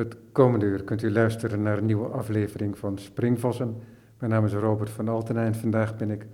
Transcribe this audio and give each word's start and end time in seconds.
Het 0.00 0.16
komende 0.32 0.66
uur 0.66 0.84
kunt 0.84 1.02
u 1.02 1.10
luisteren 1.10 1.62
naar 1.62 1.78
een 1.78 1.86
nieuwe 1.86 2.06
aflevering 2.06 2.78
van 2.78 2.98
Springvossen. 2.98 3.76
Mijn 4.18 4.30
naam 4.30 4.44
is 4.44 4.52
Robert 4.52 4.90
van 4.90 5.08
Altena 5.08 5.44
en 5.44 5.54
vandaag 5.54 5.96
ben 5.96 6.10
ik 6.10 6.26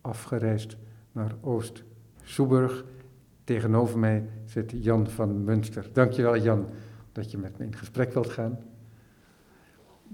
afgereisd 0.00 0.76
naar 1.12 1.34
Oost-Soeburg. 1.40 2.84
Tegenover 3.44 3.98
mij 3.98 4.28
zit 4.44 4.72
Jan 4.76 5.06
van 5.06 5.44
Munster. 5.44 5.88
Dankjewel 5.92 6.36
Jan 6.36 6.66
dat 7.12 7.30
je 7.30 7.38
met 7.38 7.58
me 7.58 7.64
in 7.64 7.76
gesprek 7.76 8.12
wilt 8.12 8.30
gaan. 8.30 8.58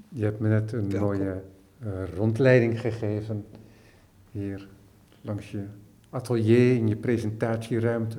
Je 0.08 0.24
hebt 0.24 0.40
me 0.40 0.48
net 0.48 0.72
een 0.72 0.98
mooie 1.00 1.42
uh, 1.84 1.88
rondleiding 2.14 2.80
gegeven 2.80 3.44
hier 4.30 4.68
langs 5.20 5.50
je 5.50 5.64
atelier 6.10 6.76
in 6.76 6.88
je 6.88 6.96
presentatieruimte. 6.96 8.18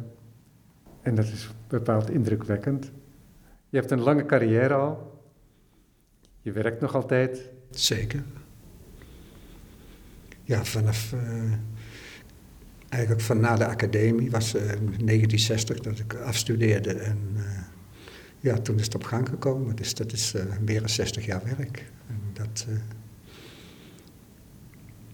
En 1.01 1.15
dat 1.15 1.25
is 1.25 1.53
bepaald 1.67 2.09
indrukwekkend. 2.09 2.91
Je 3.75 3.81
hebt 3.81 3.93
een 3.93 4.01
lange 4.01 4.25
carrière 4.25 4.73
al. 4.73 5.21
Je 6.41 6.51
werkt 6.51 6.81
nog 6.81 6.95
altijd. 6.95 7.49
Zeker. 7.69 8.23
Ja, 10.43 10.65
vanaf. 10.65 11.13
Uh, 11.13 11.53
eigenlijk 12.89 13.23
van 13.23 13.39
na 13.39 13.55
de 13.55 13.65
academie 13.65 14.31
was 14.31 14.55
uh, 14.55 14.61
1960 14.61 15.79
dat 15.79 15.99
ik 15.99 16.13
afstudeerde. 16.13 16.93
En 16.93 17.19
uh, 17.35 17.43
ja, 18.39 18.57
toen 18.57 18.79
is 18.79 18.85
het 18.85 18.95
op 18.95 19.03
gang 19.03 19.29
gekomen. 19.29 19.75
Dus 19.75 19.93
dat 19.93 20.11
is 20.11 20.33
eh, 20.33 20.43
meer 20.65 20.79
dan 20.79 20.89
60 20.89 21.25
jaar 21.25 21.43
werk. 21.43 21.91
En 22.07 22.21
dat, 22.33 22.67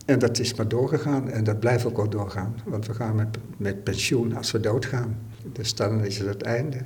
en 0.06 0.20
dat 0.20 0.40
is 0.40 0.54
maar 0.54 0.68
doorgegaan. 0.68 1.30
En 1.30 1.44
dat 1.44 1.60
blijft 1.60 1.86
ook 1.86 1.98
wel 1.98 2.10
doorgaan. 2.10 2.56
Want 2.66 2.88
we 2.88 2.94
gaan 2.94 3.16
met, 3.16 3.38
met 3.58 3.84
pensioen 3.84 4.36
als 4.36 4.52
we 4.52 4.60
doodgaan. 4.60 5.20
Dus 5.52 5.76
dan 5.76 6.06
is 6.06 6.18
het 6.18 6.28
het 6.28 6.42
einde. 6.42 6.78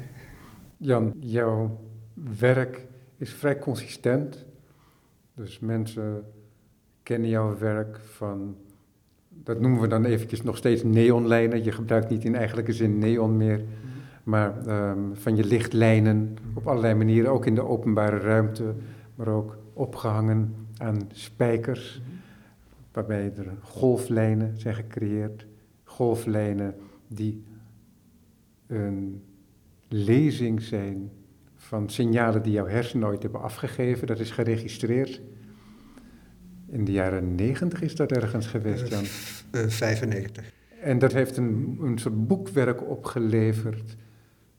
Jan, 0.78 1.14
jouw 1.20 1.80
werk 2.40 2.88
is 3.18 3.34
vrij 3.34 3.60
consistent. 3.60 4.46
Dus 5.34 5.60
mensen 5.60 6.24
kennen 7.04 7.30
jouw 7.30 7.58
werk 7.58 8.00
van, 8.00 8.56
dat 9.30 9.60
noemen 9.60 9.82
we 9.82 9.88
dan 9.88 10.06
eventjes 10.06 10.42
nog 10.42 10.58
steeds 10.58 10.84
neonlijnen. 10.84 11.64
Je 11.64 11.72
gebruikt 11.72 12.10
niet 12.10 12.24
in 12.24 12.36
eigenlijke 12.36 12.74
zin 12.74 12.98
neon 12.98 13.38
meer, 13.38 13.64
maar 14.24 14.68
um, 14.90 15.16
van 15.16 15.36
je 15.36 15.44
lichtlijnen 15.44 16.36
op 16.54 16.68
allerlei 16.68 16.94
manieren, 16.94 17.32
ook 17.32 17.46
in 17.46 17.56
de 17.56 17.66
openbare 17.66 18.18
ruimte, 18.18 18.74
maar 19.16 19.28
ook 19.28 19.58
opgehangen 19.74 20.56
aan 20.78 21.10
spijkers, 21.12 22.02
waarbij 22.92 23.34
er 23.38 23.54
golflijnen 23.62 24.60
zijn 24.60 24.76
gecreëerd. 24.76 25.46
Golflijnen 25.84 26.76
die 27.08 27.44
een 28.68 29.22
lezing 29.96 30.62
zijn 30.62 31.12
van 31.56 31.90
signalen 31.90 32.44
die 32.44 32.52
jouw 32.52 32.68
hersenen 32.68 33.08
nooit 33.08 33.22
hebben 33.24 33.42
afgegeven. 33.42 34.08
Dat 34.08 34.20
is 34.20 34.32
geregistreerd. 34.32 35.22
In 36.68 36.86
de 36.86 36.92
jaren 36.92 37.36
90 37.36 37.82
is 37.82 37.96
dat 37.96 38.12
ergens 38.12 38.48
geweest, 38.48 38.88
Jan? 38.88 39.04
Uh, 39.04 39.64
uh, 39.64 39.70
95. 39.70 40.54
En 40.82 41.00
dat 41.00 41.12
heeft 41.12 41.38
een, 41.38 41.78
een 41.82 41.98
soort 41.98 42.28
boekwerk 42.28 42.90
opgeleverd 42.90 43.96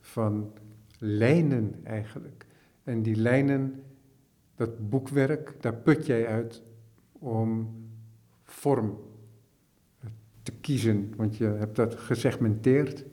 van 0.00 0.52
lijnen 0.98 1.74
eigenlijk. 1.84 2.46
En 2.84 3.02
die 3.02 3.16
lijnen, 3.16 3.82
dat 4.54 4.88
boekwerk, 4.88 5.54
daar 5.60 5.74
put 5.74 6.06
jij 6.06 6.26
uit 6.26 6.62
om 7.12 7.74
vorm 8.44 8.98
te 10.42 10.52
kiezen. 10.60 11.12
Want 11.16 11.36
je 11.36 11.44
hebt 11.44 11.76
dat 11.76 11.94
gesegmenteerd. 11.94 13.04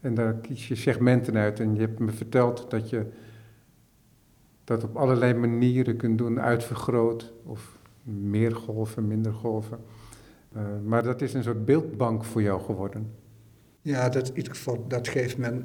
En 0.00 0.14
daar 0.14 0.34
kies 0.34 0.68
je 0.68 0.74
segmenten 0.74 1.36
uit. 1.36 1.60
En 1.60 1.74
je 1.74 1.80
hebt 1.80 1.98
me 1.98 2.12
verteld 2.12 2.70
dat 2.70 2.90
je 2.90 3.06
dat 4.64 4.84
op 4.84 4.96
allerlei 4.96 5.34
manieren 5.34 5.96
kunt 5.96 6.18
doen, 6.18 6.40
uitvergroot 6.40 7.32
of 7.44 7.78
meer 8.02 8.54
golven, 8.54 9.06
minder 9.06 9.32
golven. 9.32 9.78
Uh, 10.56 10.62
maar 10.84 11.02
dat 11.02 11.22
is 11.22 11.34
een 11.34 11.42
soort 11.42 11.64
beeldbank 11.64 12.24
voor 12.24 12.42
jou 12.42 12.60
geworden. 12.60 13.10
Ja, 13.82 14.08
dat, 14.08 14.28
in 14.28 14.36
ieder 14.36 14.54
geval, 14.54 14.84
dat 14.88 15.08
geeft 15.08 15.38
me 15.38 15.60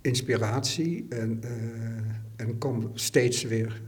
inspiratie 0.00 1.06
en, 1.08 1.40
uh, 1.44 1.50
en 2.36 2.58
kom 2.58 2.90
steeds 2.94 3.42
weer, 3.42 3.82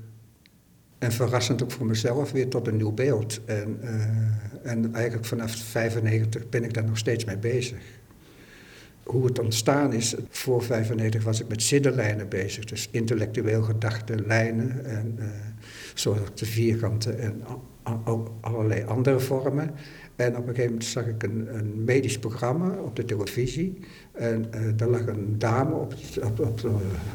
en 0.98 1.12
verrassend 1.12 1.62
ook 1.62 1.71
voor 1.71 1.87
mezelf, 1.87 2.32
weer 2.32 2.48
tot 2.48 2.66
een 2.66 2.77
nieuw 2.77 2.93
beeld. 2.93 3.44
En, 3.44 3.78
uh, 3.82 4.71
en 4.72 4.94
eigenlijk 4.94 5.27
vanaf 5.27 5.56
95 5.56 6.48
ben 6.48 6.65
ik 6.65 6.75
daar 6.75 6.84
nog 6.84 6.98
steeds 6.98 7.25
mee 7.25 7.38
bezig 7.38 8.03
hoe 9.04 9.26
het 9.26 9.38
ontstaan 9.38 9.92
is. 9.92 10.15
Voor 10.28 10.62
95 10.62 11.25
was 11.25 11.41
ik 11.41 11.48
met 11.48 11.62
zinnenlijnen 11.62 12.28
bezig, 12.28 12.65
dus 12.65 12.88
intellectueel 12.91 13.62
gedachte 13.62 14.15
lijnen 14.26 14.84
en 14.84 15.16
uh, 15.19 15.25
soorten 15.94 16.47
vierkanten 16.47 17.19
en 17.19 17.42
allerlei 18.41 18.84
andere 18.84 19.20
vormen. 19.20 19.70
En 20.16 20.37
op 20.37 20.37
een 20.37 20.54
gegeven 20.54 20.65
moment 20.65 20.84
zag 20.84 21.06
ik 21.06 21.22
een, 21.22 21.56
een 21.56 21.84
medisch 21.84 22.19
programma 22.19 22.75
op 22.76 22.97
de 22.97 23.04
televisie. 23.04 23.78
En 24.12 24.47
uh, 24.54 24.60
daar 24.76 24.88
lag 24.88 25.06
een 25.06 25.38
dame 25.38 25.75
op, 25.75 25.94
op, 26.22 26.41
op, 26.41 26.65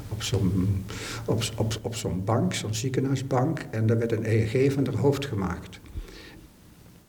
op 0.09 0.23
zo'n 0.23 0.83
op, 1.25 1.43
op, 1.57 1.79
op 1.81 1.95
zo'n 1.95 2.23
bank, 2.23 2.53
zo'n 2.53 2.73
ziekenhuisbank. 2.73 3.65
En 3.71 3.85
daar 3.85 3.97
werd 3.97 4.11
een 4.11 4.25
EEG 4.25 4.73
van 4.73 4.85
haar 4.85 4.95
hoofd 4.95 5.25
gemaakt. 5.25 5.79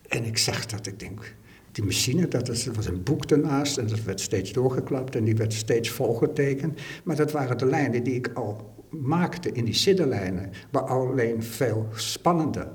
En 0.09 0.25
ik 0.25 0.39
zag 0.39 0.67
dat, 0.67 0.87
ik 0.87 0.99
denk, 0.99 1.35
die 1.73 1.85
machine, 1.85 2.29
dat 2.29 2.49
was 2.49 2.87
een 2.87 3.03
boek 3.03 3.25
ernaast 3.25 3.79
en 3.79 3.87
dat 3.87 4.03
werd 4.03 4.21
steeds 4.21 4.53
doorgeklapt 4.53 5.17
en 5.17 5.25
die 5.25 5.37
werd 5.37 5.53
steeds 5.53 5.91
volgetekend. 5.91 6.81
Maar 7.05 7.17
dat 7.17 7.33
waren 7.33 7.59
de 7.59 7.67
lijnen 7.67 8.03
die 8.03 8.15
ik 8.15 8.31
al 8.35 8.75
maakte 8.91 9.53
in 9.53 9.65
die 9.65 9.75
sidderlijnen, 9.75 10.51
maar 10.73 10.83
alleen 10.83 11.43
veel 11.43 11.89
spannender, 11.95 12.69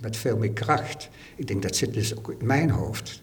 met 0.00 0.16
veel 0.16 0.36
meer 0.36 0.52
kracht. 0.52 1.08
Ik 1.36 1.46
denk 1.46 1.62
dat 1.62 1.76
zit 1.76 1.94
dus 1.94 2.16
ook 2.16 2.34
in 2.38 2.46
mijn 2.46 2.70
hoofd. 2.70 3.22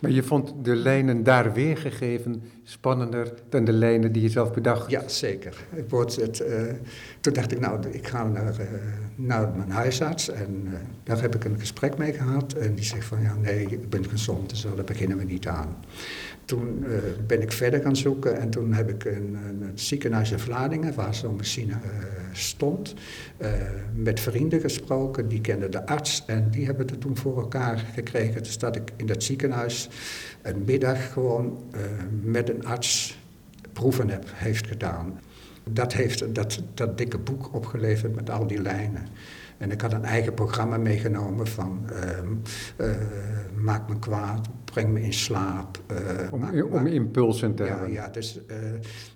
Maar 0.00 0.10
je 0.10 0.22
vond 0.22 0.52
de 0.62 0.76
lijnen 0.76 1.22
daar 1.22 1.52
weergegeven 1.52 2.42
spannender 2.64 3.32
dan 3.48 3.64
de 3.64 3.72
lijnen 3.72 4.12
die 4.12 4.22
je 4.22 4.28
zelf 4.28 4.52
bedacht? 4.52 4.90
Ja, 4.90 5.08
zeker. 5.08 5.56
Ik 5.74 5.90
word 5.90 6.16
het, 6.16 6.40
uh, 6.40 6.72
toen 7.20 7.32
dacht 7.32 7.52
ik, 7.52 7.60
nou, 7.60 7.88
ik 7.90 8.06
ga 8.06 8.24
naar, 8.24 8.60
uh, 8.60 8.66
naar 9.14 9.52
mijn 9.56 9.70
huisarts 9.70 10.28
en 10.28 10.62
uh, 10.64 10.72
daar 11.02 11.20
heb 11.20 11.34
ik 11.34 11.44
een 11.44 11.58
gesprek 11.58 11.98
mee 11.98 12.12
gehad. 12.12 12.52
En 12.52 12.74
die 12.74 12.84
zegt 12.84 13.04
van, 13.04 13.22
ja, 13.22 13.34
nee, 13.34 13.62
ik 13.62 13.90
ben 13.90 14.08
gezond, 14.08 14.50
dus 14.50 14.62
daar 14.62 14.84
beginnen 14.84 15.18
we 15.18 15.24
niet 15.24 15.46
aan. 15.46 15.76
Toen 16.46 16.84
uh, 16.86 16.96
ben 17.26 17.42
ik 17.42 17.52
verder 17.52 17.80
gaan 17.80 17.96
zoeken 17.96 18.38
en 18.38 18.50
toen 18.50 18.72
heb 18.72 18.90
ik 18.90 19.04
een, 19.04 19.36
een 19.48 19.70
ziekenhuis 19.74 20.30
in 20.30 20.38
Vlaardingen, 20.38 20.94
waar 20.94 21.14
zo'n 21.14 21.36
machine 21.36 21.72
uh, 21.72 21.78
stond, 22.32 22.94
uh, 23.38 23.48
met 23.94 24.20
vrienden 24.20 24.60
gesproken. 24.60 25.28
Die 25.28 25.40
kenden 25.40 25.70
de 25.70 25.86
arts 25.86 26.24
en 26.26 26.50
die 26.50 26.66
hebben 26.66 26.86
het 26.86 27.00
toen 27.00 27.16
voor 27.16 27.38
elkaar 27.40 27.78
gekregen. 27.94 28.42
Dus 28.42 28.58
dat 28.58 28.76
ik 28.76 28.92
in 28.96 29.06
dat 29.06 29.22
ziekenhuis 29.22 29.88
een 30.42 30.62
middag 30.66 31.12
gewoon 31.12 31.58
met 32.22 32.48
een 32.48 32.66
arts 32.66 33.18
proeven 33.72 34.08
heb, 34.08 34.24
heeft 34.34 34.66
gedaan. 34.66 35.20
Dat 35.70 35.92
heeft 35.92 36.34
dat, 36.34 36.62
dat 36.74 36.98
dikke 36.98 37.18
boek 37.18 37.54
opgeleverd 37.54 38.14
met 38.14 38.30
al 38.30 38.46
die 38.46 38.62
lijnen. 38.62 39.06
En 39.58 39.70
ik 39.70 39.80
had 39.80 39.92
een 39.92 40.04
eigen 40.04 40.34
programma 40.34 40.76
meegenomen 40.76 41.46
van 41.46 41.86
uh, 42.80 42.88
maak 43.54 43.88
me 43.88 43.98
kwaad, 43.98 44.48
breng 44.76 44.92
me 44.92 45.02
in 45.02 45.12
slaap. 45.12 45.78
Uh, 45.90 46.32
om, 46.32 46.40
maak, 46.40 46.72
om 46.72 46.86
impulsen 46.86 47.54
te 47.54 47.64
ja, 47.64 47.68
hebben. 47.68 47.92
Ja, 47.92 48.08
dus, 48.08 48.40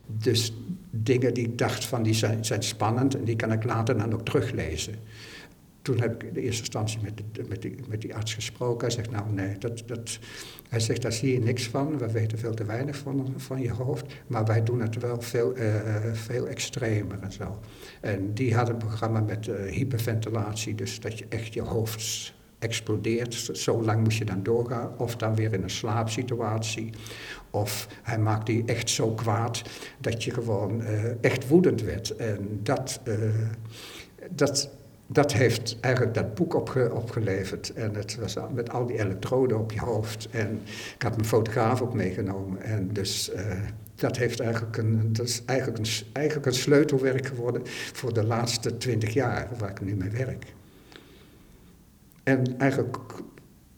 dus 0.06 0.54
dingen 0.90 1.34
die 1.34 1.44
ik 1.44 1.58
dacht 1.58 1.84
van 1.84 2.02
die 2.02 2.14
zijn, 2.14 2.44
zijn 2.44 2.62
spannend 2.62 3.14
en 3.14 3.24
die 3.24 3.36
kan 3.36 3.52
ik 3.52 3.64
later 3.64 3.98
dan 3.98 4.12
ook 4.12 4.24
teruglezen 4.24 4.94
toen 5.82 6.00
heb 6.00 6.14
ik 6.14 6.28
in 6.28 6.34
de 6.34 6.40
eerste 6.40 6.60
instantie 6.60 6.98
met, 7.02 7.22
de, 7.32 7.44
met, 7.48 7.62
die, 7.62 7.74
met 7.88 8.00
die 8.00 8.14
arts 8.14 8.34
gesproken. 8.34 8.86
Hij 8.86 8.96
zegt, 8.96 9.10
nou 9.10 9.32
nee, 9.32 9.58
dat, 9.58 9.82
dat, 9.86 10.18
hij 10.68 10.80
zegt, 10.80 11.02
daar 11.02 11.12
zie 11.12 11.32
je 11.32 11.40
niks 11.40 11.68
van. 11.68 11.98
We 11.98 12.10
weten 12.10 12.38
veel 12.38 12.54
te 12.54 12.64
weinig 12.64 12.96
van, 12.96 13.34
van 13.36 13.60
je 13.60 13.72
hoofd. 13.72 14.14
Maar 14.26 14.44
wij 14.44 14.62
doen 14.62 14.80
het 14.80 14.96
wel 14.96 15.20
veel, 15.20 15.56
uh, 15.56 15.64
veel 16.12 16.46
extremer 16.46 17.18
en 17.20 17.32
zo. 17.32 17.60
En 18.00 18.34
die 18.34 18.54
had 18.54 18.68
een 18.68 18.76
programma 18.76 19.20
met 19.20 19.50
hyperventilatie. 19.70 20.74
Dus 20.74 21.00
dat 21.00 21.18
je 21.18 21.26
echt 21.28 21.54
je 21.54 21.62
hoofd 21.62 22.34
explodeert. 22.60 23.34
Zo 23.52 23.82
lang 23.82 24.02
moest 24.02 24.18
je 24.18 24.24
dan 24.24 24.42
doorgaan. 24.42 24.90
Of 24.96 25.16
dan 25.16 25.34
weer 25.34 25.52
in 25.52 25.62
een 25.62 25.70
slaapsituatie. 25.70 26.90
Of 27.50 27.88
hij 28.02 28.18
maakte 28.18 28.56
je 28.56 28.62
echt 28.66 28.90
zo 28.90 29.10
kwaad 29.10 29.62
dat 29.98 30.24
je 30.24 30.30
gewoon 30.30 30.82
echt 31.20 31.48
woedend 31.48 31.82
werd. 31.82 32.16
En 32.16 32.60
dat... 32.62 33.00
dat 34.30 34.70
dat 35.12 35.32
heeft 35.32 35.76
eigenlijk 35.80 36.14
dat 36.14 36.34
boek 36.34 36.54
opge 36.54 36.92
opgeleverd. 36.94 37.72
En 37.72 37.94
het 37.94 38.16
was 38.16 38.36
met 38.54 38.70
al 38.70 38.86
die 38.86 38.98
elektroden 38.98 39.58
op 39.58 39.72
je 39.72 39.80
hoofd. 39.80 40.28
En 40.30 40.60
ik 40.94 41.02
had 41.02 41.16
mijn 41.16 41.28
fotograaf 41.28 41.82
ook 41.82 41.94
meegenomen. 41.94 42.62
En 42.62 42.88
dus 42.92 43.30
uh, 43.34 43.42
dat, 43.94 44.16
heeft 44.16 44.40
eigenlijk 44.40 44.76
een, 44.76 45.12
dat 45.12 45.26
is 45.26 45.42
eigenlijk 45.44 45.78
een, 45.78 45.92
eigenlijk 46.12 46.46
een 46.46 46.54
sleutelwerk 46.54 47.26
geworden 47.26 47.62
voor 47.92 48.14
de 48.14 48.24
laatste 48.24 48.76
twintig 48.76 49.12
jaar 49.12 49.48
waar 49.58 49.70
ik 49.70 49.80
nu 49.80 49.94
mee 49.94 50.10
werk. 50.10 50.44
En 52.22 52.58
eigenlijk 52.58 52.96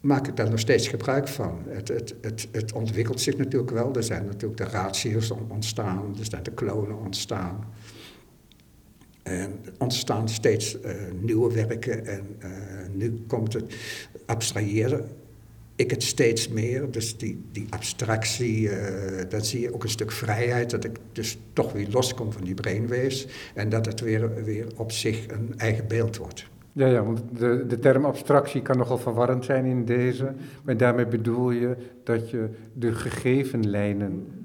maak 0.01 0.29
ik 0.29 0.37
daar 0.37 0.51
nog 0.51 0.59
steeds 0.59 0.89
gebruik 0.89 1.29
van. 1.29 1.63
Het, 1.69 1.89
het, 1.89 2.15
het, 2.21 2.49
het 2.53 2.73
ontwikkelt 2.73 3.21
zich 3.21 3.37
natuurlijk 3.37 3.71
wel. 3.71 3.95
Er 3.95 4.03
zijn 4.03 4.25
natuurlijk 4.25 4.57
de 4.57 4.69
ratio's 4.69 5.31
ontstaan, 5.49 6.17
er 6.19 6.25
zijn 6.25 6.43
de 6.43 6.53
klonen 6.53 6.99
ontstaan. 6.99 7.65
En 9.23 9.59
er 9.65 9.73
ontstaan 9.79 10.29
steeds 10.29 10.77
uh, 10.85 10.93
nieuwe 11.21 11.55
werken 11.55 12.07
en 12.07 12.37
uh, 12.43 12.49
nu 12.95 13.25
komt 13.27 13.53
het 13.53 13.75
abstraheren 14.27 15.09
ik 15.77 15.91
het 15.91 16.03
steeds 16.03 16.49
meer. 16.49 16.91
Dus 16.91 17.17
die, 17.17 17.45
die 17.53 17.67
abstractie, 17.71 18.61
uh, 18.61 19.21
dan 19.29 19.45
zie 19.45 19.61
je 19.61 19.75
ook 19.75 19.83
een 19.83 19.89
stuk 19.89 20.13
vrijheid, 20.13 20.71
dat 20.71 20.85
ik 20.85 20.97
dus 21.13 21.39
toch 21.53 21.73
weer 21.73 21.89
loskom 21.91 22.33
van 22.33 22.45
die 22.45 22.55
brainwaves 22.55 23.27
en 23.55 23.69
dat 23.69 23.87
het 23.87 24.01
weer, 24.01 24.45
weer 24.45 24.67
op 24.77 24.93
zich 24.93 25.29
een 25.29 25.55
eigen 25.57 25.87
beeld 25.89 26.17
wordt. 26.17 26.51
Ja, 26.73 26.87
ja, 26.87 27.05
want 27.05 27.23
de, 27.39 27.65
de 27.67 27.79
term 27.79 28.05
abstractie 28.05 28.63
kan 28.63 28.77
nogal 28.77 28.99
verwarrend 28.99 29.45
zijn 29.45 29.65
in 29.65 29.85
deze, 29.85 30.35
maar 30.65 30.77
daarmee 30.77 31.07
bedoel 31.07 31.51
je 31.51 31.77
dat 32.05 32.31
je 32.31 32.49
de 32.73 32.93
gegeven 32.95 33.71
lijnen 33.71 34.43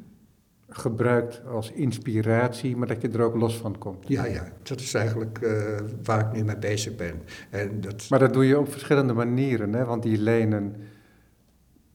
gebruikt 0.70 1.46
als 1.46 1.72
inspiratie, 1.72 2.76
maar 2.76 2.88
dat 2.88 3.02
je 3.02 3.10
er 3.10 3.22
ook 3.22 3.36
los 3.36 3.58
van 3.58 3.78
komt. 3.78 4.08
Ja, 4.08 4.26
ja, 4.26 4.48
dat 4.64 4.80
is 4.80 4.94
eigenlijk 4.94 5.40
uh, 5.42 5.80
waar 6.04 6.20
ik 6.20 6.34
nu 6.34 6.44
mee 6.44 6.58
bezig 6.58 6.96
ben. 6.96 7.22
En 7.50 7.82
dat... 7.82 8.10
Maar 8.10 8.20
dat 8.20 8.34
doe 8.34 8.46
je 8.46 8.60
op 8.60 8.72
verschillende 8.72 9.14
manieren, 9.14 9.74
hè? 9.74 9.86
want 9.86 10.04
die 10.04 10.18
lijnen 10.18 10.76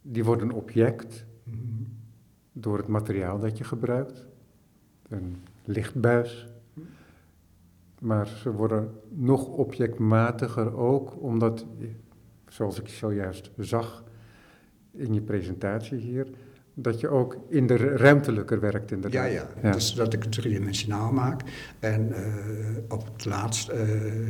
die 0.03 0.25
worden 0.25 0.51
object 0.53 1.25
-hmm. 1.45 1.87
door 2.53 2.79
het 2.79 2.87
materiaal 2.87 3.39
dat 3.39 3.59
je 3.59 3.65
gebruikt, 3.65 4.27
een 5.09 5.43
lichtbuis. 5.65 6.52
Maar 8.03 8.27
ze 8.27 8.53
worden 8.53 8.91
nog 9.09 9.47
objectmatiger 9.47 10.77
ook, 10.77 11.23
omdat, 11.23 11.67
zoals 12.49 12.81
ik 12.81 12.89
zojuist 12.89 13.51
zag 13.57 14.05
in 14.91 15.15
je 15.15 15.21
presentatie 15.21 15.99
hier, 15.99 16.29
dat 16.75 17.01
je 17.01 17.09
ook 17.09 17.37
in 17.49 17.67
de 17.67 17.77
ruimtelijker 17.77 18.61
werkt 18.61 18.91
inderdaad. 18.91 19.25
Ja, 19.25 19.33
ja. 19.33 19.47
ja. 19.63 19.71
Dus 19.71 19.95
dat 19.95 20.13
ik 20.13 20.23
het 20.23 20.33
driedimensionaal 20.33 21.13
maak. 21.13 21.43
En 21.79 22.09
uh, 22.09 22.17
op 22.89 23.05
het 23.13 23.25
laatst, 23.25 23.71
uh, 23.71 23.77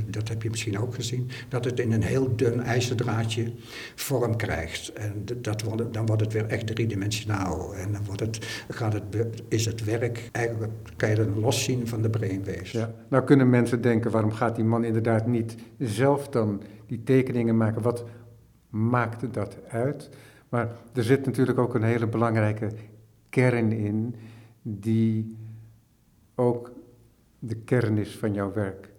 dat 0.06 0.29
heb 0.29 0.43
je 0.43 0.50
misschien 0.50 0.79
ook 0.79 0.94
gezien, 0.94 1.31
dat 1.49 1.65
het 1.65 1.81
in 1.81 1.93
een 1.93 2.03
heel 2.03 2.37
dun 2.37 2.61
ijzerdraadje 2.61 3.53
vorm 3.94 4.37
krijgt. 4.37 4.93
En 4.93 5.25
dat 5.37 5.62
wordt, 5.62 5.94
dan 5.94 6.06
wordt 6.06 6.23
het 6.23 6.33
weer 6.33 6.47
echt 6.47 6.67
driedimensionaal. 6.67 7.75
En 7.75 7.93
dan 7.93 8.05
wordt 8.05 8.21
het, 8.21 8.65
gaat 8.69 8.93
het, 8.93 9.03
is 9.49 9.65
het 9.65 9.85
werk, 9.85 10.29
eigenlijk 10.33 10.73
kan 10.97 11.11
je 11.11 11.17
het 11.17 11.37
los 11.37 11.65
zien 11.65 11.88
van 11.88 12.03
de 12.03 12.11
brainwaves. 12.11 12.71
Ja. 12.71 12.95
Nou 13.09 13.25
kunnen 13.25 13.50
mensen 13.50 13.81
denken, 13.81 14.11
waarom 14.11 14.33
gaat 14.33 14.56
die 14.56 14.65
man 14.65 14.85
inderdaad 14.85 15.27
niet 15.27 15.56
zelf 15.79 16.29
dan 16.29 16.62
die 16.87 17.03
tekeningen 17.03 17.56
maken? 17.56 17.83
Wat 17.83 18.05
maakte 18.69 19.31
dat 19.31 19.56
uit? 19.69 20.11
Maar 20.52 20.70
er 20.93 21.04
zit 21.04 21.26
natuurlijk 21.26 21.58
ook 21.58 21.75
een 21.75 21.82
hele 21.82 22.06
belangrijke 22.06 22.70
kern 23.28 23.72
in, 23.72 24.14
die 24.62 25.37
ook 26.34 26.72
de 27.38 27.54
kern 27.54 27.99
is 27.99 28.16
van 28.16 28.34
jouw 28.34 28.52
werk. 28.52 28.93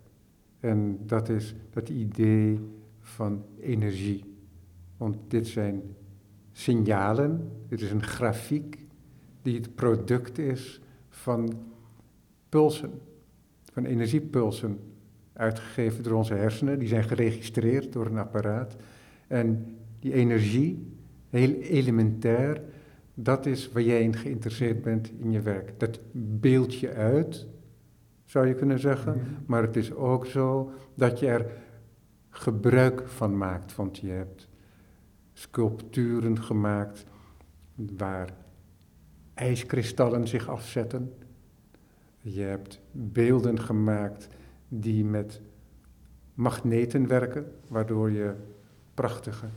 En 0.60 1.00
dat 1.06 1.30
is 1.30 1.56
dat 1.70 1.90
idee 1.90 2.60
van 3.00 3.44
energie. 3.60 4.24
Want 4.98 5.18
dit 5.28 5.48
zijn 5.48 5.82
signalen, 6.52 7.52
dit 7.68 7.82
is 7.82 7.92
een 7.92 8.04
grafiek 8.04 8.86
die 9.42 9.56
het 9.56 9.76
product 9.76 10.38
is 10.38 10.82
van 11.10 11.54
pulsen, 12.50 12.92
van 13.72 13.86
energiepulsen, 13.86 14.80
uitgegeven 15.34 16.04
door 16.04 16.14
onze 16.14 16.34
hersenen. 16.34 16.80
Die 16.80 16.88
zijn 16.88 17.04
geregistreerd 17.04 17.94
door 17.94 18.06
een 18.06 18.18
apparaat. 18.18 18.76
En 19.28 19.78
die 20.00 20.14
energie 20.14 20.93
heel 21.40 21.62
elementair. 21.62 22.62
Dat 23.14 23.46
is 23.46 23.72
waar 23.72 23.84
jij 23.84 24.02
in 24.02 24.16
geïnteresseerd 24.16 24.82
bent 24.82 25.12
in 25.20 25.32
je 25.32 25.42
werk. 25.42 25.80
Dat 25.80 26.00
beeld 26.40 26.76
je 26.76 26.94
uit, 26.94 27.48
zou 28.26 28.48
je 28.48 28.56
kunnen 28.56 28.80
zeggen. 28.80 29.18
Mhm. 29.18 29.30
Maar 29.46 29.62
het 29.62 29.76
is 29.76 29.94
ook 29.94 30.26
zo 30.26 30.72
dat 30.96 31.20
je 31.20 31.28
er 31.28 31.52
gebruik 32.30 33.08
van 33.08 33.38
maakt. 33.38 33.76
Want 33.76 33.98
je 33.98 34.10
hebt 34.10 34.50
sculpturen 35.34 36.42
gemaakt 36.42 37.06
waar 37.76 38.30
ijskristallen 39.34 40.28
zich 40.28 40.50
afzetten. 40.50 41.14
Je 42.20 42.42
hebt 42.42 42.82
beelden 42.92 43.60
gemaakt 43.60 44.28
die 44.68 45.06
met 45.06 45.42
magneten 46.34 47.08
werken, 47.08 47.52
waardoor 47.68 48.12
je 48.12 48.34
prachtige 48.94 49.48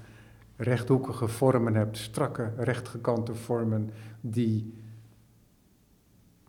rechthoekige 0.56 1.28
vormen 1.28 1.74
hebt, 1.74 1.96
strakke, 1.96 2.52
rechtgekante 2.56 3.34
vormen 3.34 3.90
die 4.20 4.74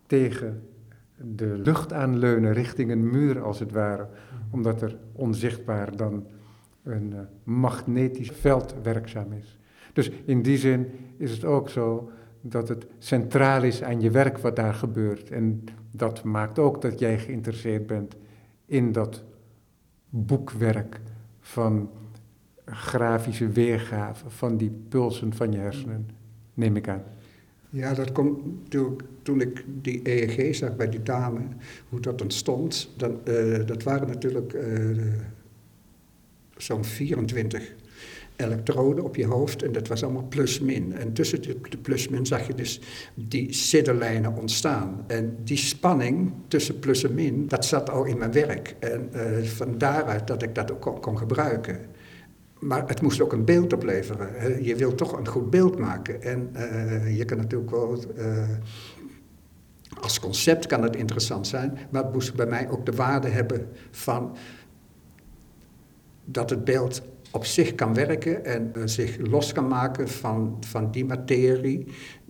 tegen 0.05 0.67
de 1.17 1.57
lucht 1.57 1.93
aanleunen 1.93 2.53
richting 2.53 2.91
een 2.91 3.09
muur 3.09 3.41
als 3.41 3.59
het 3.59 3.71
ware, 3.71 4.07
omdat 4.51 4.81
er 4.81 4.97
onzichtbaar 5.11 5.95
dan 5.95 6.25
een 6.83 7.11
uh, 7.13 7.19
magnetisch 7.43 8.31
veld 8.31 8.75
werkzaam 8.83 9.31
is. 9.31 9.57
Dus 9.93 10.09
in 10.25 10.41
die 10.41 10.57
zin 10.57 10.87
is 11.17 11.31
het 11.31 11.45
ook 11.45 11.69
zo 11.69 12.11
dat 12.41 12.67
het 12.67 12.87
centraal 12.97 13.63
is 13.63 13.83
aan 13.83 14.01
je 14.01 14.11
werk 14.11 14.37
wat 14.37 14.55
daar 14.55 14.73
gebeurt. 14.73 15.31
En 15.31 15.63
dat 15.91 16.23
maakt 16.23 16.59
ook 16.59 16.81
dat 16.81 16.99
jij 16.99 17.19
geïnteresseerd 17.19 17.87
bent 17.87 18.15
in 18.65 18.91
dat 18.91 19.23
boekwerk 20.09 21.01
van 21.39 21.89
grafische 22.71 23.47
weergave 23.47 24.29
van 24.29 24.57
die 24.57 24.71
pulsen 24.89 25.33
van 25.33 25.51
je 25.51 25.57
hersenen, 25.57 26.09
neem 26.53 26.75
ik 26.75 26.87
aan. 26.87 27.03
Ja, 27.69 27.93
dat 27.93 28.11
komt 28.11 28.39
toen, 28.69 28.99
toen 29.21 29.41
ik 29.41 29.63
die 29.81 29.99
EEG 30.03 30.55
zag 30.55 30.75
bij 30.75 30.89
die 30.89 31.03
dame, 31.03 31.39
hoe 31.89 31.99
dat 31.99 32.21
ontstond. 32.21 32.89
Dan, 32.97 33.19
uh, 33.27 33.65
dat 33.65 33.83
waren 33.83 34.07
natuurlijk 34.07 34.53
uh, 34.53 35.03
zo'n 36.57 36.83
24 36.83 37.73
elektroden 38.35 39.03
op 39.03 39.15
je 39.15 39.25
hoofd 39.25 39.63
en 39.63 39.71
dat 39.71 39.87
was 39.87 40.03
allemaal 40.03 40.27
plus-min. 40.29 40.93
En 40.93 41.13
tussen 41.13 41.41
de, 41.41 41.77
plus-min 41.81 42.25
zag 42.25 42.47
je 42.47 42.53
dus 42.53 42.81
die 43.13 43.53
sidderlijnen 43.53 44.35
ontstaan. 44.35 45.03
En 45.07 45.37
die 45.43 45.57
spanning 45.57 46.31
tussen 46.47 46.79
plus 46.79 47.03
en 47.03 47.13
min, 47.13 47.47
dat 47.47 47.65
zat 47.65 47.89
al 47.89 48.05
in 48.05 48.17
mijn 48.17 48.31
werk. 48.31 48.75
En 48.79 49.09
uh, 49.15 49.43
van 49.43 49.77
daaruit 49.77 50.27
dat 50.27 50.43
ik 50.43 50.55
dat 50.55 50.71
ook 50.71 51.01
kon 51.01 51.17
gebruiken. 51.17 51.79
Maar 52.59 52.87
het 52.87 53.01
moest 53.01 53.21
ook 53.21 53.33
een 53.33 53.45
beeld 53.45 53.73
opleveren. 53.73 54.63
Je 54.63 54.75
wilt 54.75 54.97
toch 54.97 55.17
een 55.17 55.27
goed 55.27 55.49
beeld 55.49 55.79
maken. 55.79 56.21
En 56.21 56.49
uh, 56.55 57.17
je 57.17 57.25
kan 57.25 57.37
natuurlijk 57.37 57.71
wel. 57.71 58.03
Uh, 58.17 58.49
als 60.01 60.19
concept 60.19 60.65
kan 60.65 60.83
het 60.83 60.95
interessant 60.95 61.47
zijn, 61.47 61.77
maar 61.89 62.03
het 62.03 62.13
moest 62.13 62.35
bij 62.35 62.45
mij 62.45 62.69
ook 62.69 62.85
de 62.85 62.91
waarde 62.91 63.27
hebben 63.27 63.69
van 63.91 64.35
dat 66.25 66.49
het 66.49 66.63
beeld 66.63 67.01
op 67.31 67.45
zich 67.45 67.75
kan 67.75 67.93
werken 67.93 68.45
en 68.45 68.71
uh, 68.77 68.81
zich 68.85 69.17
los 69.17 69.51
kan 69.51 69.67
maken 69.67 70.09
van, 70.09 70.57
van 70.59 70.91
die 70.91 71.05
materie 71.05 71.87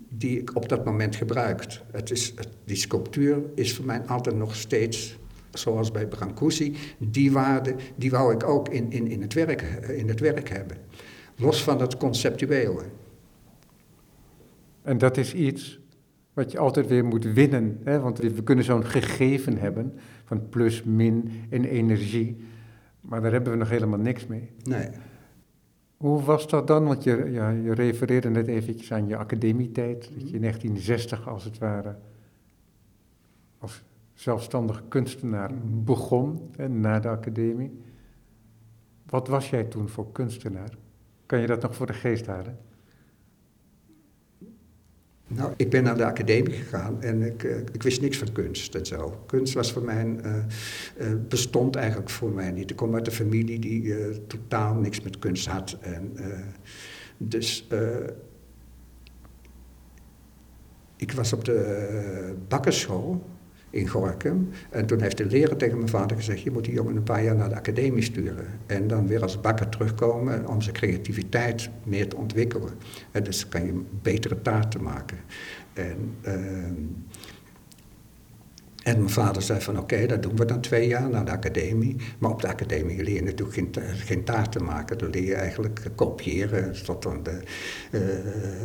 die 0.09 0.39
ik 0.39 0.55
op 0.55 0.69
dat 0.69 0.85
moment 0.85 1.15
gebruikt. 1.15 1.83
Het 1.91 2.11
is, 2.11 2.33
die 2.65 2.75
sculptuur 2.75 3.41
is 3.55 3.75
voor 3.75 3.85
mij 3.85 4.01
altijd 4.05 4.35
nog 4.35 4.55
steeds 4.55 5.17
zoals 5.51 5.91
bij 5.91 6.07
Brancusi, 6.07 6.75
die 6.97 7.31
waarde, 7.31 7.75
die 7.95 8.11
wou 8.11 8.33
ik 8.33 8.43
ook 8.43 8.69
in, 8.69 8.91
in, 8.91 9.07
in, 9.07 9.21
het, 9.21 9.33
werk, 9.33 9.61
in 9.87 10.07
het 10.07 10.19
werk 10.19 10.49
hebben. 10.49 10.77
Los 11.35 11.63
van 11.63 11.81
het 11.81 11.97
conceptuele. 11.97 12.83
En 14.81 14.97
dat 14.97 15.17
is 15.17 15.33
iets 15.33 15.79
wat 16.33 16.51
je 16.51 16.57
altijd 16.57 16.87
weer 16.87 17.05
moet 17.05 17.25
winnen. 17.25 17.79
Hè? 17.83 17.99
Want 17.99 18.19
we 18.19 18.43
kunnen 18.43 18.65
zo'n 18.65 18.85
gegeven 18.85 19.57
hebben 19.57 19.93
van 20.23 20.49
plus, 20.49 20.83
min 20.83 21.31
en 21.49 21.65
energie. 21.65 22.37
Maar 23.01 23.21
daar 23.21 23.31
hebben 23.31 23.51
we 23.51 23.57
nog 23.57 23.69
helemaal 23.69 23.99
niks 23.99 24.27
mee. 24.27 24.49
Nee. 24.63 24.87
Hoe 25.97 26.23
was 26.23 26.47
dat 26.47 26.67
dan? 26.67 26.85
Want 26.85 27.03
je, 27.03 27.29
ja, 27.31 27.49
je 27.49 27.73
refereerde 27.73 28.29
net 28.29 28.47
eventjes 28.47 28.91
aan 28.91 29.07
je 29.07 29.17
academietijd. 29.17 30.01
Dat 30.13 30.29
je 30.29 30.35
in 30.35 30.41
1960 30.41 31.27
als 31.27 31.43
het 31.43 31.57
ware 31.57 31.95
als 33.57 33.83
zelfstandig 34.17 34.83
kunstenaar 34.87 35.51
begon 35.63 36.49
en 36.55 36.79
na 36.79 36.99
de 36.99 37.07
academie. 37.07 37.71
Wat 39.05 39.27
was 39.27 39.49
jij 39.49 39.63
toen 39.63 39.89
voor 39.89 40.11
kunstenaar? 40.11 40.77
Kan 41.25 41.39
je 41.39 41.47
dat 41.47 41.61
nog 41.61 41.75
voor 41.75 41.85
de 41.85 41.93
geest 41.93 42.25
halen? 42.25 42.57
Nou, 45.27 45.53
ik 45.57 45.69
ben 45.69 45.83
naar 45.83 45.97
de 45.97 46.05
academie 46.05 46.53
gegaan 46.53 47.01
en 47.01 47.21
ik, 47.21 47.43
uh, 47.43 47.57
ik 47.57 47.83
wist 47.83 48.01
niks 48.01 48.17
van 48.17 48.31
kunst 48.31 48.75
en 48.75 48.85
zo. 48.85 49.23
Kunst 49.25 49.53
was 49.53 49.71
voor 49.71 49.83
mij, 49.83 50.05
uh, 50.05 50.35
uh, 50.97 51.13
bestond 51.27 51.75
eigenlijk 51.75 52.09
voor 52.09 52.31
mij 52.31 52.51
niet. 52.51 52.69
Ik 52.69 52.75
kom 52.75 52.93
uit 52.93 53.07
een 53.07 53.13
familie 53.13 53.59
die 53.59 53.95
totaal 54.27 54.75
niks 54.75 55.01
met 55.01 55.19
kunst 55.19 55.47
had. 55.47 55.77
En, 55.81 56.17
dus 57.17 57.67
ik 60.95 61.11
was 61.11 61.33
op 61.33 61.45
de 61.45 62.35
bakkerschool 62.47 63.23
in 63.77 63.87
Gorkum. 63.87 64.49
En 64.69 64.85
toen 64.85 65.01
heeft 65.01 65.17
de 65.17 65.25
leraar 65.25 65.57
tegen 65.57 65.77
mijn 65.77 65.89
vader 65.89 66.17
gezegd: 66.17 66.41
Je 66.41 66.51
moet 66.51 66.65
die 66.65 66.73
jongen 66.73 66.95
een 66.95 67.03
paar 67.03 67.23
jaar 67.23 67.35
naar 67.35 67.49
de 67.49 67.55
academie 67.55 68.03
sturen. 68.03 68.45
En 68.65 68.87
dan 68.87 69.07
weer 69.07 69.21
als 69.21 69.41
bakker 69.41 69.69
terugkomen 69.69 70.47
om 70.47 70.61
zijn 70.61 70.75
creativiteit 70.75 71.69
meer 71.83 72.07
te 72.07 72.15
ontwikkelen. 72.15 72.69
En 73.11 73.23
dus 73.23 73.47
kan 73.47 73.65
je 73.65 73.81
betere 74.01 74.41
taarten 74.41 74.83
maken. 74.83 75.17
En, 75.73 76.15
uh, 76.25 76.33
En 78.87 78.97
mijn 78.97 79.09
vader 79.09 79.41
zei 79.41 79.61
van 79.61 79.79
oké, 79.79 80.05
dat 80.05 80.23
doen 80.23 80.35
we 80.35 80.45
dan 80.45 80.61
twee 80.61 80.87
jaar 80.87 81.09
naar 81.09 81.25
de 81.25 81.31
academie. 81.31 81.95
Maar 82.19 82.31
op 82.31 82.41
de 82.41 82.47
academie 82.47 83.03
leer 83.03 83.15
je 83.15 83.23
natuurlijk 83.23 83.53
geen, 83.53 83.73
geen 83.95 84.23
taarten 84.23 84.63
maken. 84.63 84.97
Dan 84.97 85.09
leer 85.09 85.23
je 85.23 85.35
eigenlijk 85.35 85.79
kopiëren 85.95 86.83
tot 86.83 87.01
de, 87.01 87.39
eh, 87.91 88.01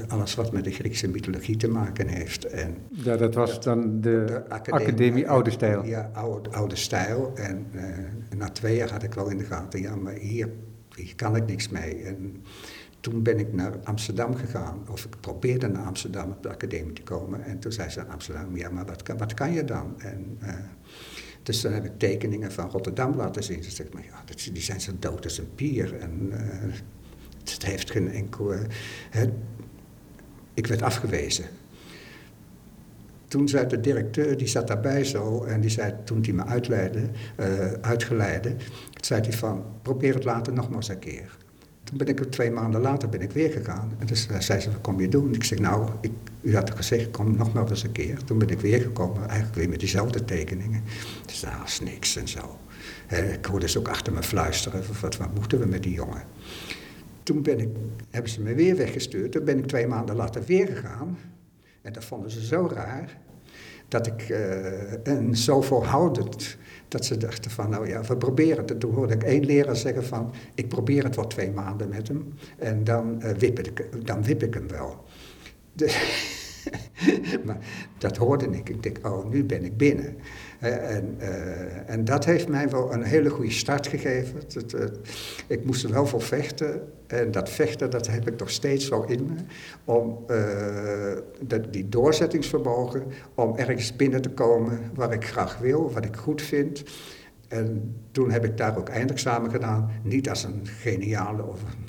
alles 0.08 0.34
wat 0.34 0.52
met 0.52 0.64
de 0.64 0.70
Griekse 0.70 1.08
mythologie 1.08 1.56
te 1.56 1.68
maken 1.68 2.08
heeft. 2.08 2.44
En 2.44 2.76
Ja, 2.88 3.16
dat 3.16 3.34
was 3.34 3.62
dan 3.62 4.00
de, 4.00 4.42
academie, 4.48 5.28
Oude 5.28 5.50
Stijl. 5.50 5.84
Ja, 5.84 6.10
oude, 6.12 6.50
oude 6.50 6.76
stijl. 6.76 7.32
En 7.34 7.66
eh, 7.72 8.38
na 8.38 8.48
twee 8.48 8.76
jaar 8.76 8.90
had 8.90 9.02
ik 9.02 9.14
wel 9.14 9.30
in 9.30 9.38
de 9.38 9.44
gaten, 9.44 9.80
ja, 9.80 9.96
maar 9.96 10.14
hier, 10.14 10.48
hier 10.94 11.14
kan 11.16 11.36
ik 11.36 11.46
niks 11.46 11.68
mee. 11.68 12.02
En 12.02 12.42
toen 13.02 13.22
ben 13.22 13.38
ik 13.38 13.52
naar 13.52 13.72
Amsterdam 13.84 14.34
gegaan, 14.34 14.78
of 14.90 15.04
ik 15.04 15.10
probeerde 15.20 15.68
naar 15.68 15.84
Amsterdam 15.84 16.30
op 16.30 16.42
de 16.42 16.48
academie 16.48 16.92
te 16.92 17.02
komen. 17.02 17.44
En 17.44 17.58
toen 17.58 17.72
zei 17.72 17.88
ze 17.88 18.00
in 18.00 18.10
Amsterdam, 18.10 18.56
ja, 18.56 18.70
maar 18.70 18.86
wat 18.86 19.02
kan, 19.02 19.18
wat 19.18 19.34
kan 19.34 19.52
je 19.52 19.64
dan? 19.64 20.00
En, 20.00 20.36
eh, 20.40 20.54
dus 21.42 21.60
dan 21.60 21.72
heb 21.72 21.84
ik 21.84 21.98
tekeningen 21.98 22.52
van 22.52 22.70
Rotterdam 22.70 23.16
laten 23.16 23.42
zien. 23.42 23.62
Ze 23.64 23.70
zegt, 23.70 23.92
maar 23.94 24.04
ja, 24.04 24.22
dat- 24.24 24.48
die 24.52 24.62
zijn 24.62 24.80
zo 24.80 24.92
dood 24.98 25.24
als 25.24 25.38
een 25.38 25.54
pier. 25.54 25.96
En 25.98 26.28
eh, 26.32 26.72
het 27.44 27.64
heeft 27.64 27.90
geen 27.90 28.10
enkel... 28.10 28.52
eh, 28.52 29.22
ik 30.54 30.66
werd 30.66 30.82
afgewezen. 30.82 31.44
Toen 33.28 33.48
zei 33.48 33.66
de 33.66 33.80
directeur, 33.80 34.36
die 34.36 34.46
zat 34.46 34.66
daarbij 34.66 35.04
zo, 35.04 35.44
en 35.44 35.60
die 35.60 35.70
zei, 35.70 35.94
toen 36.04 36.22
hij 36.22 36.32
me 36.32 36.44
uitleidde, 36.44 37.10
uitgeleide, 37.80 38.56
zei 39.00 39.20
hij 39.20 39.32
van, 39.32 39.64
probeer 39.82 40.14
het 40.14 40.24
later 40.24 40.52
nog 40.52 40.66
maar 40.68 40.76
eens 40.76 40.88
een 40.88 40.98
keer. 40.98 41.36
Toen 41.92 42.06
ben 42.06 42.16
ik 42.16 42.30
twee 42.30 42.50
maanden 42.50 42.80
later 42.80 43.08
ben 43.08 43.20
ik 43.20 43.30
weer 43.30 43.50
gegaan. 43.50 43.92
En 43.98 44.06
dus 44.06 44.26
eh, 44.26 44.40
zei 44.40 44.60
ze, 44.60 44.70
wat 44.70 44.80
kom 44.80 45.00
je 45.00 45.08
doen? 45.08 45.34
Ik 45.34 45.44
zeg, 45.44 45.58
nou, 45.58 45.90
ik, 46.00 46.12
u 46.40 46.54
had 46.54 46.70
gezegd, 46.70 47.10
kom 47.10 47.36
nog 47.36 47.52
maar 47.52 47.70
eens 47.70 47.82
een 47.82 47.92
keer. 47.92 48.24
Toen 48.24 48.38
ben 48.38 48.48
ik 48.48 48.60
weer 48.60 48.80
gekomen, 48.80 49.28
eigenlijk 49.28 49.54
weer 49.54 49.68
met 49.68 49.80
diezelfde 49.80 50.24
tekeningen. 50.24 50.82
Dus 51.26 51.40
daar 51.40 51.58
was 51.60 51.80
niks 51.80 52.16
en 52.16 52.28
zo. 52.28 52.58
Ik 53.08 53.44
hoorde 53.44 53.68
ze 53.68 53.78
ook 53.78 53.88
achter 53.88 54.12
me 54.12 54.22
fluisteren, 54.22 54.82
wat, 55.00 55.16
wat 55.16 55.34
moeten 55.34 55.58
we 55.58 55.66
met 55.66 55.82
die 55.82 55.92
jongen? 55.92 56.22
Toen 57.22 57.42
ben 57.42 57.60
ik, 57.60 57.68
hebben 58.10 58.30
ze 58.30 58.40
me 58.40 58.54
weer 58.54 58.76
weggestuurd. 58.76 59.32
Toen 59.32 59.44
ben 59.44 59.58
ik 59.58 59.66
twee 59.66 59.86
maanden 59.86 60.16
later 60.16 60.44
weer 60.44 60.66
gegaan. 60.66 61.18
En 61.82 61.92
dat 61.92 62.04
vonden 62.04 62.30
ze 62.30 62.46
zo 62.46 62.70
raar. 62.74 63.18
Dat 63.92 64.06
ik, 64.06 64.28
eh, 64.28 65.06
en 65.06 65.36
zo 65.36 65.62
volhoudend, 65.62 66.56
dat 66.88 67.04
ze 67.04 67.16
dachten 67.16 67.50
van, 67.50 67.70
nou 67.70 67.88
ja, 67.88 68.00
we 68.00 68.16
proberen 68.16 68.64
het. 68.66 68.80
Toen 68.80 68.94
hoorde 68.94 69.14
ik 69.14 69.22
één 69.22 69.44
leraar 69.44 69.76
zeggen 69.76 70.04
van, 70.04 70.32
ik 70.54 70.68
probeer 70.68 71.04
het 71.04 71.16
wel 71.16 71.26
twee 71.26 71.50
maanden 71.50 71.88
met 71.88 72.08
hem. 72.08 72.34
En 72.58 72.84
dan, 72.84 73.22
eh, 73.22 73.36
wip, 73.36 73.58
ik, 73.58 74.06
dan 74.06 74.22
wip 74.22 74.42
ik 74.42 74.54
hem 74.54 74.68
wel. 74.68 75.04
Maar 77.44 77.58
dat 77.98 78.16
hoorde 78.16 78.46
ik. 78.46 78.68
Ik 78.68 78.82
denk, 78.82 79.06
oh, 79.06 79.30
nu 79.30 79.44
ben 79.44 79.64
ik 79.64 79.76
binnen. 79.76 80.16
Eh, 80.62 80.96
en, 80.96 81.14
eh, 81.18 81.90
en 81.90 82.04
dat 82.04 82.24
heeft 82.24 82.48
mij 82.48 82.68
wel 82.68 82.92
een 82.92 83.02
hele 83.02 83.30
goede 83.30 83.50
start 83.50 83.86
gegeven. 83.86 84.40
Ik 85.46 85.64
moest 85.64 85.84
er 85.84 85.92
wel 85.92 86.06
voor 86.06 86.22
vechten. 86.22 86.92
En 87.06 87.30
dat 87.30 87.50
vechten, 87.50 87.90
dat 87.90 88.06
heb 88.06 88.28
ik 88.28 88.38
nog 88.38 88.50
steeds 88.50 88.86
zo 88.86 89.02
in 89.02 89.26
me. 89.26 89.34
Om 89.84 90.24
eh, 90.26 91.60
die 91.70 91.88
doorzettingsvermogen, 91.88 93.04
om 93.34 93.56
ergens 93.56 93.96
binnen 93.96 94.22
te 94.22 94.30
komen 94.30 94.80
waar 94.94 95.12
ik 95.12 95.24
graag 95.24 95.58
wil, 95.58 95.92
wat 95.92 96.04
ik 96.04 96.16
goed 96.16 96.42
vind. 96.42 96.82
En 97.48 97.96
toen 98.10 98.30
heb 98.30 98.44
ik 98.44 98.56
daar 98.56 98.78
ook 98.78 98.88
eindexamen 98.88 99.50
gedaan. 99.50 99.90
Niet 100.02 100.28
als 100.28 100.44
een 100.44 100.66
geniale 100.66 101.44
of 101.46 101.62
een 101.62 101.88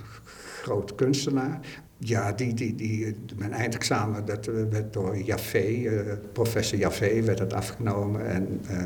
groot 0.62 0.96
kunstenaar. 0.96 1.60
Ja, 2.05 2.31
die, 2.31 2.53
die, 2.53 2.75
die, 2.75 3.15
mijn 3.36 3.51
eindexamen 3.51 4.25
dat 4.25 4.48
eh, 4.48 4.53
werd 4.69 4.93
door 4.93 5.17
Jaffé, 5.17 5.60
eh, 5.60 6.13
professor 6.31 6.79
Jaffé, 6.79 7.22
werd 7.22 7.39
het 7.39 7.53
afgenomen. 7.53 8.27
En 8.27 8.62
eh, 8.67 8.77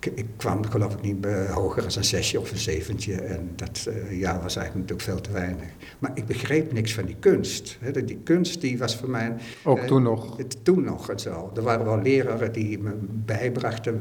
ik, 0.00 0.12
ik 0.14 0.26
kwam 0.36 0.64
geloof 0.64 0.92
ik 0.94 1.02
niet 1.02 1.26
eh, 1.26 1.54
hoger 1.54 1.84
als 1.84 1.96
een 1.96 2.04
zesje 2.04 2.40
of 2.40 2.50
een 2.50 2.58
zeventje. 2.58 3.14
En 3.14 3.50
dat 3.56 3.88
jaar 4.10 4.42
was 4.42 4.56
eigenlijk 4.56 4.74
natuurlijk 4.90 5.00
veel 5.00 5.20
te 5.20 5.32
weinig. 5.32 5.68
Maar 5.98 6.10
ik 6.14 6.26
begreep 6.26 6.72
niks 6.72 6.94
van 6.94 7.04
die 7.04 7.16
kunst. 7.20 7.78
Hè. 7.80 8.04
Die 8.04 8.20
kunst 8.24 8.60
die 8.60 8.78
was 8.78 8.96
voor 8.96 9.10
mij... 9.10 9.34
Ook 9.64 9.80
toen 9.80 10.02
nog. 10.02 10.36
het, 10.36 10.64
toen 10.64 10.84
nog 10.84 11.10
en 11.10 11.18
zo. 11.18 11.52
Er 11.56 11.62
waren 11.62 11.84
wel 11.84 12.02
leraren 12.02 12.52
die 12.52 12.78
me 12.78 12.92
bijbrachten. 13.10 14.00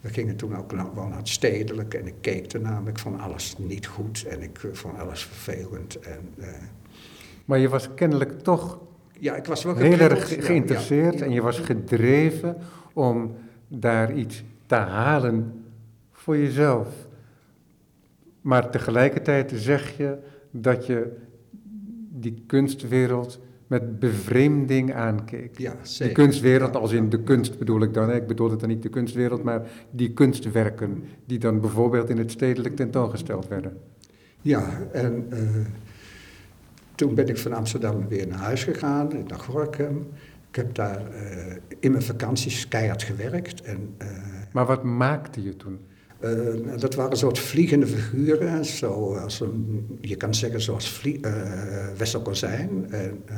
We, 0.00 0.08
gingen 0.08 0.36
toen 0.36 0.56
ook 0.56 0.72
wel 0.72 1.06
naar 1.06 1.16
het 1.16 1.28
stedelijk 1.28 1.94
en 1.94 2.06
ik 2.06 2.14
keek 2.20 2.52
ernaar. 2.52 2.82
maar 2.82 2.92
Ik 2.92 2.98
vond 2.98 3.20
alles 3.20 3.54
niet 3.58 3.86
goed 3.86 4.24
en 4.28 4.42
ik 4.42 4.58
eh, 4.62 4.70
vond 4.72 4.98
alles 4.98 5.24
vervelend. 5.24 5.98
En, 5.98 6.34
eh, 6.38 6.48
Maar 7.44 7.58
je 7.58 7.68
was 7.68 7.94
kennelijk 7.94 8.40
toch 8.40 8.78
ja, 9.20 9.36
ik 9.36 9.44
was 9.44 9.64
wel 9.64 9.76
heel 9.76 9.98
erg 9.98 10.44
geïnteresseerd 10.46 11.18
ja, 11.18 11.24
en 11.24 11.32
je 11.32 11.42
was 11.42 11.58
gedreven 11.58 12.56
om 12.92 13.34
daar 13.68 14.14
iets 14.14 14.44
te 14.66 14.74
halen 14.74 15.64
voor 16.12 16.36
jezelf. 16.36 16.88
Maar 18.40 18.70
tegelijkertijd 18.70 19.52
zeg 19.54 19.96
je 19.96 20.18
dat 20.50 20.86
je 20.86 21.16
die 22.08 22.42
kunstwereld 22.46 23.40
met 23.70 23.98
bevreemding 23.98 24.94
aankeek. 24.94 25.58
Ja, 25.58 25.70
Die 25.70 25.78
zeker. 25.82 26.14
kunstwereld, 26.14 26.76
als 26.76 26.92
in 26.92 27.08
de 27.08 27.22
kunst 27.22 27.58
bedoel 27.58 27.82
ik 27.82 27.94
dan, 27.94 28.08
hè? 28.08 28.14
ik 28.16 28.26
bedoel 28.26 28.50
het 28.50 28.60
dan 28.60 28.68
niet 28.68 28.82
de 28.82 28.88
kunstwereld, 28.88 29.42
maar 29.42 29.62
die 29.90 30.12
kunstwerken 30.12 31.04
die 31.26 31.38
dan 31.38 31.60
bijvoorbeeld 31.60 32.10
in 32.10 32.18
het 32.18 32.30
stedelijk 32.30 32.76
tentoongesteld 32.76 33.48
werden. 33.48 33.76
Ja, 34.40 34.80
en 34.92 35.26
eh, 35.30 35.38
toen 36.94 37.14
ben 37.14 37.28
ik 37.28 37.38
van 37.38 37.52
Amsterdam 37.52 38.08
weer 38.08 38.26
naar 38.26 38.38
huis 38.38 38.64
gegaan, 38.64 39.08
naar 39.28 39.38
Gorkum. 39.38 40.06
Ik 40.48 40.56
heb 40.56 40.74
daar 40.74 41.10
eh, 41.10 41.56
in 41.78 41.90
mijn 41.90 42.02
vakanties 42.04 42.68
keihard 42.68 43.02
gewerkt. 43.02 43.62
En, 43.62 43.94
eh, 43.98 44.08
Maar 44.52 44.66
wat 44.66 44.82
maakte 44.84 45.42
je 45.42 45.56
toen? 45.56 45.78
Eh, 46.20 46.30
dat 46.78 46.94
waren 46.94 47.16
soort 47.16 47.38
vliegende 47.38 47.86
figuren, 47.86 48.64
zoals 48.64 49.40
een, 49.40 49.86
je 50.00 50.16
kan 50.16 50.34
zeggen 50.34 50.60
zoals 50.60 50.90
vlie, 50.90 51.20
eh 51.20 51.88
Wessel 51.96 52.22
Kozijn, 52.22 52.86
en, 52.90 53.22
eh, 53.26 53.36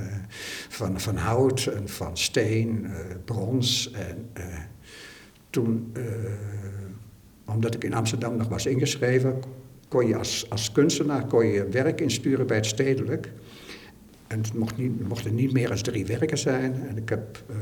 van, 0.68 1.00
van 1.00 1.16
hout 1.16 1.66
en 1.66 1.88
van 1.88 2.16
steen, 2.16 2.86
brons. 3.24 3.90
En, 3.90 4.30
toen, 5.50 5.92
omdat 7.46 7.74
ik 7.74 7.84
in 7.84 7.94
Amsterdam 7.94 8.36
nog 8.36 8.48
was 8.48 8.66
ingeschreven, 8.66 9.42
kon 9.88 10.06
je 10.06 10.16
als, 10.16 10.46
als 10.50 10.72
kunstenaar 10.72 11.26
kon 11.26 11.46
je 11.46 11.68
werk 11.68 12.00
insturen 12.00 12.46
bij 12.46 12.56
het 12.56 12.66
stedelijk. 12.66 13.32
En 14.32 14.38
het 14.38 14.54
mocht 14.54 14.76
niet, 14.76 15.32
niet 15.32 15.52
meer 15.52 15.68
dan 15.68 15.82
drie 15.82 16.06
werken 16.06 16.38
zijn. 16.38 16.88
En 16.88 16.96
ik 16.96 17.08
heb 17.08 17.42
eh, 17.48 17.56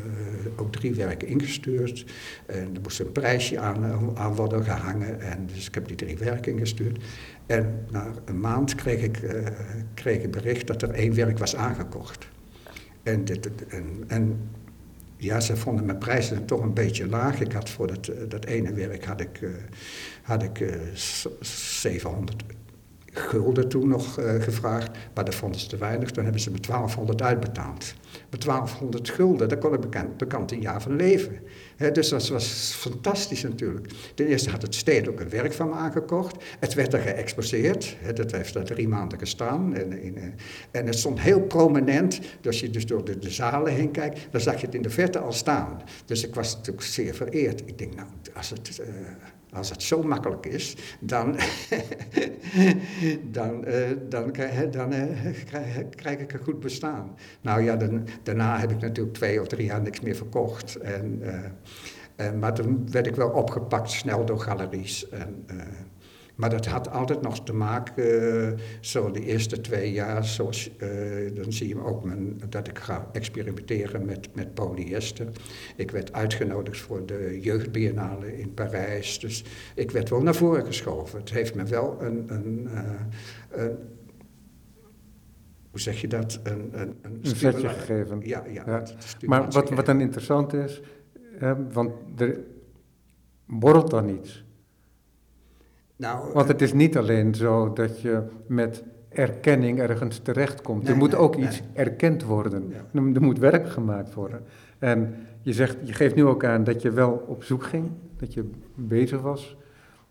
ook 0.57 0.73
drie 0.73 0.95
werken 0.95 1.29
ingestuurd. 1.29 2.05
En 2.47 2.75
er 2.75 2.81
moest 2.83 3.01
een 3.01 3.13
prijsje 3.13 3.59
aan, 3.59 4.17
aan 4.17 4.35
worden 4.35 4.65
gehangen. 4.65 5.21
En 5.21 5.47
dus 5.55 5.67
ik 5.67 5.75
heb 5.75 5.87
die 5.87 5.97
drie 5.97 6.17
werken 6.19 6.53
ingestuurd. 6.53 6.99
En 7.47 7.85
na 7.91 8.11
een 8.25 8.41
maand 8.41 8.75
kreeg 8.75 9.03
ik, 9.03 9.17
eh, 9.17 9.47
kreeg 9.95 10.23
ik 10.23 10.31
bericht 10.31 10.67
dat 10.67 10.83
er 10.83 10.91
één 10.91 11.15
werk 11.15 11.39
was 11.39 11.57
aangekocht. 11.57 12.29
En, 13.03 13.25
dit, 13.25 13.67
en, 13.67 14.05
en 14.07 14.51
ja, 15.17 15.41
ze 15.41 15.57
vonden 15.57 15.87
mijn 15.87 15.99
prijzen 15.99 16.45
toch 16.45 16.61
een 16.61 16.75
beetje 16.75 17.07
laag. 17.07 17.41
Ik 17.41 17.53
had 17.53 17.71
voor 17.71 17.87
dat, 17.87 18.09
eh, 18.09 18.17
dat 18.29 18.45
ene 18.45 18.73
werk 18.73 19.05
had 19.05 19.21
ik, 19.21 19.43
eh, 19.43 19.51
had 20.23 20.43
ik 20.43 20.61
eh, 20.61 20.75
z- 20.95 21.27
700 21.41 22.43
gulden 23.11 23.69
toen 23.69 23.89
nog 23.89 24.19
eh, 24.19 24.43
gevraagd, 24.43 24.91
maar 25.15 25.25
dat 25.25 25.35
vonden 25.35 25.61
ze 25.61 25.69
te 25.69 25.77
weinig. 25.77 26.11
Toen 26.11 26.23
hebben 26.23 26.43
ze 26.43 26.51
me 26.51 26.61
1200 26.61 27.23
uitbetaald. 27.23 27.95
Met 28.31 28.45
1200 28.45 29.11
gulden, 29.11 29.49
daar 29.49 29.59
kon 29.59 29.75
ik 29.75 29.81
bekend, 29.81 30.17
bekend 30.17 30.53
een 30.53 30.61
jaar 30.61 30.83
van 30.83 30.97
leven. 30.97 31.39
Dus 31.93 32.09
dat 32.09 32.29
was 32.29 32.73
fantastisch 32.77 33.43
natuurlijk. 33.43 33.87
Ten 34.15 34.27
eerste 34.27 34.51
had 34.51 34.63
het 34.63 34.75
stedelijk 34.75 35.21
een 35.21 35.29
werk 35.29 35.53
van 35.53 35.69
me 35.69 35.75
aangekocht. 35.75 36.45
Het 36.59 36.75
werd 36.75 36.93
er 36.93 37.01
geëxposeerd. 37.01 37.97
Dat 38.15 38.31
heeft 38.31 38.55
er 38.55 38.65
drie 38.65 38.89
maanden 38.89 39.19
gestaan. 39.19 39.75
En, 39.75 40.15
en 40.71 40.87
het 40.87 40.99
stond 40.99 41.21
heel 41.21 41.41
prominent. 41.41 42.21
Dus 42.41 42.61
je 42.61 42.71
dus 42.71 42.87
door 42.87 43.05
de, 43.05 43.19
de 43.19 43.31
zalen 43.31 43.73
heen 43.73 43.91
kijkt, 43.91 44.19
dan 44.31 44.41
zag 44.41 44.61
je 44.61 44.67
het 44.67 44.75
in 44.75 44.83
de 44.83 44.91
verte 44.91 45.19
al 45.19 45.33
staan. 45.33 45.83
Dus 46.05 46.25
ik 46.25 46.35
was 46.35 46.55
natuurlijk 46.57 46.87
zeer 46.87 47.15
vereerd. 47.15 47.61
Ik 47.61 47.79
denk, 47.79 47.95
nou, 47.95 48.09
als 48.35 48.51
het... 48.51 48.79
eh, 48.79 48.89
als 49.53 49.71
het 49.71 49.83
zo 49.83 50.03
makkelijk 50.03 50.47
is, 50.47 50.77
dan, 51.01 51.37
dan, 53.39 53.65
eh, 53.65 53.91
dan, 54.09 54.31
krijg, 54.33 54.71
dan 54.71 54.93
eh, 54.93 55.35
krijg, 55.97 56.19
ik 56.19 56.33
een 56.33 56.43
goed 56.45 56.61
bestaan. 56.61 57.17
Nou 57.41 57.63
ja, 57.63 57.77
dan, 57.77 58.07
daarna 58.23 58.59
heb 58.59 58.71
ik 58.71 58.81
natuurlijk 58.81 59.17
twee 59.17 59.41
of 59.41 59.47
drie 59.47 59.67
jaar 59.67 59.83
niks 59.83 60.01
meer 60.01 60.17
verkocht. 60.17 60.77
En, 60.77 61.23
eh, 62.17 62.33
maar 62.33 62.55
toen 62.55 62.91
werd 62.91 63.07
ik 63.07 63.17
wel 63.17 63.31
opgepakt 63.31 63.91
snel 63.91 64.25
door 64.25 64.41
galeries. 64.41 65.09
En, 65.09 65.47
maar 66.41 66.51
dat 66.51 66.67
had 66.67 66.91
altijd 66.91 67.23
nog 67.23 67.45
te 67.45 67.53
maken, 67.53 68.05
eh, 68.53 68.59
zo 68.81 69.11
de 69.11 69.25
eerste 69.25 69.61
twee 69.61 69.93
jaar, 69.93 70.25
zoals, 70.25 70.71
eh, 70.77 70.89
dan 71.35 71.53
zie 71.53 71.69
je 71.69 71.85
ook 71.85 72.05
mijn, 72.05 72.41
dat 72.49 72.69
ik 72.69 72.79
ga 72.79 73.09
experimenteren 73.13 74.05
met, 74.05 74.29
met 74.35 74.55
polyester. 74.55 75.27
Ik 75.77 75.91
werd 75.91 76.13
uitgenodigd 76.13 76.79
voor 76.79 77.07
de 77.07 77.39
jeugdbiennale 77.41 78.39
in 78.39 78.55
Parijs, 78.55 79.19
dus 79.19 79.45
ik 79.75 79.91
werd 79.91 80.09
wel 80.09 80.23
naar 80.23 80.35
voren 80.35 80.67
geschoven. 80.67 81.19
Het 81.19 81.31
heeft 81.31 81.55
me 81.55 81.65
wel 81.65 81.97
een, 82.03 82.25
een, 82.27 82.69
eh, 82.75 83.65
een 83.65 83.79
hoe 85.71 85.81
zeg 85.81 86.01
je 86.01 86.09
dat, 86.09 86.41
een, 86.43 86.81
een, 86.81 86.99
Een 87.03 87.21
zetje 87.23 87.69
gegeven. 87.69 88.21
Ja, 88.23 88.45
ja. 88.47 88.83
Maar 89.27 89.51
wat, 89.51 89.71
wat 89.71 89.87
dan 89.87 90.01
interessant 90.01 90.53
is, 90.53 90.81
hè, 91.39 91.71
want 91.73 91.93
er 92.17 92.41
borrelt 93.47 93.91
dan 93.91 94.09
iets. 94.09 94.45
Nou, 96.01 96.33
Want 96.33 96.49
het 96.49 96.63
is 96.63 96.73
niet 96.73 96.97
alleen 96.97 97.35
zo 97.35 97.73
dat 97.73 98.01
je 98.01 98.23
met 98.47 98.85
erkenning 99.09 99.79
ergens 99.81 100.19
terechtkomt. 100.19 100.83
Nee, 100.83 100.93
er 100.93 100.99
moet 100.99 101.11
nee, 101.11 101.21
ook 101.21 101.37
nee. 101.37 101.47
iets 101.47 101.63
erkend 101.73 102.23
worden. 102.23 102.65
Ja. 102.69 103.01
Er, 103.15 103.23
moet 103.23 103.39
werk 103.39 103.69
gemaakt 103.69 104.15
worden. 104.15 104.43
En 104.79 105.15
je, 105.41 105.53
zegt, 105.53 105.77
je 105.83 105.93
geeft 105.93 106.15
nu 106.15 106.25
ook 106.25 106.45
aan 106.45 106.65
dat 106.65 106.83
je 106.83 106.91
wel 106.91 107.25
op 107.27 107.45
zoek 107.45 107.65
ging, 107.65 107.91
dat 108.17 108.35
je 108.35 108.51
bezig 108.75 109.21
was. 109.21 109.57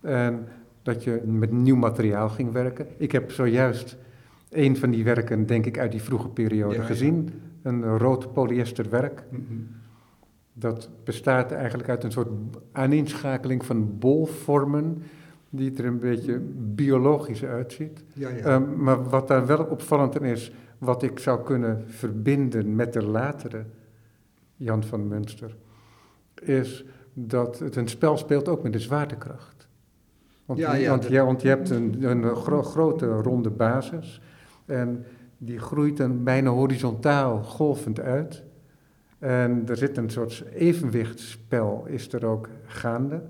En 0.02 0.48
dat 0.84 1.04
je 1.04 1.22
met 1.26 1.52
nieuw 1.52 1.76
materiaal 1.76 2.30
ging 2.30 2.52
werken. 2.52 2.88
Ik 2.98 3.12
heb 3.12 3.32
zojuist 3.32 3.98
een 4.50 4.78
van 4.78 4.90
die 4.92 5.04
werken, 5.04 5.46
denk 5.46 5.66
ik, 5.66 5.80
uit 5.80 5.92
die 5.92 6.02
vroege 6.02 6.30
periode 6.30 6.76
Ja, 6.76 6.82
ja. 6.82 6.88
gezien. 6.88 7.30
Een 7.62 7.98
rood 7.98 8.34
polyesterwerk. 8.34 9.24
mhm. 9.30 9.42
Dat 10.54 10.90
bestaat 11.04 11.52
eigenlijk 11.52 11.90
uit 11.90 12.04
een 12.04 12.12
soort 12.12 12.30
aaneenschakeling 12.72 13.66
van 13.66 13.98
bolvormen, 14.00 15.04
die 15.50 15.78
er 15.78 15.86
een 15.86 16.00
beetje 16.00 16.40
biologisch 16.58 17.44
uitziet. 17.46 18.04
ja, 18.14 18.30
ja. 18.30 18.36
Ehm, 18.44 18.84
maar 18.84 19.04
wat 19.10 19.28
daar 19.28 19.46
wel 19.46 19.64
opvallend 19.64 20.20
aan 20.20 20.26
is, 20.26 20.52
wat 20.78 21.04
ik 21.04 21.20
zou 21.20 21.44
kunnen 21.44 21.84
verbinden 21.88 22.76
met 22.76 22.94
de 22.94 23.04
latere 23.06 23.66
Jan 24.56 24.84
van 24.84 25.08
Münster, 25.08 25.56
is 26.42 26.86
dat 27.14 27.60
het 27.60 27.76
een 27.76 27.88
spel 27.88 28.18
speelt 28.18 28.48
ook 28.48 28.64
met 28.64 28.74
de 28.74 28.80
zwaartekracht. 28.80 29.68
Want, 30.46 30.60
Ja, 30.60 30.74
ja, 30.76 30.90
want, 30.90 31.02
dat- 31.02 31.12
je, 31.12 31.22
want 31.24 31.42
je 31.42 31.48
hebt 31.48 31.70
een, 31.70 32.04
een 32.04 32.36
gro- 32.36 32.64
grote 32.64 33.08
ronde 33.08 33.50
basis 33.50 34.22
en 34.66 35.06
die 35.38 35.60
groeit 35.60 35.98
dan 35.98 36.24
bijna 36.24 36.50
horizontaal 36.50 37.44
golvend 37.44 38.00
uit. 38.00 38.44
En 39.20 39.64
er 39.68 39.78
zit 39.78 39.98
een 39.98 40.10
soort 40.10 40.44
evenwichtsspel, 40.54 41.84
is 41.88 42.14
er 42.14 42.26
ook 42.26 42.50
gaande. 42.66 43.22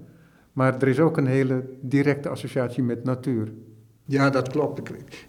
Maar 0.59 0.81
er 0.81 0.87
is 0.87 0.99
ook 0.99 1.17
een 1.17 1.27
hele 1.27 1.63
directe 1.81 2.29
associatie 2.29 2.83
met 2.83 3.03
natuur. 3.03 3.47
Ja, 4.05 4.29
dat 4.29 4.49
klopt. 4.49 4.79
Ik- 4.79 5.27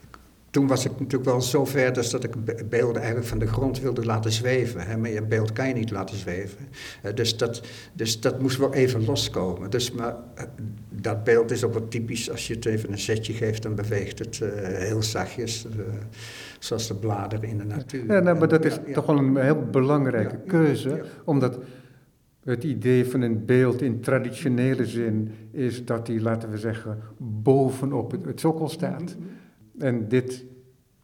toen 0.50 0.66
was 0.66 0.84
ik 0.84 0.90
natuurlijk 0.90 1.25
wel 1.25 1.40
zo 1.42 1.64
ver 1.64 1.92
dus 1.92 2.10
dat 2.10 2.25
ik 2.25 2.44
be- 2.44 2.64
beelden 2.68 2.96
eigenlijk 2.96 3.26
van 3.28 3.38
de 3.38 3.46
grond 3.46 3.80
wilde 3.80 4.04
laten 4.04 4.32
zweven. 4.32 4.80
Hè? 4.80 4.96
Maar 4.96 5.10
een 5.10 5.28
beeld 5.28 5.52
kan 5.52 5.68
je 5.68 5.75
niet 5.75 5.90
laten 5.90 6.16
zweven. 6.16 6.58
Eh, 7.02 7.14
dus, 7.14 7.37
dat, 7.37 7.62
dus 7.92 8.20
dat 8.20 8.40
moest 8.40 8.56
wel 8.58 8.75
even 8.75 9.04
loskomen. 9.04 9.70
Dus, 9.70 9.92
maar 9.92 10.16
eh, 10.34 10.44
dat 10.88 11.25
beeld 11.25 11.50
is 11.50 11.64
ook 11.64 11.72
wat 11.75 11.90
typisch. 11.90 12.30
Als 12.30 12.46
je 12.46 12.54
het 12.54 12.64
even 12.64 12.92
een 12.92 12.99
zetje 12.99 13.32
geeft, 13.32 13.62
dan 13.62 13.75
beweegt 13.75 14.18
het 14.18 14.40
eh, 14.40 14.49
heel 14.64 15.02
zachtjes. 15.02 15.66
zoals 16.58 16.88
de 16.88 16.94
bladeren 16.94 17.49
in 17.49 17.58
de 17.58 17.64
natuur. 17.64 18.06
Ja, 18.06 18.20
nou, 18.20 18.38
maar 18.38 18.49
dat 18.49 18.64
is 18.64 18.78
ja, 18.87 18.92
toch 18.92 19.06
wel 19.06 19.18
een 19.18 19.37
heel 19.37 19.64
belangrijke 19.70 20.34
Ja, 20.44 20.50
keuze, 20.50 21.02
omdat 21.25 21.58
het 22.50 22.64
idee 22.64 23.07
van 23.07 23.21
een 23.21 23.45
beeld 23.45 23.83
in 23.83 24.00
traditionele 24.00 24.87
zin 24.87 25.30
is 25.50 25.85
dat 25.85 26.07
die, 26.07 26.21
laten 26.21 26.50
we 26.50 26.59
zeggen, 26.59 26.99
bovenop 27.19 28.11
het, 28.25 28.40
sokkel 28.40 28.69
staat. 28.69 29.16
En 29.78 30.09
dit 30.09 30.45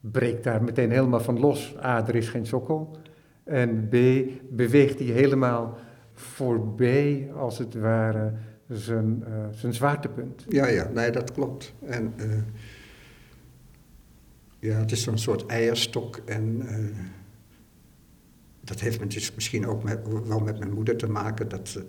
breekt 0.00 0.44
daar 0.44 0.62
meteen 0.62 0.90
helemaal 0.90 1.20
van 1.20 1.40
los. 1.40 1.76
A, 1.82 2.06
er 2.08 2.14
is 2.14 2.28
geen 2.28 2.46
sokkel. 2.46 2.96
En 3.44 3.88
B, 3.88 3.96
beweegt 4.50 4.98
hij 4.98 5.08
helemaal 5.08 5.78
voorbij, 6.12 7.30
als 7.34 7.58
het 7.58 7.74
ware, 7.74 8.32
zijn, 8.68 9.24
eh, 9.24 9.32
zijn 9.50 9.74
zwaartepunt. 9.74 10.44
Ja, 10.48 10.66
ja, 10.66 10.88
nee, 10.94 11.10
dat 11.10 11.32
klopt. 11.32 11.74
En 11.84 12.12
eh, 12.16 12.26
ja, 14.58 14.78
het 14.78 14.92
is 14.92 15.02
zo'n 15.02 15.18
soort 15.18 15.46
eierstok 15.46 16.16
en 16.24 16.62
eh, 16.66 16.78
dat 18.66 18.80
heeft 18.80 19.00
met, 19.00 19.10
dus 19.10 19.34
misschien 19.34 19.66
ook 19.66 19.82
met, 19.82 19.98
wel 20.26 20.38
met 20.40 20.58
mijn 20.58 20.72
moeder 20.72 20.96
te 20.96 21.08
maken, 21.08 21.48
dat 21.48 21.82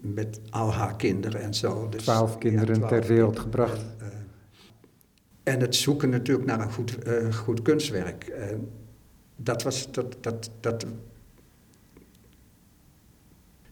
met 0.00 0.40
al 0.50 0.72
haar 0.72 0.96
kinderen 0.96 1.40
en 1.40 1.54
zo. 1.54 1.88
Dus, 1.88 2.02
Twaalf 2.02 2.38
kinderen 2.38 2.74
twaalf 2.74 2.90
ter 2.90 3.06
wereld 3.06 3.34
kinderen. 3.40 3.68
gebracht. 3.68 3.86
En, 3.98 4.10
eh, 5.44 5.52
en 5.54 5.60
het 5.60 5.74
zoeken 5.74 6.08
natuurlijk 6.10 6.46
naar 6.46 6.60
een 6.60 6.72
goed, 6.72 6.98
eh, 6.98 7.34
goed 7.34 7.62
kunstwerk. 7.62 8.32
Dat 9.36 9.62
was, 9.62 9.92
dat, 9.92 10.16
dat, 10.20 10.50
dat, 10.60 10.86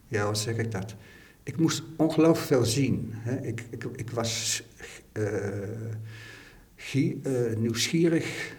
ja, 0.09 0.27
hoe 0.27 0.35
zeg 0.35 0.57
ik 0.57 0.71
dat? 0.71 0.95
Ik 1.43 1.57
moest 1.59 1.83
ongelooflijk 1.97 2.47
veel 2.47 2.65
zien. 2.65 3.11
Hè. 3.13 3.41
Ik, 3.41 3.65
ik, 3.71 3.85
ik 3.97 4.11
was 4.11 4.63
eh, 5.13 5.25
gie- 6.77 7.21
eh, 7.23 7.57
nieuwsgierig. 7.57 8.57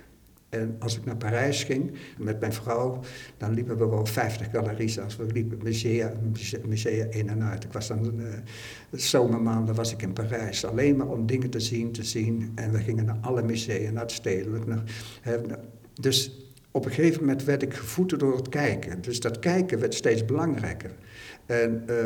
En 0.55 0.75
als 0.79 0.97
ik 0.97 1.05
naar 1.05 1.17
Parijs 1.17 1.63
ging 1.63 1.91
met 2.17 2.39
mijn 2.39 2.53
vrouw, 2.53 2.99
dan 3.37 3.53
liepen 3.53 3.77
we 3.77 3.87
wel 3.87 4.05
50 4.05 4.47
galeries 4.51 4.99
als 4.99 5.15
we 5.15 5.25
liepen 5.25 5.59
musea, 5.63 6.13
musea, 6.65 7.05
in 7.09 7.29
en 7.29 7.43
uit. 7.43 7.63
Ik 7.63 7.73
was 7.73 7.87
dan, 7.87 8.03
de 8.89 8.99
zomermaanden 8.99 9.75
was 9.75 9.91
ik 9.91 10.01
in 10.01 10.13
Parijs, 10.13 10.65
alleen 10.65 10.95
maar 10.97 11.07
om 11.07 11.25
dingen 11.25 11.49
te 11.49 11.59
zien, 11.59 11.91
te 11.91 12.03
zien. 12.03 12.51
En 12.55 12.71
we 12.71 12.79
gingen 12.79 13.05
naar 13.05 13.17
alle 13.21 13.43
musea, 13.43 13.91
naar 13.91 14.01
het 14.01 14.11
stedelijk. 14.11 14.65
Hè, 15.21 15.37
dus 15.93 16.45
op 16.71 16.85
een 16.85 16.91
gegeven 16.91 17.19
moment 17.19 17.43
werd 17.43 17.61
ik 17.61 17.73
gevoed 17.73 18.19
door 18.19 18.35
het 18.35 18.49
kijken. 18.49 19.01
Dus 19.01 19.19
dat 19.19 19.39
kijken 19.39 19.79
werd 19.79 19.93
steeds 19.93 20.25
belangrijker. 20.25 20.91
En 21.45 21.83
eh, 21.87 21.97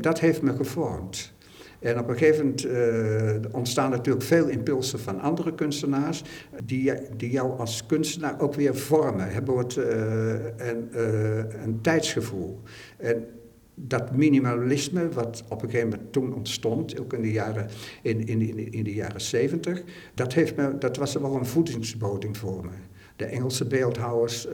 dat 0.00 0.20
heeft 0.20 0.42
me 0.42 0.56
gevormd. 0.56 1.33
En 1.78 1.98
op 1.98 2.08
een 2.08 2.16
gegeven 2.16 2.44
moment 2.44 2.64
eh, 2.64 3.54
ontstaan 3.54 3.90
natuurlijk 3.90 4.24
veel 4.24 4.48
impulsen 4.48 4.98
van 4.98 5.20
andere 5.20 5.54
kunstenaars, 5.54 6.22
die, 6.64 6.92
die 7.16 7.30
jou 7.30 7.58
als 7.58 7.86
kunstenaar 7.86 8.40
ook 8.40 8.54
weer 8.54 8.76
vormen, 8.76 9.32
hebben 9.32 9.58
het, 9.58 9.76
eh, 9.76 10.68
en, 10.68 10.88
eh, 10.92 11.62
een 11.64 11.78
tijdsgevoel. 11.80 12.60
En 12.96 13.26
dat 13.74 14.16
minimalisme, 14.16 15.08
wat 15.08 15.44
op 15.48 15.62
een 15.62 15.70
gegeven 15.70 15.88
moment 15.88 16.12
toen 16.12 16.34
ontstond, 16.34 17.00
ook 17.00 17.12
in 17.12 17.22
de 17.22 17.32
jaren, 17.32 17.68
in, 18.02 18.26
in, 18.26 18.72
in, 18.72 18.84
de 18.84 18.94
jaren 18.94 19.20
70, 19.20 19.82
dat, 20.14 20.32
heeft 20.32 20.56
me, 20.56 20.78
dat 20.78 20.96
was 20.96 21.14
wel 21.14 21.36
een 21.36 21.46
voedingsboding 21.46 22.36
voor 22.36 22.64
me. 22.64 22.72
De 23.16 23.24
Engelse 23.24 23.66
beeldhouwers. 23.66 24.46
eh, 24.46 24.52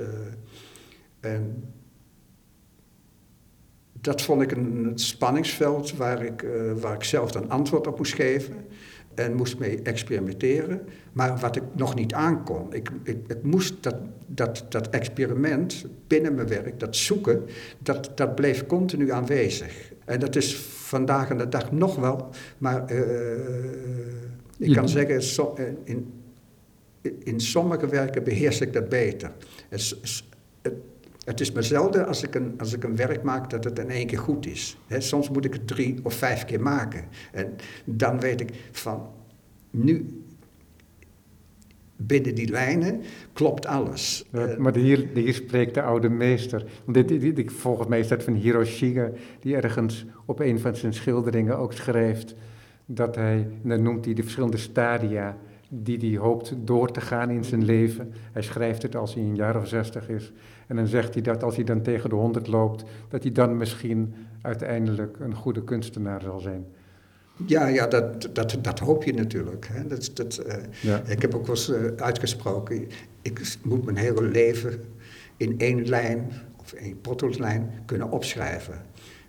en 1.21 1.65
dat 4.01 4.23
vond 4.23 4.43
ik 4.43 4.53
een, 4.53 4.85
een 4.85 4.99
spanningsveld 4.99 5.97
waar 5.97 6.25
ik, 6.25 6.43
eh, 6.43 6.73
waar 6.81 6.95
ik 6.95 7.05
zelf 7.05 7.31
dan 7.33 7.51
antwoord 7.51 7.87
op 7.87 7.97
moest 7.99 8.15
geven. 8.15 8.55
En 9.15 9.35
moest 9.35 9.59
mee 9.59 9.83
experimenteren. 9.83 10.81
Maar 11.13 11.39
wat 11.39 11.57
ik 11.57 11.63
nog 11.73 11.95
niet 11.95 12.13
aankon. 12.15 12.75
Ik, 12.75 12.91
ik, 13.03 13.17
het 13.27 13.43
moest 13.43 13.75
dat, 13.83 13.95
dat, 14.27 14.65
dat 14.69 14.89
experiment 14.89 15.85
binnen 16.07 16.35
mijn 16.35 16.49
werk, 16.49 16.81
dat 16.81 16.97
zoeken, 16.97 17.43
dat, 17.79 18.13
dat 18.15 18.35
bleef 18.35 18.67
continu 18.67 19.11
aanwezig. 19.13 19.93
En 20.05 20.21
dat 20.21 20.37
is 20.37 20.57
vandaag 20.57 21.31
aan 21.31 21.39
de 21.39 21.49
dag 21.49 21.73
nog 21.73 21.97
wel. 21.97 22.29
Maar 22.59 22.87
eh, 22.87 22.99
ik 24.59 24.69
Je- 24.69 24.75
kan 24.75 24.89
zeggen, 24.89 25.23
so- 25.23 25.55
eh, 25.57 25.65
in, 25.85 26.13
in 27.19 27.41
sommige 27.41 27.87
werken 27.87 28.25
beheers 28.25 28.61
ik 28.61 28.73
dat 28.73 28.89
beter. 28.89 29.33
Het, 29.69 29.97
het 31.25 31.41
is 31.41 31.53
me 31.53 31.63
zelden 31.63 32.07
als 32.07 32.23
ik, 32.23 32.35
een, 32.35 32.55
als 32.59 32.73
ik 32.73 32.85
een 32.85 32.97
werk 32.97 33.23
maak 33.23 33.51
dat 33.51 33.65
het 33.65 33.79
in 33.79 33.91
één 33.91 34.07
keer 34.07 34.19
goed 34.19 34.47
is. 34.47 34.79
Soms 34.99 35.31
moet 35.31 35.45
ik 35.45 35.53
het 35.53 35.67
drie 35.67 35.99
of 36.03 36.15
vijf 36.15 36.45
keer 36.45 36.61
maken. 36.61 37.05
En 37.33 37.57
dan 37.85 38.21
weet 38.21 38.41
ik 38.41 38.51
van, 38.73 39.07
nu 39.71 40.23
binnen 41.97 42.35
die 42.35 42.49
lijnen 42.51 43.01
klopt 43.33 43.67
alles. 43.67 44.25
Ja, 44.33 44.47
Eh, 44.47 44.57
maar 44.57 44.75
hier, 44.77 45.09
hier 45.15 45.35
spreekt 45.35 45.75
de 45.75 45.83
oude 45.83 46.09
meester. 46.09 46.65
Want 46.85 47.09
dit, 47.09 47.21
dit, 47.21 47.37
dit- 47.37 47.53
volgens 47.53 47.89
mij 47.89 47.99
is 47.99 48.09
dat 48.09 48.23
van 48.23 48.35
Hiroshige, 48.35 49.13
die 49.41 49.57
ergens 49.57 50.05
op 50.25 50.41
een 50.41 50.61
van 50.61 50.77
zijn 50.77 50.95
schilderingen 50.95 51.59
ook 51.59 51.73
schrijft 51.73 52.35
dat 52.87 53.15
hij, 53.15 53.49
en 53.63 53.69
dan 53.69 53.83
noemt 53.83 54.05
hij 54.05 54.15
de 54.15 54.23
verschillende 54.23 54.57
stadia 54.57 55.37
die 55.69 55.99
hij 56.11 56.19
hoopt 56.19 56.55
door 56.59 56.91
te 56.93 57.01
gaan 57.01 57.31
in 57.31 57.45
zijn 57.45 57.65
leven. 57.65 58.13
Hij 58.33 58.43
schrijft 58.43 58.83
het 58.83 58.97
als 58.97 59.15
hij 59.15 59.23
een 59.23 59.37
jaar 59.37 59.57
of 59.57 59.69
zestig 59.69 60.09
is. 60.09 60.33
En 60.71 60.77
dan 60.77 60.87
zegt 60.87 61.15
hij 61.15 61.23
dat 61.23 61.43
als 61.43 61.57
hij 61.57 61.65
dan 61.65 61.83
tegen 61.83 62.11
de 62.11 62.17
honderd 62.17 62.47
loopt, 62.47 62.85
dat 63.09 63.23
hij 63.23 63.33
dan 63.33 63.57
misschien 63.57 64.15
uiteindelijk 64.43 65.17
een 65.21 65.35
goede 65.35 65.65
kunstenaar 65.65 66.21
zal 66.21 66.41
zijn. 66.41 66.67
Ja, 67.47 67.67
ja 67.67 67.87
dat, 67.87 68.29
dat, 68.33 68.59
dat 68.61 68.79
hoop 68.79 69.05
je 69.05 69.13
natuurlijk. 69.13 69.69
Hè. 69.73 69.87
Dat, 69.87 70.11
dat, 70.15 70.37
eh, 70.37 70.57
Ja. 70.81 71.03
Ik 71.07 71.23
heb 71.23 71.35
ook 71.35 71.47
wel 71.47 71.55
eens 71.55 71.71
eh, 71.71 71.85
uitgesproken, 71.97 72.89
ik 73.23 73.57
moet 73.63 73.85
mijn 73.85 73.97
hele 73.97 74.23
leven 74.23 74.81
in 75.37 75.59
één 75.59 75.89
lijn 75.89 76.31
of 76.57 76.73
één 76.73 77.01
potlijn 77.01 77.71
kunnen 77.87 78.11
opschrijven. 78.11 78.83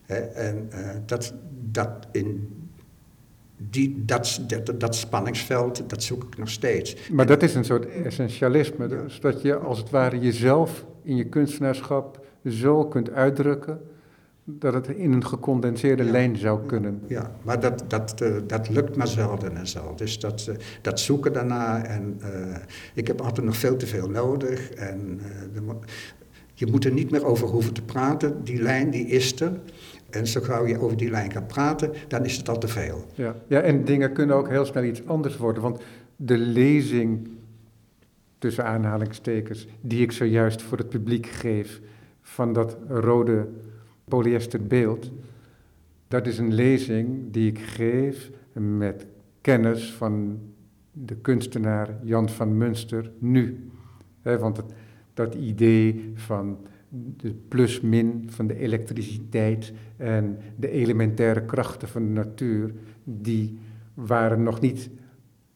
Hè. 0.06 0.19
En 0.19 0.67
eh, 0.69 0.89
dat, 1.06 1.34
dat, 1.71 2.08
in 2.12 2.49
die, 3.58 4.06
dat, 4.06 4.41
dat, 4.47 4.80
dat 4.80 4.95
spanningsveld, 4.95 5.89
dat 5.89 6.04
zoek 6.04 6.23
ik 6.23 6.38
nog 6.38 6.49
steeds. 6.49 7.10
Maar 7.10 7.25
dat 7.25 7.43
is 7.43 7.56
een 7.56 7.65
soort 7.65 7.86
essentialisme. 7.86 8.88
Dus 8.88 9.19
dat 9.19 9.41
je 9.41 9.56
als 9.56 9.77
het 9.77 9.89
ware 9.89 10.19
jezelf 10.19 10.86
in 11.03 11.15
je 11.15 11.23
kunstenaarschap 11.23 12.25
zo 12.45 12.85
kunt 12.85 13.11
uitdrukken 13.11 13.81
dat 14.43 14.73
het 14.73 14.87
in 14.87 15.11
een 15.11 15.25
gecondenseerde 15.25 16.03
Ja. 16.03 16.11
lijn 16.11 16.37
zou 16.37 16.65
kunnen. 16.65 17.01
Ja, 17.07 17.31
maar 17.43 17.59
dat, 17.59 17.83
dat, 17.87 18.21
eh, 18.21 18.33
dat 18.47 18.69
lukt 18.69 18.95
maar 18.95 19.07
zelden 19.07 19.57
en 19.57 19.67
zo. 19.67 19.93
Dus 19.95 20.19
dat, 20.19 20.47
eh, 20.49 20.55
dat 20.81 20.99
zoeken 20.99 21.33
daarna. 21.33 21.83
En 21.85 22.17
eh, 22.21 22.55
ik 22.93 23.07
heb 23.07 23.21
altijd 23.21 23.45
nog 23.45 23.57
veel 23.57 23.75
te 23.77 23.87
veel 23.87 24.09
nodig. 24.09 24.71
En 24.71 25.19
je 26.53 26.65
moet 26.67 26.85
er 26.85 26.91
niet 26.91 27.11
meer 27.11 27.25
over 27.25 27.47
hoeven 27.47 27.73
te 27.73 27.81
praten. 27.81 28.43
Die 28.43 28.61
lijn 28.61 28.89
die 28.89 29.05
is 29.05 29.41
er. 29.41 29.51
En 30.09 30.27
zo 30.27 30.41
gauw 30.41 30.65
je 30.65 30.79
over 30.79 30.97
die 30.97 31.09
lijn 31.09 31.31
gaat 31.31 31.47
praten, 31.47 31.91
dan 32.07 32.25
is 32.25 32.37
het 32.37 32.49
al 32.49 32.57
te 32.57 32.67
veel. 32.67 33.05
Ja, 33.13 33.35
ja 33.47 33.61
en 33.61 33.85
dingen 33.85 34.13
kunnen 34.13 34.35
ook 34.35 34.49
heel 34.49 34.65
snel 34.65 34.83
iets 34.83 35.05
anders 35.05 35.37
worden. 35.37 35.63
Want 35.63 35.81
de 36.15 36.37
lezing, 36.37 37.29
tussen 38.41 38.65
aanhalingstekens, 38.65 39.67
die 39.82 40.01
ik 40.01 40.12
zojuist 40.12 40.62
voor 40.62 40.77
het 40.77 40.89
publiek 40.89 41.25
geef, 41.25 41.82
van 42.21 42.54
dat 42.54 42.77
rode 42.88 43.47
polyesterbeeld, 44.08 45.12
dat 46.08 46.27
is 46.27 46.38
een 46.38 46.54
lezing 46.54 47.32
die 47.32 47.49
ik 47.49 47.60
geef 47.60 48.32
met 48.54 49.08
kennis 49.41 49.93
van 49.93 50.39
de 50.91 51.15
kunstenaar 51.15 51.89
Jan 52.04 52.30
van 52.30 52.58
Munster 52.58 53.12
nu. 53.19 53.69
want 54.21 54.63
dat 55.13 55.36
idee 55.36 56.12
van 56.15 56.58
de 57.17 57.34
plus-min 57.47 58.27
van 58.30 58.47
de 58.47 58.58
elektriciteit 58.58 59.73
en 59.97 60.38
de 60.56 60.69
elementaire 60.69 61.45
krachten 61.45 61.88
van 61.88 62.04
de 62.04 62.12
natuur, 62.12 62.73
die 63.04 63.60
waren 63.93 64.43
nog 64.43 64.60
niet 64.60 64.89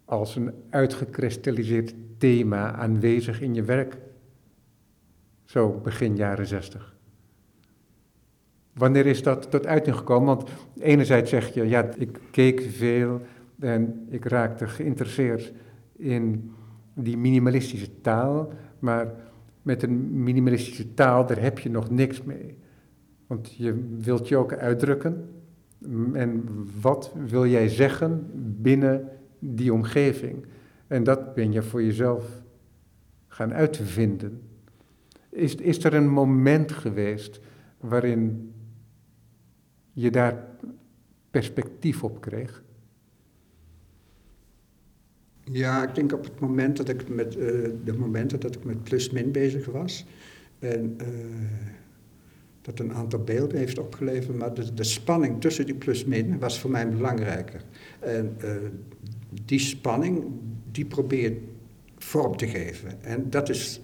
als 0.05 0.35
een 0.35 0.51
uitgekristalliseerd 0.69 1.95
thema 2.17 2.73
aanwezig 2.73 3.41
in 3.41 3.53
je 3.53 3.63
werk. 3.63 3.97
Zo 5.43 5.79
begin 5.83 6.15
jaren 6.15 6.47
zestig. 6.47 6.95
Wanneer 8.73 9.05
is 9.05 9.23
dat 9.23 9.51
tot 9.51 9.65
uiting 9.65 9.95
gekomen? 9.95 10.35
Want 10.35 10.49
enerzijds 10.79 11.29
zeg 11.29 11.53
je, 11.53 11.67
ja, 11.67 11.89
ik 11.97 12.19
keek 12.31 12.61
veel 12.61 13.21
en 13.59 14.05
ik 14.09 14.25
raakte 14.25 14.67
geïnteresseerd 14.67 15.53
in 15.95 16.51
die 16.93 17.17
minimalistische 17.17 18.01
taal, 18.01 18.53
maar 18.79 19.13
met 19.61 19.83
een 19.83 20.23
minimalistische 20.23 20.93
taal, 20.93 21.25
daar 21.25 21.41
heb 21.41 21.59
je 21.59 21.69
nog 21.69 21.89
niks 21.89 22.23
mee. 22.23 22.57
Want 23.27 23.53
je 23.55 23.95
wilt 23.97 24.27
je 24.27 24.37
ook 24.37 24.53
uitdrukken. 24.53 25.29
En 26.13 26.43
wat 26.81 27.13
wil 27.27 27.45
jij 27.45 27.67
zeggen 27.67 28.29
binnen 28.61 29.09
die 29.39 29.73
omgeving? 29.73 30.45
En 30.87 31.03
dat 31.03 31.33
ben 31.33 31.51
je 31.51 31.61
voor 31.61 31.83
jezelf 31.83 32.43
gaan 33.27 33.53
uitvinden. 33.53 34.41
Is, 35.29 35.55
is 35.55 35.83
er 35.83 35.93
een 35.93 36.09
moment 36.09 36.71
geweest 36.71 37.39
waarin 37.77 38.53
je 39.91 40.11
daar 40.11 40.47
perspectief 41.31 42.03
op 42.03 42.21
kreeg? 42.21 42.63
Ja, 45.51 45.87
ik 45.87 45.95
denk 45.95 46.13
op 46.13 46.23
het 46.23 46.39
moment 46.39 46.77
dat 46.77 46.89
ik 46.89 47.09
met, 47.09 47.35
uh, 47.35 47.69
de 47.83 47.93
momenten 47.97 48.39
dat 48.39 48.55
ik 48.55 48.63
met 48.63 48.83
plus-min 48.83 49.31
bezig 49.31 49.65
was. 49.65 50.05
En 50.59 50.97
uh, 51.01 51.07
dat 52.61 52.79
een 52.79 52.93
aantal 52.93 53.23
beelden 53.23 53.57
heeft 53.57 53.79
opgeleverd, 53.79 54.37
maar 54.37 54.53
de, 54.53 54.73
de 54.73 54.83
spanning 54.83 55.41
tussen 55.41 55.65
die 55.65 55.75
plus-min 55.75 56.39
was 56.39 56.59
voor 56.59 56.71
mij 56.71 56.89
belangrijker. 56.89 57.61
En 57.99 58.37
uh, 58.43 58.51
die 59.43 59.59
spanning, 59.59 60.23
die 60.75 60.85
probeer 60.85 61.33
vorm 61.97 62.37
te 62.37 62.47
geven. 62.47 63.03
En 63.03 63.29
dat 63.29 63.49
is, 63.49 63.81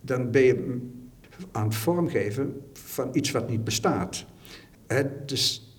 dan 0.00 0.30
ben 0.30 0.42
je 0.42 0.80
aan 1.52 1.64
het 1.64 1.74
vormgeven 1.74 2.60
van 2.72 3.08
iets 3.12 3.30
wat 3.30 3.48
niet 3.48 3.64
bestaat. 3.64 4.24
Dus 5.26 5.74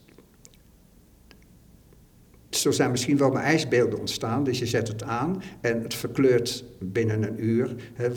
zo 2.50 2.72
zijn 2.72 2.92
misschien 2.92 3.18
wel 3.18 3.32
maar 3.32 3.44
ijsbeelden 3.44 4.00
ontstaan. 4.00 4.44
Dus 4.44 4.60
je 4.60 4.66
zet 4.66 4.88
het 4.88 5.04
aan 5.04 5.42
en 5.62 5.82
het 5.82 5.94
verkleurt 5.94 6.64
binnen 6.80 7.24
een 7.24 7.46
uur, 7.46 7.76
hè, 7.94 8.10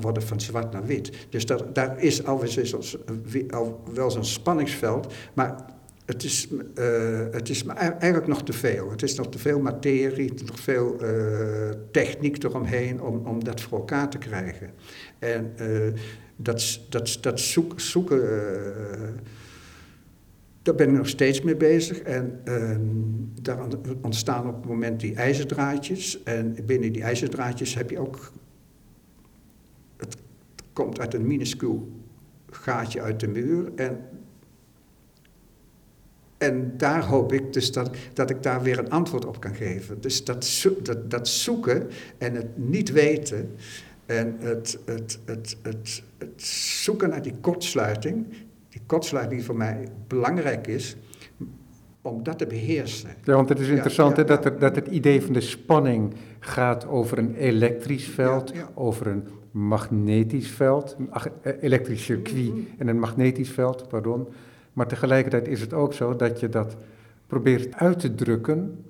worden 0.00 0.22
van 0.22 0.40
zwart 0.40 0.72
naar 0.72 0.86
wit. 0.86 1.26
Dus 1.28 1.46
dat, 1.46 1.74
daar 1.74 1.98
is 1.98 2.26
al 2.26 2.44
wel 3.94 4.10
zo'n 4.10 4.24
spanningsveld, 4.24 5.12
maar 5.34 5.72
het 6.04 6.24
is, 6.24 6.48
uh, 6.78 7.26
het 7.30 7.48
is 7.48 7.64
eigenlijk 7.66 8.26
nog 8.26 8.42
te 8.42 8.52
veel. 8.52 8.90
Het 8.90 9.02
is 9.02 9.14
nog 9.14 9.28
te 9.28 9.38
veel 9.38 9.60
materie, 9.60 10.32
nog 10.46 10.60
veel 10.60 11.04
uh, 11.04 11.70
techniek 11.90 12.42
eromheen 12.42 13.02
om, 13.02 13.26
om 13.26 13.44
dat 13.44 13.60
voor 13.60 13.78
elkaar 13.78 14.10
te 14.10 14.18
krijgen. 14.18 14.70
En 15.18 15.52
uh, 15.60 15.92
dat, 16.36 16.80
dat, 16.88 17.18
dat 17.20 17.40
zoek, 17.40 17.80
zoeken 17.80 18.22
daar 20.64 20.74
ben 20.74 20.88
ik 20.88 20.96
nog 20.96 21.08
steeds 21.08 21.42
mee 21.42 21.56
bezig. 21.56 21.98
En 21.98 22.40
uh, 22.44 22.76
daar 23.42 23.58
ontstaan 24.02 24.48
op 24.48 24.54
het 24.54 24.64
moment 24.64 25.00
die 25.00 25.14
ijzerdraadjes. 25.14 26.22
En 26.22 26.56
binnen 26.66 26.92
die 26.92 27.02
ijzerdraadjes 27.02 27.74
heb 27.74 27.90
je 27.90 27.98
ook. 27.98 28.32
Het 29.96 30.16
komt 30.72 31.00
uit 31.00 31.14
een 31.14 31.26
minuscuul 31.26 31.92
gaatje 32.50 33.00
uit 33.02 33.20
de 33.20 33.28
muur. 33.28 33.72
En, 33.74 33.98
en 36.44 36.72
daar 36.76 37.04
hoop 37.04 37.32
ik 37.32 37.52
dus 37.52 37.72
dat, 37.72 37.90
dat 38.12 38.30
ik 38.30 38.42
daar 38.42 38.62
weer 38.62 38.78
een 38.78 38.90
antwoord 38.90 39.24
op 39.24 39.40
kan 39.40 39.54
geven. 39.54 40.00
Dus 40.00 40.24
dat, 40.24 40.66
dat, 40.82 41.10
dat 41.10 41.28
zoeken 41.28 41.90
en 42.18 42.34
het 42.34 42.58
niet 42.58 42.92
weten. 42.92 43.50
En 44.06 44.36
het, 44.38 44.78
het, 44.84 45.18
het, 45.24 45.56
het, 45.62 46.02
het 46.18 46.42
zoeken 46.82 47.08
naar 47.08 47.22
die 47.22 47.34
kortsluiting, 47.40 48.26
die 48.68 48.80
kortsluiting 48.86 49.36
die 49.36 49.46
voor 49.46 49.56
mij 49.56 49.88
belangrijk 50.08 50.66
is, 50.66 50.96
om 52.02 52.22
dat 52.22 52.38
te 52.38 52.46
beheersen. 52.46 53.10
Ja, 53.24 53.34
want 53.34 53.48
het 53.48 53.60
is 53.60 53.68
interessant 53.68 54.16
dat, 54.16 54.44
er, 54.44 54.58
dat 54.58 54.76
het 54.76 54.86
idee 54.86 55.22
van 55.22 55.32
de 55.32 55.40
spanning 55.40 56.14
gaat 56.40 56.86
over 56.86 57.18
een 57.18 57.34
elektrisch 57.34 58.08
veld, 58.08 58.52
over 58.74 59.06
een 59.06 59.28
magnetisch 59.50 60.48
veld, 60.48 60.96
een 60.98 61.10
eh, 61.42 61.52
elektrisch 61.60 62.04
circuit 62.04 62.46
mm-hmm. 62.46 62.66
en 62.78 62.88
een 62.88 62.98
magnetisch 62.98 63.50
veld, 63.50 63.88
pardon. 63.88 64.28
Maar 64.74 64.86
tegelijkertijd 64.86 65.48
is 65.48 65.60
het 65.60 65.72
ook 65.72 65.94
zo 65.94 66.16
dat 66.16 66.40
je 66.40 66.48
dat 66.48 66.76
probeert 67.26 67.74
uit 67.74 67.98
te 67.98 68.14
drukken 68.14 68.84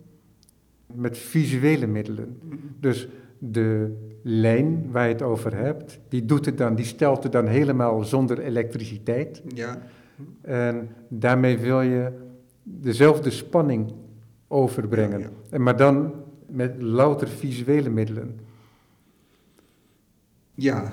met 0.86 1.18
visuele 1.18 1.86
middelen. 1.86 2.38
Dus 2.80 3.08
de 3.38 3.96
lijn 4.22 4.90
waar 4.90 5.06
je 5.06 5.12
het 5.12 5.22
over 5.22 5.56
hebt, 5.56 5.98
die 6.08 6.24
doet 6.24 6.46
het 6.46 6.58
dan, 6.58 6.74
die 6.74 6.84
stelt 6.84 7.22
het 7.22 7.32
dan 7.32 7.46
helemaal 7.46 8.04
zonder 8.04 8.38
elektriciteit. 8.38 9.42
Ja. 9.54 9.82
En 10.40 10.88
daarmee 11.08 11.58
wil 11.58 11.80
je 11.80 12.12
dezelfde 12.62 13.30
spanning 13.30 13.92
overbrengen. 14.48 15.20
Ja, 15.20 15.30
En 15.50 15.62
maar 15.62 15.76
dan 15.76 16.12
met 16.46 16.82
louter 16.82 17.28
visuele 17.28 17.90
middelen. 17.90 18.40
Ja. 20.54 20.92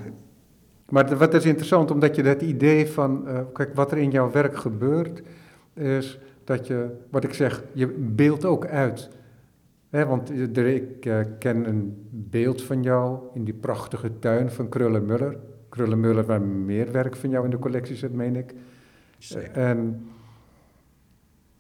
Maar 0.91 1.17
wat 1.17 1.33
is 1.33 1.45
interessant, 1.45 1.91
omdat 1.91 2.15
je 2.15 2.23
dat 2.23 2.41
idee 2.41 2.87
van, 2.87 3.23
uh, 3.27 3.39
kijk, 3.53 3.75
wat 3.75 3.91
er 3.91 3.97
in 3.97 4.11
jouw 4.11 4.31
werk 4.31 4.57
gebeurt, 4.57 5.21
is 5.73 6.19
dat 6.43 6.67
je, 6.67 6.89
wat 7.09 7.23
ik 7.23 7.33
zeg, 7.33 7.63
je 7.73 7.87
beeldt 7.87 8.45
ook 8.45 8.65
uit 8.65 9.09
want 9.91 10.29
ik 10.57 11.05
uh, 11.05 11.19
ken 11.39 11.67
een 11.67 12.07
beeld 12.09 12.61
van 12.61 12.83
jou 12.83 13.19
in 13.33 13.43
die 13.43 13.53
prachtige 13.53 14.19
tuin 14.19 14.51
van 14.51 14.69
Krullenmuller. 14.69 15.37
Krullenmuller 15.69 16.25
waar 16.25 16.41
meer 16.41 16.91
werk 16.91 17.15
van 17.15 17.29
jou 17.29 17.45
in 17.45 17.51
de 17.51 17.59
collectie 17.59 17.95
zit, 17.95 18.13
meen 18.13 18.35
ik. 18.35 18.53
Zeker. 19.17 19.51
En 19.51 20.05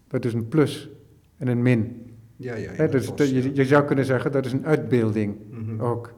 dat 0.07 0.25
is 0.25 0.33
een 0.33 0.47
plus 0.47 0.89
en 1.37 1.47
een 1.47 1.61
min. 1.61 2.05
Ja, 2.35 2.55
ja, 2.55 2.71
ja 2.77 2.87
dus 2.87 3.11
je, 3.15 3.55
je, 3.55 3.65
zou 3.65 3.85
kunnen 3.85 4.05
zeggen 4.05 4.31
dat 4.31 4.45
is 4.45 4.51
een 4.51 4.65
uitbeelding 4.65 5.37
mhm. 5.49 5.81
ook 5.81 6.13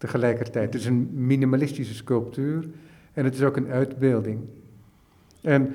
tegelijkertijd. 0.00 0.72
Het 0.72 0.80
is 0.80 0.86
een 0.86 1.08
minimalistische 1.12 1.94
sculptuur 1.94 2.68
en 3.12 3.24
het 3.24 3.34
is 3.34 3.42
ook 3.42 3.56
een 3.56 3.68
uitbeelding. 3.68 4.40
En 5.42 5.74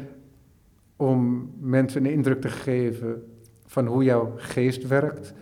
om 0.95 1.51
mensen 1.59 2.05
een 2.05 2.11
indruk 2.11 2.41
te 2.41 2.49
geven 2.49 3.23
van 3.65 3.85
hoe 3.85 4.03
jouw 4.03 4.33
geest 4.35 4.87
werkt, 4.87 5.33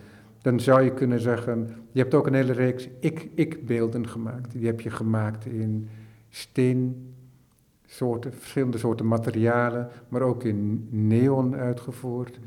dan 0.42 0.60
zou 0.60 0.82
je 0.82 0.94
kunnen 0.94 1.20
zeggen, 1.20 1.68
je 1.92 2.00
hebt 2.00 2.14
ook 2.14 2.26
een 2.26 2.34
hele 2.34 2.52
reeks 2.52 2.88
ik-ik-beelden 3.00 4.08
gemaakt. 4.08 4.52
Die 4.52 4.66
heb 4.66 4.80
je 4.80 4.90
gemaakt 4.90 5.46
in 5.46 5.88
steensoorten, 6.28 8.32
verschillende 8.32 8.78
soorten 8.78 9.06
materialen, 9.06 9.88
maar 10.08 10.22
ook 10.22 10.44
in 10.44 10.88
neon 10.90 11.56
uitgevoerd. 11.56 12.38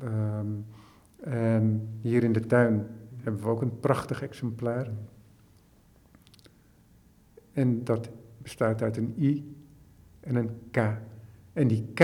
Ehm, 0.00 0.46
en 1.20 1.88
hier 2.00 2.24
in 2.24 2.32
de 2.32 2.46
tuin 2.46 2.86
hebben 3.22 3.42
we 3.42 3.48
ook 3.48 3.62
een 3.62 3.80
prachtig 3.80 4.22
exemplaar. 4.22 4.90
En 7.58 7.84
dat 7.84 8.08
bestaat 8.42 8.82
uit 8.82 8.96
een 8.96 9.14
I 9.18 9.56
en 10.20 10.34
een 10.34 10.50
K. 10.70 10.76
En 11.52 11.68
die 11.68 11.86
K, 11.94 12.00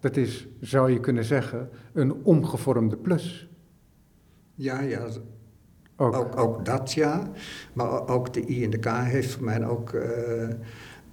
dat 0.00 0.16
is, 0.16 0.48
zou 0.60 0.92
je 0.92 1.00
kunnen 1.00 1.24
zeggen, 1.24 1.68
een 1.92 2.12
omgevormde 2.24 2.96
plus. 2.96 3.48
Ja, 4.54 4.80
ja. 4.80 5.06
Ook. 5.96 6.16
ook. 6.16 6.36
Ook, 6.36 6.64
dat 6.64 6.92
ja. 6.92 7.30
Maar 7.72 8.08
ook 8.08 8.32
de 8.32 8.48
I 8.48 8.64
en 8.64 8.70
de 8.70 8.78
K 8.78 8.86
heeft 8.86 9.30
voor 9.30 9.44
mij 9.44 9.66
ook, 9.66 9.92
uh, 9.92 10.48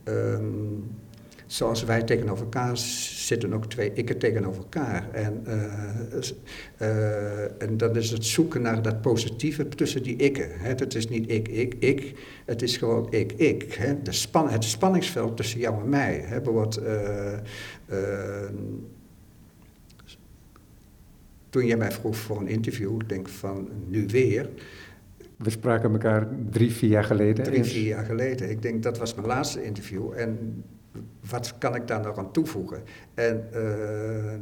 um, 0.04 0.84
zoals 1.48 1.84
wij 1.84 2.04
tegenover 2.04 2.44
elkaar 2.44 2.78
zitten 2.78 3.54
ook 3.54 3.66
twee 3.66 3.94
ikken 3.94 4.18
tegenover 4.18 4.62
elkaar. 4.62 5.12
En, 5.12 5.44
uh, 6.78 7.62
en 7.62 7.78
dat 7.78 7.96
is 7.96 8.10
het 8.10 8.26
zoeken 8.26 8.62
naar 8.62 8.82
dat 8.82 9.02
positieve 9.02 9.68
tussen 9.68 10.04
die 10.04 10.16
ikken. 10.16 10.50
Hè. 10.60 10.70
Het 10.70 10.96
is 10.96 11.08
niet 11.08 11.32
ik, 11.32 11.48
ik, 11.48 11.76
ik. 11.80 12.16
Het 12.46 12.62
is 12.62 12.78
gewoon 12.78 13.08
ik, 13.12 13.32
ik. 13.32 13.74
Hè. 13.74 14.02
De 14.02 14.12
span, 14.12 14.50
het 14.50 14.64
spanningsveld 14.64 15.38
tussen 15.38 15.60
jou 15.60 15.82
en 15.82 15.90
mij. 15.90 16.24
Hè. 16.26 16.42
Bijvoorbeeld, 16.42 16.82
toen 21.50 21.66
jij 21.66 21.78
mij 21.78 21.92
vroeg 21.92 22.16
voor 22.16 22.40
een 22.40 22.48
interview, 22.48 23.02
ik 23.02 23.10
denk 23.10 23.28
van 23.30 23.70
nu 23.88 24.06
weer. 24.06 24.50
We 25.38 25.50
spraken 25.50 25.92
elkaar 25.92 26.28
drie, 26.50 26.72
vier 26.72 26.90
jaar 26.90 27.04
geleden. 27.04 27.44
Drie, 27.44 27.64
vier 27.64 27.88
jaar 27.88 28.06
geleden. 28.06 28.50
Ik 28.50 28.62
denk 28.62 28.84
dat 28.84 28.98
was 28.98 29.16
mijn 29.16 29.28
laatste 29.28 29.64
interview. 29.64 30.12
En 30.16 30.64
wat 31.30 31.58
kan 31.58 31.76
ik 31.76 31.88
daar 31.88 32.02
nog 32.02 32.18
aan 32.18 32.32
toevoegen? 32.32 32.84
En 33.14 33.50
uh, 33.54 34.34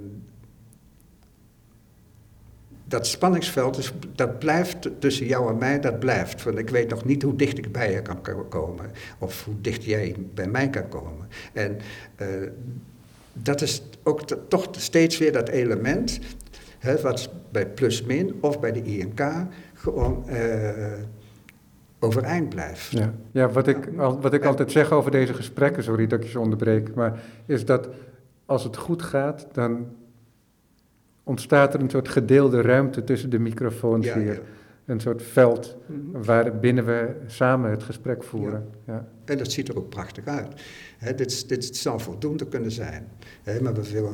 dat 2.88 3.08
spanningsveld, 3.08 3.94
dat 4.16 4.40
blijft 4.40 4.90
tussen 5.00 5.26
jou 5.26 5.50
en 5.50 5.58
mij, 5.58 5.80
dat 5.80 6.00
blijft. 6.00 6.44
Want 6.44 6.58
ik 6.58 6.70
weet 6.70 6.90
nog 6.90 7.06
niet 7.06 7.22
hoe 7.22 7.36
dicht 7.36 7.58
ik 7.58 7.72
bij 7.72 7.92
je 7.92 8.02
kan 8.02 8.22
komen. 8.50 8.92
Of 9.20 9.46
hoe 9.46 9.62
dicht 9.62 9.84
jij 9.84 10.16
bij 10.34 10.48
mij 10.48 10.70
kan 10.70 10.90
komen. 10.90 11.28
En 11.54 11.78
uh, 12.22 12.28
dat 13.34 13.62
is 13.62 13.84
ook 14.04 14.28
toch 14.48 14.68
steeds 14.72 15.18
weer 15.18 15.32
dat 15.32 15.48
element 15.50 16.20
Hè, 16.86 17.02
wat 17.02 17.30
bij 17.52 17.68
plus-min 17.68 18.38
of 18.42 18.60
bij 18.60 18.72
de 18.72 18.84
INK 18.84 19.22
gewoon 19.74 20.26
uh, 20.30 20.94
overeind 22.00 22.50
blijft. 22.50 22.92
Ja, 22.92 23.14
ja 23.32 23.50
wat 23.50 23.68
ik, 23.68 23.90
wat 23.96 24.34
ik 24.34 24.46
altijd 24.46 24.72
zeg 24.72 24.92
over 24.92 25.12
deze 25.12 25.34
gesprekken, 25.34 25.84
sorry 25.84 26.08
dat 26.08 26.24
ik 26.24 26.30
je 26.30 26.40
onderbreek, 26.40 26.94
maar 26.94 27.20
is 27.46 27.66
dat 27.66 27.90
als 28.46 28.64
het 28.64 28.78
goed 28.78 29.02
gaat, 29.02 29.48
dan 29.52 29.88
ontstaat 31.24 31.74
er 31.74 31.80
een 31.80 31.90
soort 31.90 32.10
gedeelde 32.10 32.62
ruimte 32.62 33.04
tussen 33.04 33.30
de 33.30 33.40
microfoons 33.40 34.14
hier. 34.14 34.34
Ja. 34.34 34.40
Een 34.86 35.00
soort 35.00 35.24
veld 35.24 35.78
mm 35.86 36.24
waar 36.24 36.60
binnen 36.60 36.86
we 36.86 37.16
samen 37.28 37.72
het 37.72 37.84
gesprek 37.84 38.24
voeren. 38.24 38.70
Ja. 38.86 39.08
En 39.26 39.38
dat 39.38 39.52
ziet 39.52 39.68
er 39.68 39.78
ook 39.78 39.90
prachtig 39.90 40.26
uit. 40.26 40.62
dit, 41.16 41.50
dit 41.50 41.76
zou 41.76 42.00
voldoende 42.00 42.48
kunnen 42.48 42.72
zijn. 42.72 43.08
maar 43.62 43.74
we 43.74 43.92
willen 43.92 44.14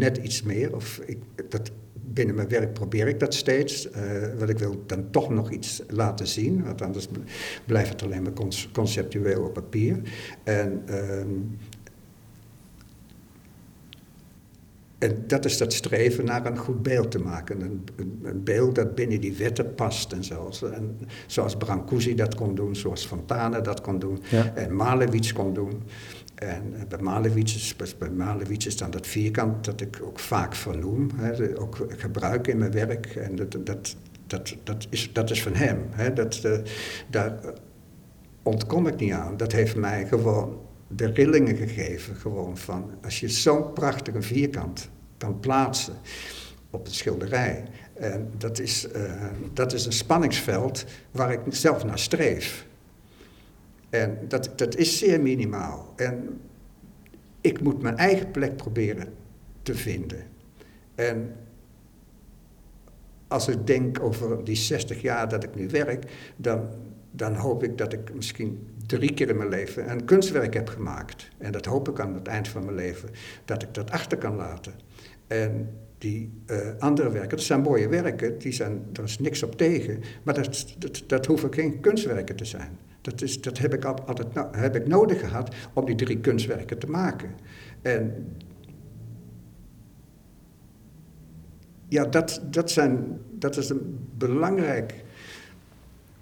net 0.00 0.16
iets 0.16 0.42
meer. 0.42 0.74
Of 0.74 1.00
ik, 1.06 1.18
dat 1.48 1.70
binnen 2.12 2.34
mijn 2.34 2.48
werk 2.48 2.72
probeer 2.72 3.08
ik 3.08 3.20
dat 3.20 3.34
steeds. 3.34 3.86
Uh, 3.86 3.92
want 4.38 4.50
ik 4.50 4.58
wil 4.58 4.82
dan 4.86 5.10
toch 5.10 5.30
nog 5.30 5.50
iets 5.50 5.82
laten 5.88 6.26
zien. 6.26 6.64
Want 6.64 6.82
anders 6.82 7.08
blijft 7.64 7.90
het 7.90 8.02
alleen 8.02 8.22
maar 8.22 8.32
conceptueel 8.72 9.42
op 9.42 9.52
papier. 9.52 10.00
En, 10.44 10.82
ehm, 10.86 11.28
en 14.98 15.24
dat 15.26 15.44
is 15.44 15.58
dat 15.58 15.72
streven 15.72 16.24
naar 16.24 16.46
een 16.46 16.58
goed 16.58 16.82
beeld 16.82 17.10
te 17.10 17.18
maken. 17.18 17.60
Een, 17.60 17.84
een, 18.22 18.44
beeld 18.44 18.74
dat 18.74 18.94
binnen 18.94 19.20
die 19.20 19.36
wetten 19.36 19.74
past 19.74 20.12
en 20.12 20.24
zo. 20.24 20.50
En, 20.72 20.98
zoals 21.26 21.56
Brancusi 21.56 22.14
dat 22.14 22.34
kon 22.34 22.54
doen, 22.54 22.76
zoals 22.76 23.06
Fontana 23.06 23.60
dat 23.60 23.80
kon 23.80 23.98
doen. 23.98 24.22
En 24.54 24.76
Malevich 24.76 25.32
kon 25.32 25.54
doen. 25.54 25.82
En 26.38 26.74
eh, 26.74 26.86
bij 26.88 26.98
Malevich 26.98 27.74
bij 27.98 28.66
is 28.66 28.76
dan 28.76 28.90
dat 28.90 29.06
vierkant 29.06 29.64
dat 29.64 29.80
ik 29.80 29.98
ook 30.02 30.18
vaak 30.18 30.54
vernoem, 30.54 31.10
hè, 31.14 31.58
ook 31.60 31.86
gebruik 31.88 32.46
in 32.46 32.58
mijn 32.58 32.70
werk. 32.70 33.06
En 33.06 33.36
dat, 33.36 33.52
dat, 33.52 33.96
dat, 34.26 34.56
dat, 34.64 34.86
is, 34.90 35.12
dat 35.12 35.30
is 35.30 35.42
van 35.42 35.54
hem. 35.54 35.86
Hè, 35.90 36.12
dat, 36.12 36.40
uh, 36.44 36.58
daar 37.08 37.38
ontkom 38.42 38.86
ik 38.86 38.96
niet 38.96 39.12
aan. 39.12 39.36
Dat 39.36 39.52
heeft 39.52 39.76
mij 39.76 40.06
gewoon 40.06 40.60
de 40.88 41.06
rillingen 41.06 41.56
gegeven. 41.56 42.16
Gewoon 42.16 42.56
van, 42.56 42.90
als 43.04 43.20
je 43.20 43.28
zo'n 43.28 43.72
prachtige 43.72 44.22
vierkant 44.22 44.90
kan 45.16 45.40
plaatsen 45.40 45.94
op 46.70 46.84
de 46.84 46.92
schilderij. 46.92 47.64
En 47.94 48.30
dat 48.36 48.58
is, 48.58 48.88
uh, 48.96 49.26
dat 49.52 49.72
is 49.72 49.86
een 49.86 49.92
spanningsveld 49.92 50.84
waar 51.10 51.32
ik 51.32 51.40
zelf 51.48 51.84
naar 51.84 51.98
streef. 51.98 52.66
En 53.90 54.18
dat, 54.28 54.52
dat 54.56 54.76
is 54.76 54.98
zeer 54.98 55.20
minimaal. 55.20 55.92
En 55.96 56.40
ik 57.40 57.60
moet 57.60 57.82
mijn 57.82 57.96
eigen 57.96 58.30
plek 58.30 58.56
proberen 58.56 59.14
te 59.62 59.74
vinden. 59.74 60.22
En 60.94 61.32
als 63.28 63.48
ik 63.48 63.66
denk 63.66 64.00
over 64.02 64.44
die 64.44 64.56
60 64.56 65.02
jaar 65.02 65.28
dat 65.28 65.44
ik 65.44 65.54
nu 65.54 65.68
werk, 65.68 66.04
dan, 66.36 66.68
dan 67.10 67.34
hoop 67.34 67.62
ik 67.62 67.78
dat 67.78 67.92
ik 67.92 68.14
misschien 68.14 68.68
drie 68.86 69.14
keer 69.14 69.28
in 69.28 69.36
mijn 69.36 69.48
leven 69.48 69.90
een 69.90 70.04
kunstwerk 70.04 70.54
heb 70.54 70.68
gemaakt. 70.68 71.28
En 71.38 71.52
dat 71.52 71.64
hoop 71.64 71.88
ik 71.88 72.00
aan 72.00 72.14
het 72.14 72.26
eind 72.26 72.48
van 72.48 72.64
mijn 72.64 72.76
leven, 72.76 73.08
dat 73.44 73.62
ik 73.62 73.74
dat 73.74 73.90
achter 73.90 74.18
kan 74.18 74.36
laten. 74.36 74.72
En 75.26 75.68
die 75.98 76.30
uh, 76.46 76.56
andere 76.78 77.10
werken, 77.10 77.36
dat 77.36 77.46
zijn 77.46 77.60
mooie 77.60 77.88
werken, 77.88 78.38
die 78.38 78.52
zijn, 78.52 78.86
er 78.92 79.02
is 79.02 79.18
niks 79.18 79.42
op 79.42 79.56
tegen, 79.56 80.02
maar 80.22 80.34
dat, 80.34 80.74
dat, 80.78 81.02
dat 81.06 81.26
hoeven 81.26 81.54
geen 81.54 81.80
kunstwerken 81.80 82.36
te 82.36 82.44
zijn. 82.44 82.78
Dat, 83.08 83.22
is, 83.22 83.40
dat 83.40 83.58
heb 83.58 83.74
ik 83.74 83.84
altijd 83.84 84.28
heb 84.52 84.76
ik 84.76 84.86
nodig 84.86 85.20
gehad 85.20 85.54
om 85.72 85.84
die 85.84 85.94
drie 85.94 86.18
kunstwerken 86.18 86.78
te 86.78 86.86
maken. 86.86 87.30
En 87.82 88.26
ja, 91.88 92.04
dat, 92.04 92.40
dat, 92.50 92.70
zijn, 92.70 93.20
dat 93.30 93.56
is 93.56 93.68
een 93.68 93.98
belangrijk 94.18 95.04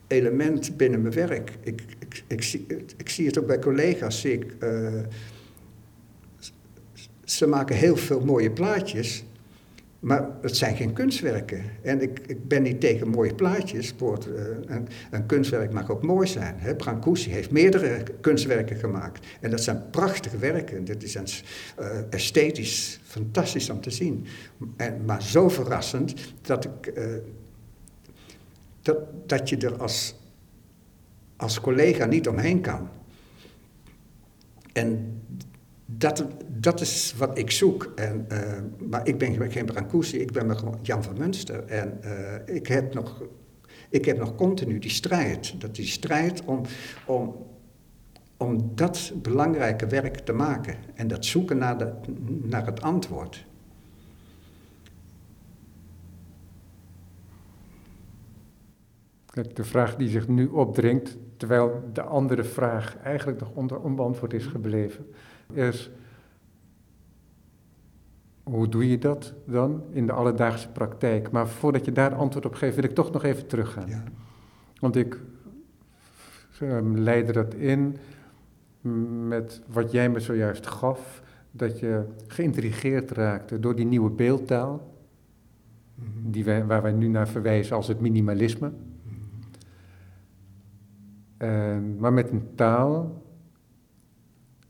element 0.06 0.76
binnen 0.76 1.02
mijn 1.02 1.14
werk. 1.14 1.52
Ik, 1.60 1.82
ik, 1.98 2.24
ik, 2.26 2.42
zie, 2.42 2.66
ik 2.96 3.08
zie 3.08 3.26
het 3.26 3.38
ook 3.38 3.46
bij 3.46 3.58
collega's. 3.58 4.20
Zie 4.20 4.32
ik, 4.32 4.56
uh, 4.62 5.00
ze 7.24 7.46
maken 7.46 7.76
heel 7.76 7.96
veel 7.96 8.20
mooie 8.20 8.50
plaatjes. 8.50 9.24
Maar 10.06 10.28
het 10.40 10.56
zijn 10.56 10.76
geen 10.76 10.92
kunstwerken. 10.92 11.64
En 11.82 12.02
ik, 12.02 12.20
ik 12.26 12.48
ben 12.48 12.62
niet 12.62 12.80
tegen 12.80 13.08
mooie 13.08 13.34
plaatjes. 13.34 13.94
Uh, 14.00 14.08
een, 14.66 14.88
een, 15.10 15.26
kunstwerk 15.26 15.72
mag 15.72 15.90
ook 15.90 16.02
mooi 16.02 16.26
zijn. 16.26 16.54
Hè? 16.58 16.74
Brancusi 16.74 17.30
heeft 17.30 17.50
meerdere 17.50 18.02
kunstwerken 18.20 18.76
gemaakt. 18.76 19.26
En 19.40 19.50
dat 19.50 19.62
zijn 19.62 19.82
prachtige 19.90 20.38
werken. 20.38 20.84
Dat 20.84 21.02
is 21.02 21.14
een, 21.14 21.26
uh, 21.80 21.86
esthetisch 22.10 23.00
fantastisch 23.04 23.70
om 23.70 23.80
te 23.80 23.90
zien. 23.90 24.26
En, 24.76 25.04
maar 25.04 25.22
zo 25.22 25.48
verrassend 25.48 26.14
dat, 26.42 26.64
ik, 26.64 26.92
uh, 26.96 27.04
dat, 28.82 28.98
dat 29.26 29.48
je 29.48 29.56
er 29.56 29.76
als, 29.76 30.14
als 31.36 31.60
collega 31.60 32.04
niet 32.04 32.28
omheen 32.28 32.60
kan. 32.60 32.88
En 34.72 35.15
dat, 35.98 36.26
dat 36.46 36.80
is 36.80 37.14
wat 37.16 37.38
ik 37.38 37.50
zoek. 37.50 37.92
En, 37.94 38.26
uh, 38.32 38.38
maar 38.88 39.06
ik 39.08 39.18
ben 39.18 39.50
geen 39.50 39.66
Brancusi, 39.66 40.18
ik 40.18 40.32
ben 40.32 40.46
maar 40.46 40.62
Jan 40.82 41.02
van 41.02 41.18
Munster. 41.18 41.64
En 41.64 41.98
uh, 42.04 42.54
ik, 42.56 42.66
heb 42.66 42.94
nog, 42.94 43.22
ik 43.88 44.04
heb 44.04 44.18
nog 44.18 44.34
continu 44.34 44.78
die 44.78 44.90
strijd. 44.90 45.60
Dat 45.60 45.74
die 45.74 45.86
strijd 45.86 46.44
om, 46.44 46.62
om, 47.06 47.36
om 48.36 48.70
dat 48.74 49.12
belangrijke 49.22 49.86
werk 49.86 50.16
te 50.16 50.32
maken. 50.32 50.76
En 50.94 51.08
dat 51.08 51.24
zoeken 51.24 51.58
naar, 51.58 51.78
de, 51.78 51.92
naar 52.42 52.66
het 52.66 52.82
antwoord. 52.82 53.44
De 59.52 59.64
vraag 59.64 59.96
die 59.96 60.08
zich 60.08 60.28
nu 60.28 60.46
opdringt, 60.46 61.16
terwijl 61.36 61.90
de 61.92 62.02
andere 62.02 62.44
vraag 62.44 62.96
eigenlijk 63.02 63.40
nog 63.40 63.50
onbeantwoord 63.82 64.32
is 64.32 64.46
gebleven 64.46 65.06
is, 65.52 65.90
hoe 68.42 68.68
doe 68.68 68.90
je 68.90 68.98
dat 68.98 69.34
dan 69.44 69.82
in 69.90 70.06
de 70.06 70.12
alledaagse 70.12 70.68
praktijk? 70.68 71.30
Maar 71.30 71.48
voordat 71.48 71.84
je 71.84 71.92
daar 71.92 72.14
antwoord 72.14 72.46
op 72.46 72.54
geeft, 72.54 72.74
wil 72.74 72.84
ik 72.84 72.94
toch 72.94 73.12
nog 73.12 73.22
even 73.22 73.46
teruggaan. 73.46 73.88
Ja. 73.88 74.02
Want 74.80 74.96
ik 74.96 75.20
um, 76.62 76.98
leidde 76.98 77.32
dat 77.32 77.54
in 77.54 77.96
met 79.28 79.62
wat 79.66 79.92
jij 79.92 80.10
me 80.10 80.20
zojuist 80.20 80.66
gaf, 80.66 81.22
dat 81.50 81.78
je 81.78 82.04
geïntrigeerd 82.26 83.10
raakte 83.10 83.60
door 83.60 83.74
die 83.74 83.86
nieuwe 83.86 84.10
beeldtaal, 84.10 84.94
mhm. 85.94 86.30
die 86.30 86.44
wij, 86.44 86.66
waar 86.66 86.82
wij 86.82 86.92
nu 86.92 87.08
naar 87.08 87.28
verwijzen 87.28 87.76
als 87.76 87.88
het 87.88 88.00
minimalisme. 88.00 88.68
Mm 88.68 88.94
maar 91.98 92.12
met 92.12 92.30
een 92.30 92.54
taal 92.54 93.22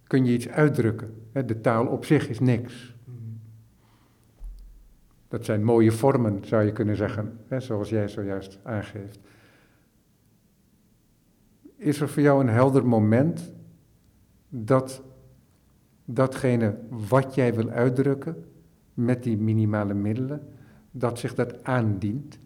kun 0.06 0.24
je 0.24 0.32
iets 0.32 0.48
uitdrukken. 0.48 1.22
De 1.32 1.60
taal 1.60 1.86
op 1.86 2.04
zich 2.04 2.28
is 2.28 2.40
niks. 2.40 2.94
Dat 5.28 5.44
zijn 5.44 5.64
mooie 5.64 5.92
vormen, 5.92 6.44
zou 6.44 6.64
je 6.64 6.72
kunnen 6.72 6.96
zeggen, 6.96 7.38
zoals 7.58 7.88
jij 7.88 8.08
zojuist 8.08 8.58
aangeeft. 8.62 9.18
Is 11.76 12.00
er 12.00 12.08
voor 12.08 12.22
jou 12.22 12.40
een 12.40 12.48
helder 12.48 12.86
moment 12.86 13.52
dat 14.48 15.02
datgene 16.04 16.78
wat 17.08 17.34
jij 17.34 17.54
wil 17.54 17.68
uitdrukken 17.68 18.44
met 18.94 19.22
die 19.22 19.36
minimale 19.36 19.94
middelen, 19.94 20.48
dat 20.90 21.18
zich 21.18 21.34
dat 21.34 21.64
aandient? 21.64 22.38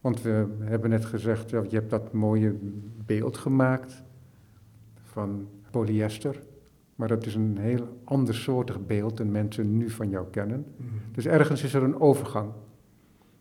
Want 0.00 0.22
we 0.22 0.46
hebben 0.60 0.90
net 0.90 1.04
gezegd, 1.04 1.50
je 1.50 1.68
hebt 1.70 1.90
dat 1.90 2.12
mooie 2.12 2.56
beeld 3.06 3.36
gemaakt 3.36 4.02
van 5.02 5.48
polyester. 5.76 6.42
Maar 6.94 7.08
dat 7.08 7.26
is 7.26 7.34
een 7.34 7.58
heel 7.58 8.00
andersoortig 8.04 8.86
beeld 8.86 9.16
dan 9.16 9.30
mensen 9.30 9.76
nu 9.76 9.90
van 9.90 10.10
jou 10.10 10.26
kennen. 10.30 10.64
Mhm. 10.76 10.88
Dus 11.12 11.26
ergens 11.26 11.62
is 11.62 11.74
er 11.74 11.82
een 11.82 12.00
overgang. 12.00 12.50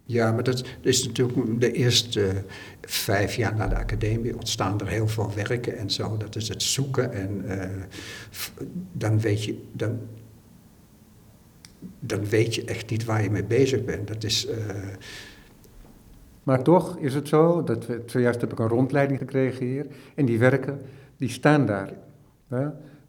Ja, 0.03 0.31
maar 0.31 0.43
dat 0.43 0.65
is 0.81 1.05
natuurlijk 1.07 1.59
de 1.59 1.71
eerste 1.71 2.43
vijf 2.81 3.35
jaar 3.35 3.55
na 3.55 3.67
de 3.67 3.75
academie 3.75 4.35
ontstaan 4.35 4.79
er 4.79 4.87
heel 4.87 5.07
veel 5.07 5.31
werken 5.35 5.77
en 5.77 5.89
zo. 5.89 6.17
Dat 6.17 6.35
is 6.35 6.47
het 6.49 6.63
zoeken 6.63 7.13
en 7.13 7.45
eh, 7.45 7.83
dan 8.91 9.19
weet 9.19 9.43
je, 9.43 9.61
dan, 9.71 9.99
dan 11.99 12.25
weet 12.25 12.55
je 12.55 12.65
echt 12.65 12.89
niet 12.89 13.05
waar 13.05 13.23
je 13.23 13.29
mee 13.29 13.43
bezig 13.43 13.85
bent. 13.85 14.07
Dat 14.07 14.23
is, 14.23 14.47
eh, 14.47 14.57
Maar 16.43 16.63
toch 16.63 16.97
is 16.97 17.13
het 17.13 17.27
zo, 17.27 17.63
dat 17.63 17.85
we, 17.85 18.03
zojuist 18.05 18.41
heb 18.41 18.51
ik 18.51 18.59
een 18.59 18.67
rondleiding 18.67 19.19
gekregen 19.19 19.65
hier, 19.65 19.87
en 20.15 20.25
die 20.25 20.39
werken, 20.39 20.81
die 21.17 21.29
staan 21.29 21.65
daar. 21.65 21.93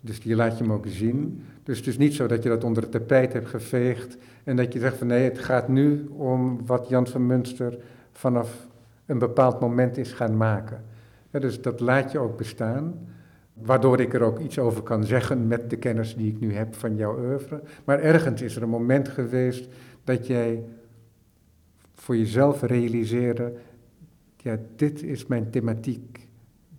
Dus 0.00 0.20
die 0.20 0.36
laat 0.36 0.58
je 0.58 0.64
hem 0.64 0.72
ook 0.72 0.86
zien. 0.88 1.42
Dus 1.62 1.78
het 1.78 1.86
is 1.86 1.98
niet 1.98 2.14
zo 2.14 2.26
dat 2.26 2.42
je 2.42 2.48
dat 2.48 2.64
onder 2.64 2.82
het 2.82 2.92
tapijt 2.92 3.32
hebt 3.32 3.48
geveegd 3.48 4.16
en 4.44 4.56
dat 4.56 4.72
je 4.72 4.78
zegt 4.78 4.96
van 4.96 5.06
nee, 5.06 5.24
het 5.24 5.38
gaat 5.38 5.68
nu 5.68 6.06
om 6.08 6.66
wat 6.66 6.88
Jan 6.88 7.06
van 7.06 7.26
Munster 7.26 7.78
vanaf 8.12 8.66
een 9.06 9.18
bepaald 9.18 9.60
moment 9.60 9.96
is 9.96 10.12
gaan 10.12 10.36
maken. 10.36 10.84
Dus 11.30 11.62
dat 11.62 11.80
laat 11.80 12.12
je 12.12 12.18
ook 12.18 12.36
bestaan, 12.36 13.08
waardoor 13.52 14.00
ik 14.00 14.14
er 14.14 14.22
ook 14.22 14.38
iets 14.38 14.58
over 14.58 14.82
kan 14.82 15.04
zeggen 15.04 15.46
met 15.46 15.70
de 15.70 15.76
kennis 15.76 16.16
die 16.16 16.32
ik 16.32 16.40
nu 16.40 16.54
heb 16.54 16.74
van 16.74 16.96
jouw 16.96 17.18
oeuvre. 17.18 17.62
Maar 17.84 18.00
ergens 18.00 18.42
is 18.42 18.56
er 18.56 18.62
een 18.62 18.68
moment 18.68 19.08
geweest 19.08 19.68
dat 20.04 20.26
jij 20.26 20.64
voor 21.94 22.16
jezelf 22.16 22.62
realiseerde, 22.62 23.52
ja, 24.36 24.58
dit 24.76 25.02
is 25.02 25.26
mijn 25.26 25.50
thematiek. 25.50 26.28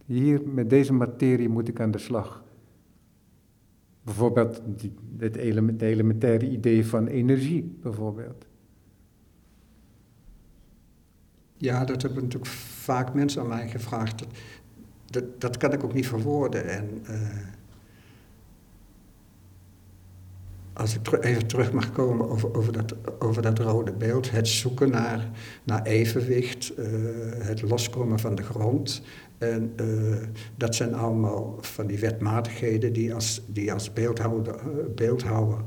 Hier, 0.06 0.42
met 0.46 0.70
deze 0.70 0.94
materie 0.94 1.50
moet 1.50 1.68
ik 1.68 1.80
aan 1.80 1.92
de 1.92 1.98
slag. 1.98 2.44
Bijvoorbeeld 4.08 4.62
het 5.18 5.36
elementaire 5.82 6.50
idee 6.50 6.86
van 6.86 7.08
energie, 7.08 7.78
bijvoorbeeld. 7.82 8.46
ja, 11.58 11.86
dat 11.86 12.02
hebben 12.02 12.24
natuurlijk 12.24 12.52
vaak 12.52 13.14
mensen 13.14 13.42
aan 13.42 13.48
mij 13.48 13.70
gevraagd. 13.70 14.24
Dat, 15.06 15.42
dat, 15.42 15.58
kan 15.58 15.74
ik 15.74 15.84
ook 15.84 15.94
niet 15.94 16.08
verwoorden. 16.08 16.70
En 16.70 17.02
eh, 17.04 17.20
als 20.74 20.96
ik 20.96 21.24
even 21.24 21.48
terug 21.48 21.72
mag 21.72 21.92
komen 21.92 22.30
over, 22.30 22.56
over, 22.56 22.74
dat, 22.74 22.96
over 23.20 23.42
dat 23.42 23.60
rode 23.60 23.92
beeld, 23.92 24.32
het 24.32 24.48
zoeken 24.48 24.90
naar, 24.90 25.30
naar 25.64 25.84
evenwicht, 25.84 26.74
eh, 26.74 26.86
het 27.38 27.62
loskomen 27.62 28.20
van 28.20 28.36
de 28.36 28.44
grond. 28.44 29.02
En 29.38 29.74
eh, 29.76 29.86
dat 30.56 30.76
zijn 30.76 30.94
allemaal 30.94 31.58
van 31.62 31.88
die 31.88 32.00
wetmatigheden 32.00 32.94
die 32.94 33.14
als, 33.14 33.42
die 33.48 33.74
als 33.74 33.94
beeldhouwer, 33.94 34.56
eh, 34.56 34.66
beeldhouwer 34.96 35.58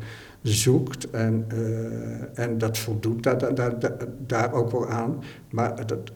zoekt. 0.42 1.11
En, 1.11 1.44
eh, 1.48 2.44
en 2.44 2.59
dat 2.59 2.78
voldoet 2.78 3.22
daar, 3.22 3.54
daar, 3.54 3.78
daar, 4.26 4.52
ook 4.52 4.70
wel 4.70 4.88
aan. 4.88 5.22
Maar 5.50 5.87
dat, 5.87 6.12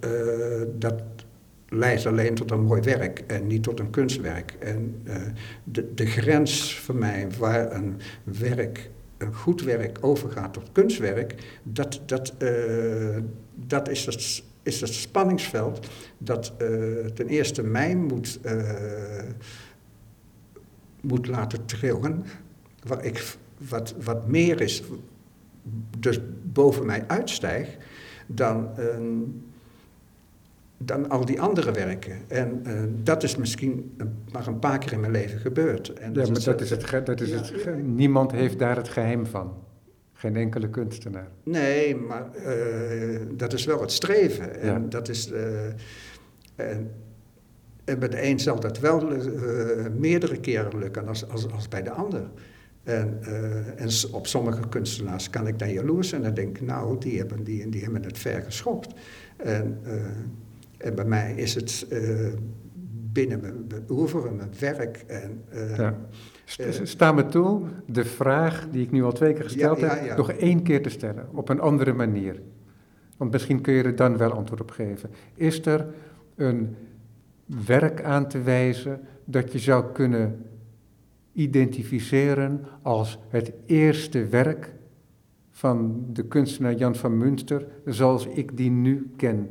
dat 0.78 1.02
leidt 1.68 2.06
alleen 2.06 2.34
tot 2.34 2.50
een 2.50 2.64
mooi 2.64 2.80
werk 2.80 3.24
en 3.26 3.46
niet 3.46 3.62
tot 3.62 3.80
een 3.80 3.90
kunstwerk. 3.90 4.56
En 4.58 5.02
de, 5.64 5.94
de 5.94 6.06
grens 6.06 6.78
voor 6.78 6.94
mij 6.94 7.26
waar 7.38 7.72
een 7.72 7.96
werk, 8.24 8.90
een 9.18 9.34
goed 9.34 9.62
werk 9.62 9.98
overgaat 10.00 10.52
tot 10.52 10.72
kunstwerk, 10.72 11.34
dat, 11.62 12.00
dat, 12.06 12.34
dat 13.54 13.88
is, 13.88 14.06
het, 14.06 14.44
is 14.64 14.80
het 14.80 14.92
spanningsveld 14.92 15.88
dat 16.18 16.52
eh, 16.58 16.68
ten 17.14 17.26
eerste 17.26 17.62
mij 17.62 17.96
moet, 17.96 18.38
eh, 18.42 19.28
moet 21.00 21.26
laten 21.26 21.64
trillen, 21.64 22.24
waar 22.82 23.04
ik, 23.04 23.36
wat, 23.68 23.94
wat 24.04 24.28
meer 24.28 24.60
is, 24.60 24.82
dus 25.98 26.18
boven 26.42 26.86
mij 26.86 27.04
uitstijgt, 27.06 27.76
dan 28.26 28.70
een 28.76 29.42
dan 30.78 31.08
al 31.08 31.24
die 31.24 31.40
andere 31.40 31.72
werken. 31.72 32.18
En 32.28 32.60
eh, 32.64 32.82
dat 33.02 33.22
is 33.22 33.36
misschien 33.36 33.96
maar 34.32 34.46
een 34.46 34.58
paar 34.58 34.78
keer 34.78 34.92
in 34.92 35.00
mijn 35.00 35.12
leven 35.12 35.38
gebeurd. 35.38 35.92
En 35.92 36.14
Ja, 36.14 36.26
maar 36.26 36.42
dat 36.44 36.60
is 36.60 36.70
het, 36.70 37.06
dat 37.06 37.20
is 37.20 37.30
het 37.30 37.82
niemand 37.82 38.32
heeft 38.32 38.58
daar 38.58 38.76
het 38.76 38.88
geheim 38.88 39.26
van. 39.26 39.52
Geen 40.24 40.36
enkele 40.36 40.68
kunstenaar. 40.70 41.28
Nee, 41.42 41.96
maar 41.96 42.34
eh, 42.34 43.20
dat 43.32 43.52
is 43.52 43.64
wel 43.64 43.80
het 43.80 43.92
streven. 43.92 44.60
En 44.60 44.82
Ja. 44.82 44.88
dat 44.88 45.08
is... 45.08 45.30
eh, 45.30 45.66
en, 46.56 46.90
en 47.84 47.98
bij 47.98 48.08
de 48.08 48.22
een 48.22 48.40
zal 48.40 48.60
dat 48.60 48.78
wel 48.78 49.12
eh, 49.12 49.86
meerdere 49.98 50.40
keren 50.40 50.78
lukken 50.78 51.08
als, 51.08 51.28
als, 51.28 51.50
als 51.50 51.68
bij 51.68 51.82
de 51.82 51.90
ander. 51.90 52.30
En, 52.82 53.18
en 53.76 53.88
op 54.12 54.26
sommige 54.26 54.68
kunstenaars 54.68 55.30
kan 55.30 55.46
ik 55.46 55.58
dan 55.58 55.72
jaloers 55.72 56.08
zijn 56.08 56.24
en 56.24 56.34
denk 56.34 56.58
ik, 56.58 56.66
nou, 56.66 56.98
die 56.98 57.18
hebben, 57.18 57.44
die, 57.44 57.68
die 57.68 57.82
hebben 57.82 58.02
het 58.04 58.18
ver 58.18 58.42
geschopt. 58.42 58.94
En, 59.36 59.78
en 60.78 60.94
bij 60.94 61.04
mij 61.04 61.34
is 61.36 61.54
het 61.54 61.86
binnen 63.14 63.40
mijn, 63.40 63.64
mijn 63.68 63.84
oeuvre, 63.90 64.30
mijn 64.30 64.50
werk. 64.58 65.04
En, 65.06 65.42
eh, 65.48 65.76
Ja. 65.76 65.98
Eh, 66.56 66.70
Sta 66.82 67.12
me 67.12 67.26
toe 67.26 67.62
de 67.86 68.04
vraag 68.04 68.68
die 68.70 68.82
ik 68.82 68.90
nu 68.90 69.02
al 69.02 69.12
twee 69.12 69.32
keer 69.32 69.42
gesteld 69.44 69.80
Ja, 69.80 69.88
heb, 69.88 70.04
ja. 70.04 70.16
nog 70.16 70.30
één 70.30 70.62
keer 70.62 70.82
te 70.82 70.88
stellen, 70.88 71.28
op 71.32 71.48
een 71.48 71.60
andere 71.60 71.92
manier. 71.92 72.42
Want 73.16 73.30
misschien 73.30 73.60
kun 73.60 73.74
je 73.74 73.82
er 73.82 73.96
dan 73.96 74.16
wel 74.16 74.32
antwoord 74.32 74.60
op 74.60 74.70
geven. 74.70 75.10
Is 75.34 75.66
er 75.66 75.86
een 76.36 76.76
werk 77.66 78.02
aan 78.02 78.28
te 78.28 78.42
wijzen 78.42 79.00
dat 79.24 79.52
je 79.52 79.58
zou 79.58 79.92
kunnen 79.92 80.46
identificeren 81.32 82.60
als 82.82 83.18
het 83.28 83.52
eerste 83.66 84.26
werk 84.26 84.72
van 85.50 86.06
de 86.12 86.24
kunstenaar 86.24 86.74
Jan 86.74 86.94
van 86.94 87.18
Münster, 87.18 87.66
zoals 87.84 88.26
ik 88.26 88.56
die 88.56 88.70
nu 88.70 89.12
ken, 89.16 89.50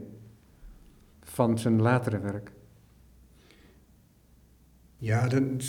van 1.21 1.58
zijn 1.60 1.82
latere 1.82 2.19
werk? 2.19 2.52
Ja, 5.04 5.28
dan, 5.28 5.62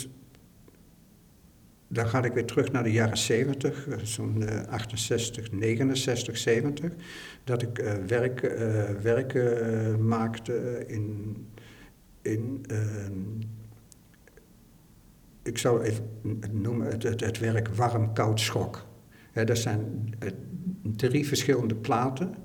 dan 1.87 2.07
ga 2.07 2.23
ik 2.23 2.33
weer 2.33 2.45
terug 2.45 2.71
naar 2.71 2.83
de 2.83 2.91
jaren 2.91 3.17
70, 3.17 3.87
eh, 3.87 3.97
zo'n 4.03 4.43
eh, 4.43 4.67
68, 4.67 5.51
69, 5.51 6.37
70. 6.37 6.91
Dat 7.43 7.61
ik 7.61 7.79
eh, 7.79 7.93
werk, 7.93 8.41
eh, 8.41 8.89
werken 8.89 10.07
maakte 10.07 10.83
in. 10.87 11.35
in 12.21 12.65
ehm, 12.67 13.21
ik 15.43 15.57
zou 15.57 15.81
even 15.81 16.05
noemen 16.51 16.87
het, 16.87 17.03
het, 17.03 17.19
het 17.19 17.39
werk 17.39 17.67
Warm, 17.67 18.13
Koud, 18.13 18.39
Schok. 18.39 18.85
Dat 19.33 19.57
zijn 19.57 20.13
drie 20.95 21.27
verschillende 21.27 21.75
platen. 21.75 22.35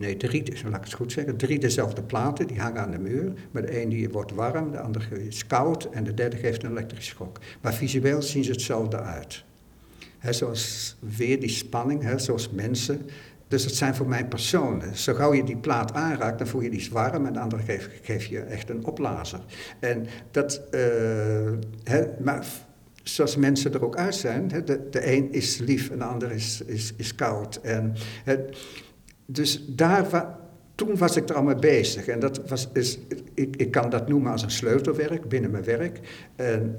Nee, 0.00 0.16
drie, 0.16 0.42
laat 0.64 0.76
ik 0.76 0.84
het 0.84 0.92
goed 0.92 1.12
zeggen. 1.12 1.36
Drie 1.36 1.58
dezelfde 1.58 2.02
platen, 2.02 2.46
die 2.46 2.60
hangen 2.60 2.80
aan 2.80 2.90
de 2.90 2.98
muur. 2.98 3.32
Maar 3.50 3.62
de 3.62 3.82
een 3.82 3.88
die 3.88 4.08
wordt 4.08 4.32
warm, 4.32 4.70
de 4.70 4.80
andere 4.80 5.26
is 5.26 5.46
koud 5.46 5.84
en 5.84 6.04
de 6.04 6.14
derde 6.14 6.36
geeft 6.36 6.62
een 6.62 6.70
elektrische 6.70 7.10
schok. 7.10 7.38
Maar 7.60 7.74
visueel 7.74 8.22
zien 8.22 8.44
ze 8.44 8.50
hetzelfde 8.50 9.00
uit. 9.00 9.44
Hè, 10.18 10.32
zoals 10.32 10.96
weer 11.16 11.40
die 11.40 11.48
spanning, 11.48 12.02
hè, 12.02 12.18
zoals 12.18 12.50
mensen. 12.50 13.00
Dus 13.48 13.64
het 13.64 13.74
zijn 13.74 13.94
voor 13.94 14.08
mij 14.08 14.26
personen. 14.26 14.96
Zo 14.96 15.14
gauw 15.14 15.34
je 15.34 15.44
die 15.44 15.56
plaat 15.56 15.92
aanraakt, 15.92 16.38
dan 16.38 16.46
voel 16.46 16.60
je 16.60 16.70
die 16.70 16.88
warm 16.92 17.26
en 17.26 17.32
de 17.32 17.40
andere 17.40 17.62
geeft 17.62 17.88
geef 18.02 18.24
je 18.24 18.40
echt 18.40 18.70
een 18.70 18.84
opblazer. 18.84 19.40
En 19.78 20.06
dat, 20.30 20.62
hè, 21.84 22.04
maar 22.22 22.46
zoals 23.02 23.36
mensen 23.36 23.74
er 23.74 23.84
ook 23.84 23.96
uit 23.96 24.14
zijn, 24.14 24.48
de, 24.48 24.88
de 24.90 25.12
een 25.12 25.32
is 25.32 25.58
lief 25.58 25.90
en 25.90 25.98
de 25.98 26.04
ander 26.04 26.32
is, 26.32 26.62
is, 26.66 26.92
is 26.96 27.14
koud. 27.14 27.56
En, 27.56 27.94
hè, 28.24 28.36
dus 29.32 29.66
daar 29.66 30.38
toen 30.74 30.96
was 30.96 31.16
ik 31.16 31.28
er 31.28 31.34
al 31.34 31.42
mee 31.42 31.54
bezig. 31.54 32.06
En 32.06 32.20
dat 32.20 32.48
was, 32.48 32.68
is, 32.72 32.98
ik, 33.34 33.56
ik 33.56 33.70
kan 33.70 33.90
dat 33.90 34.08
noemen 34.08 34.32
als 34.32 34.42
een 34.42 34.50
sleutelwerk 34.50 35.28
binnen 35.28 35.50
mijn 35.50 35.64
werk. 35.64 36.00
En, 36.36 36.74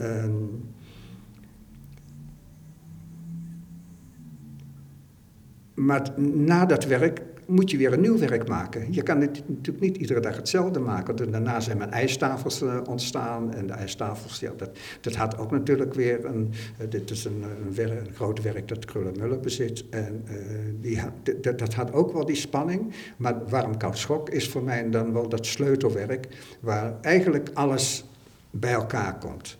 maar 5.73 6.19
na 6.19 6.65
dat 6.65 6.85
werk 6.85 7.21
moet 7.47 7.71
je 7.71 7.77
weer 7.77 7.93
een 7.93 8.01
nieuw 8.01 8.17
werk 8.17 8.47
maken. 8.47 8.93
Je 8.93 9.01
kan 9.03 9.21
het 9.21 9.43
natuurlijk 9.47 9.79
niet 9.85 9.97
iedere 9.97 10.19
dag 10.19 10.35
hetzelfde 10.35 10.79
maken. 10.79 11.31
Daarna 11.31 11.59
zijn 11.59 11.77
mijn 11.77 11.91
ijstafels 11.91 12.61
eh, 12.61 12.79
ontstaan. 12.89 13.53
En 13.53 13.67
de 13.67 13.73
ijstafels, 13.73 14.39
ja, 14.39 14.51
dat, 14.57 14.69
dat 15.01 15.15
had 15.15 15.37
ook 15.37 15.51
natuurlijk 15.51 15.93
weer 15.93 16.25
een... 16.25 16.53
eh, 16.77 16.89
dit 16.89 17.09
is 17.09 17.25
een, 17.25 17.43
een, 17.65 17.75
werk, 17.75 18.07
een 18.07 18.13
groot 18.13 18.41
werk 18.41 18.67
dat 18.67 18.85
Krullenmuller 18.85 19.39
bezit. 19.39 19.83
En 19.89 20.23
eh, 20.25 20.35
die 20.81 20.99
dat, 21.41 21.59
dat 21.59 21.73
had 21.73 21.93
ook 21.93 22.13
wel 22.13 22.25
die 22.25 22.35
spanning. 22.35 22.93
Maar 23.17 23.47
warm 23.49 23.77
koud 23.77 23.97
schok 23.97 24.29
is 24.29 24.49
voor 24.49 24.63
mij 24.63 24.89
dan 24.89 25.13
wel 25.13 25.29
dat 25.29 25.45
sleutelwerk... 25.45 26.27
waar 26.59 26.93
eigenlijk 27.01 27.49
alles 27.53 28.05
bij 28.49 28.73
elkaar 28.73 29.17
komt. 29.17 29.57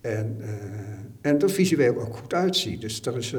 En, 0.00 0.36
eh, 0.40 1.30
en 1.30 1.40
er 1.40 1.50
visueel 1.50 2.00
ook 2.00 2.16
goed 2.16 2.34
uitziet. 2.34 2.80
Dus 2.80 3.02
dat 3.02 3.16
is... 3.16 3.34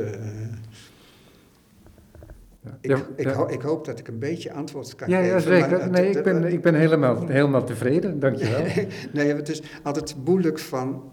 eh, 2.64 2.72
ik, 2.82 2.90
Ja, 2.90 2.98
ik, 3.16 3.26
ja. 3.26 3.34
ho- 3.34 3.48
ik 3.48 3.62
hoop 3.62 3.86
dat 3.86 4.00
ik 4.00 4.08
een 4.08 4.20
beetje 4.20 4.54
antwoord 4.54 4.96
kan 4.96 5.10
Ja, 5.10 5.18
geven. 5.18 5.34
ja 5.34 5.40
zeker. 5.40 5.82
het- 5.82 5.92
Nee, 5.92 6.10
ik 6.10 6.24
ben, 6.24 6.44
ik 6.54 6.62
ben 6.62 6.76
helemaal, 6.76 7.28
helemaal 7.28 7.64
tevreden, 7.64 8.20
dankjewel. 8.20 8.62
nee, 9.14 9.36
het 9.36 9.50
is 9.50 9.62
altijd 9.84 10.16
moeilijk 10.26 10.60
van... 10.60 11.04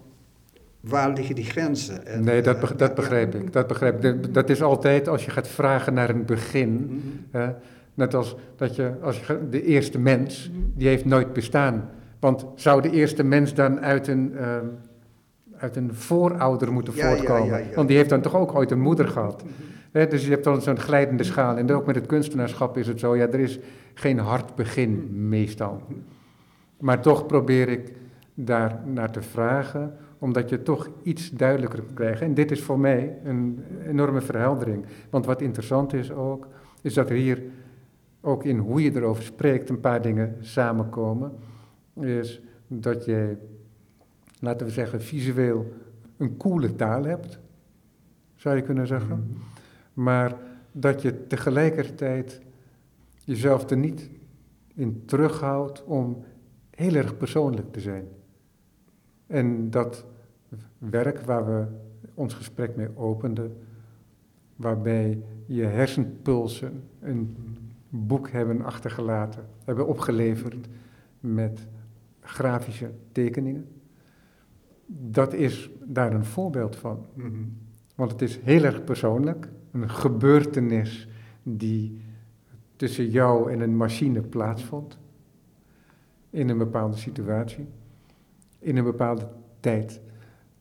waar 0.79 1.09
liggen 1.13 1.35
die 1.35 1.43
grenzen? 1.45 2.05
En, 2.05 2.23
nee, 2.23 2.41
dat, 2.41 2.63
eh, 2.63 2.69
dat 2.77 2.95
begrijp 2.95 3.35
ik. 3.35 3.53
Dat, 3.53 3.67
begrijp 3.67 4.03
ik. 4.05 4.33
Dat 4.33 4.49
is 4.49 4.61
altijd 4.61 5.07
als 5.07 5.25
je 5.25 5.31
gaat 5.31 5.47
vragen 5.47 5.93
naar 5.93 6.09
een 6.09 6.25
begin. 6.25 7.01
Mhm. 7.31 7.49
net 7.93 8.13
als 8.13 8.35
dat 8.55 8.75
je, 8.75 8.91
als 9.01 9.19
je, 9.27 9.39
de 9.49 9.63
eerste 9.63 9.99
mens, 9.99 10.49
mhm. 10.53 10.59
die 10.75 10.87
heeft 10.87 11.05
nooit 11.05 11.33
bestaan. 11.33 11.89
Want 12.19 12.45
zou 12.55 12.81
de 12.81 12.89
eerste 12.91 13.23
mens 13.23 13.53
dan 13.53 13.79
uit 13.79 14.07
een, 14.07 14.33
ehm, 14.37 14.65
uit 15.57 15.75
een 15.75 15.93
voorouder 15.95 16.71
moeten 16.73 16.93
voortkomen? 16.93 17.63
Want 17.75 17.87
die 17.87 17.97
heeft 17.97 18.09
dan 18.09 18.21
toch 18.21 18.35
ook 18.35 18.55
ooit 18.55 18.71
een 18.71 18.79
moeder 18.81 19.07
gehad. 19.07 19.43
Dus 19.91 20.23
je 20.23 20.29
hebt 20.29 20.43
dan 20.43 20.61
zo'n 20.61 20.79
glijdende 20.79 21.23
schaal. 21.23 21.57
En 21.57 21.71
ook 21.71 21.85
met 21.85 21.95
het 21.95 22.05
kunstenaarschap 22.05 22.77
is 22.77 22.87
het 22.87 22.99
zo, 22.99 23.15
ja, 23.15 23.27
er 23.27 23.39
is 23.39 23.59
geen 23.93 24.19
hard 24.19 24.55
begin 24.55 25.09
meestal. 25.29 25.81
Maar 26.79 27.01
toch 27.01 27.25
probeer 27.25 27.69
ik 27.69 27.93
daar 28.33 28.79
naar 28.85 29.11
te 29.11 29.21
vragen, 29.21 29.97
omdat 30.19 30.49
je 30.49 30.63
toch 30.63 30.89
iets 31.03 31.29
duidelijker 31.29 31.83
krijgt. 31.93 32.21
En 32.21 32.33
dit 32.33 32.51
is 32.51 32.61
voor 32.61 32.79
mij 32.79 33.17
een 33.23 33.63
enorme 33.87 34.21
verheldering. 34.21 34.85
Want 35.09 35.25
wat 35.25 35.41
interessant 35.41 35.93
is 35.93 36.11
ook, 36.11 36.47
is 36.81 36.93
dat 36.93 37.09
er 37.09 37.15
hier 37.15 37.41
ook 38.21 38.43
in 38.43 38.57
hoe 38.57 38.83
je 38.83 38.95
erover 38.95 39.23
spreekt 39.23 39.69
een 39.69 39.79
paar 39.79 40.01
dingen 40.01 40.37
samenkomen. 40.39 41.31
Is 41.99 42.41
dat 42.67 43.05
je, 43.05 43.37
laten 44.39 44.65
we 44.65 44.71
zeggen, 44.71 45.01
visueel 45.01 45.73
een 46.17 46.37
coole 46.37 46.75
taal 46.75 47.03
hebt, 47.03 47.39
zou 48.35 48.55
je 48.55 48.61
kunnen 48.61 48.87
zeggen. 48.87 49.17
Mhm. 49.17 49.60
Maar 49.93 50.37
dat 50.71 51.01
je 51.01 51.27
tegelijkertijd 51.27 52.41
jezelf 53.23 53.69
er 53.69 53.77
niet 53.77 54.09
in 54.73 55.03
terughoudt 55.05 55.83
om 55.83 56.23
heel 56.69 56.95
erg 56.95 57.17
persoonlijk 57.17 57.71
te 57.71 57.79
zijn. 57.79 58.07
En 59.27 59.69
dat 59.69 60.05
werk 60.77 61.19
waar 61.19 61.45
we 61.45 61.65
ons 62.13 62.33
gesprek 62.33 62.75
mee 62.75 62.97
openden, 62.97 63.57
waarbij 64.55 65.23
je 65.45 65.63
hersenpulsen 65.63 66.83
een 66.99 67.37
boek 67.89 68.29
hebben 68.29 68.61
achtergelaten, 68.61 69.45
hebben 69.63 69.87
opgeleverd 69.87 70.67
met 71.19 71.67
grafische 72.19 72.91
tekeningen. 73.11 73.67
Dat 74.85 75.33
is 75.33 75.69
daar 75.83 76.13
een 76.13 76.25
voorbeeld 76.25 76.75
van. 76.75 77.05
Mhm. 77.13 77.43
Want 77.95 78.11
het 78.11 78.21
is 78.21 78.39
heel 78.43 78.63
erg 78.63 78.83
persoonlijk, 78.83 79.49
een 79.71 79.89
gebeurtenis 79.89 81.07
die 81.43 82.01
tussen 82.75 83.09
jou 83.09 83.51
en 83.51 83.59
een 83.59 83.77
machine 83.77 84.21
plaatsvond 84.21 84.97
in 86.29 86.49
een 86.49 86.57
bepaalde 86.57 86.97
situatie, 86.97 87.67
in 88.59 88.77
een 88.77 88.83
bepaalde 88.83 89.27
tijd. 89.59 90.01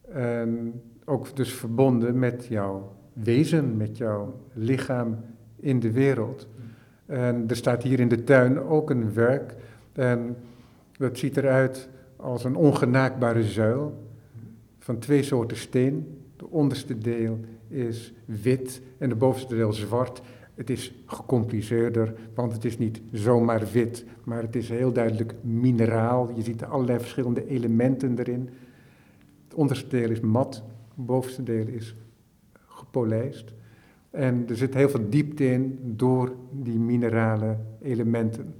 En 0.08 0.80
ook 1.04 1.36
dus 1.36 1.52
verbonden 1.52 2.18
met 2.18 2.46
jouw 2.46 2.92
wezen, 3.12 3.76
met 3.76 3.96
jouw 3.96 4.40
lichaam 4.52 5.18
in 5.56 5.80
de 5.80 5.92
wereld. 5.92 6.48
En 7.06 7.44
er 7.48 7.56
staat 7.56 7.82
hier 7.82 8.00
in 8.00 8.08
de 8.08 8.24
tuin 8.24 8.58
ook 8.58 8.90
een 8.90 9.12
werk. 9.12 9.54
En 9.92 10.36
dat 10.92 11.18
ziet 11.18 11.36
eruit 11.36 11.88
als 12.16 12.44
een 12.44 12.56
ongenaakbare 12.56 13.42
zuil 13.42 14.08
van 14.78 14.98
twee 14.98 15.22
soorten 15.22 15.56
steen. 15.56 16.18
De 16.36 16.48
onderste 16.48 16.98
deel 16.98 17.40
is 17.70 18.12
wit 18.24 18.82
en 18.98 19.08
de 19.08 19.14
bovenste 19.14 19.54
deel 19.54 19.72
zwart. 19.72 20.22
Het 20.54 20.70
is 20.70 20.94
gecompliceerder, 21.06 22.14
want 22.34 22.52
het 22.52 22.64
is 22.64 22.78
niet 22.78 23.00
zomaar 23.12 23.66
wit, 23.72 24.04
maar 24.24 24.42
het 24.42 24.56
is 24.56 24.68
heel 24.68 24.92
duidelijk 24.92 25.34
mineraal. 25.40 26.30
Je 26.34 26.42
ziet 26.42 26.64
allerlei 26.64 26.98
verschillende 26.98 27.46
elementen 27.46 28.18
erin. 28.18 28.48
Het 29.44 29.54
onderste 29.54 29.88
deel 29.88 30.10
is 30.10 30.20
mat, 30.20 30.54
het 30.94 31.06
bovenste 31.06 31.42
deel 31.42 31.66
is 31.66 31.94
gepolijst. 32.66 33.52
En 34.10 34.44
er 34.48 34.56
zit 34.56 34.74
heel 34.74 34.88
veel 34.88 35.08
diepte 35.08 35.44
in 35.44 35.78
door 35.82 36.34
die 36.50 36.78
minerale 36.78 37.56
elementen. 37.82 38.54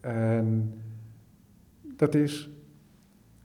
En 0.00 0.74
dat 1.96 2.14
is, 2.14 2.50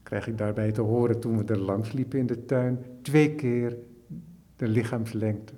krijg 0.04 0.28
ik 0.28 0.38
daarbij 0.38 0.72
te 0.72 0.82
horen 0.82 1.20
toen 1.20 1.38
we 1.38 1.54
er 1.54 1.60
langs 1.60 1.92
liepen 1.92 2.20
in 2.20 2.26
de 2.26 2.46
tuin, 2.46 2.86
twee 3.02 3.36
keer 3.36 3.78
de 4.56 4.68
lichaamslengte 4.68 5.54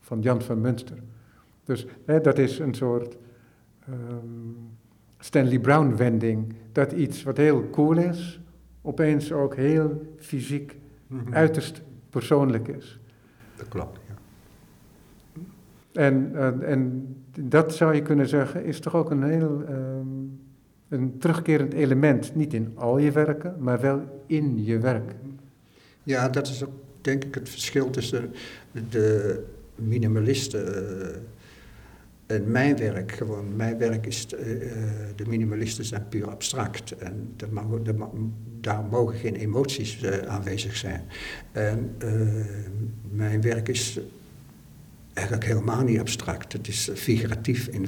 van 0.00 0.20
Jan 0.20 0.42
van 0.42 0.60
Munster. 0.60 0.98
Dus 1.64 1.86
hè, 2.04 2.20
dat 2.20 2.38
is 2.38 2.58
een 2.58 2.74
soort 2.74 3.16
um, 3.88 4.56
Stanley 5.18 5.58
Brown-wending. 5.58 6.54
Dat 6.72 6.92
iets 6.92 7.22
wat 7.22 7.36
heel 7.36 7.70
cool 7.70 7.96
is, 7.96 8.40
opeens 8.82 9.32
ook 9.32 9.56
heel 9.56 10.14
fysiek, 10.18 10.78
mhm. 11.06 11.34
uiterst 11.34 11.82
persoonlijk 12.10 12.68
is. 12.68 13.00
Dat 13.56 13.68
klopt, 13.68 14.00
ja. 14.08 14.14
En, 15.92 16.30
uh, 16.34 16.70
en 16.70 17.06
dat 17.40 17.74
zou 17.74 17.94
je 17.94 18.02
kunnen 18.02 18.28
zeggen, 18.28 18.64
is 18.64 18.80
toch 18.80 18.94
ook 18.94 19.10
een 19.10 19.22
heel 19.22 19.64
um, 19.68 20.40
een 20.88 21.18
terugkerend 21.18 21.72
element. 21.72 22.34
Niet 22.34 22.54
in 22.54 22.72
al 22.74 22.98
je 22.98 23.10
werken, 23.10 23.56
maar 23.58 23.80
wel 23.80 24.22
in 24.26 24.64
je 24.64 24.78
werk. 24.78 25.14
Ja, 26.02 26.28
dat 26.28 26.46
is 26.46 26.64
ook 26.64 26.72
denk 27.06 27.24
ik 27.24 27.34
het 27.34 27.48
verschil 27.48 27.90
tussen 27.90 28.34
de 28.90 29.44
minimalisten. 29.74 30.64
Uh, 30.66 32.36
en 32.36 32.50
mijn 32.50 32.76
werk, 32.76 33.12
gewoon, 33.12 33.56
mijn 33.56 33.78
werk 33.78 34.06
is, 34.06 34.26
uh, 34.32 34.38
de 35.16 35.24
minimalisten 35.26 35.84
zijn 35.84 36.08
puur 36.08 36.28
abstract. 36.28 36.96
En 36.96 37.34
daar 38.60 38.84
mogen 38.90 39.18
geen 39.18 39.34
emoties 39.34 40.04
aanwezig 40.26 40.76
zijn. 40.76 41.02
En 41.52 41.96
mijn 43.10 43.40
werk 43.40 43.68
is 43.68 44.00
eigenlijk 45.12 45.46
helemaal 45.46 45.82
niet 45.82 45.98
abstract. 45.98 46.52
Het 46.52 46.68
is 46.68 46.90
figuratief, 46.94 47.66
in, 47.66 47.86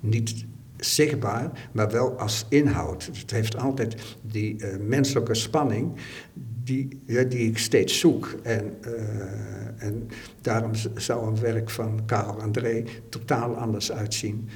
niet 0.00 0.44
zichtbaar, 0.84 1.68
maar 1.72 1.90
wel 1.90 2.18
als 2.18 2.46
inhoud. 2.48 3.10
Het 3.12 3.30
heeft 3.30 3.56
altijd 3.56 4.16
die 4.22 4.56
menselijke 4.78 5.34
spanning 5.34 5.92
die, 6.64 7.00
ja, 7.04 7.22
die 7.22 7.48
ik 7.48 7.58
steeds 7.58 7.98
zoek. 7.98 8.34
En, 8.42 8.74
uh, 8.86 9.86
en 9.86 10.08
daarom 10.40 10.70
zou 10.94 11.26
een 11.26 11.40
werk 11.40 11.70
van 11.70 12.00
Karel 12.06 12.40
André 12.40 12.84
totaal 13.08 13.54
anders 13.56 13.92
uitzien. 13.92 14.48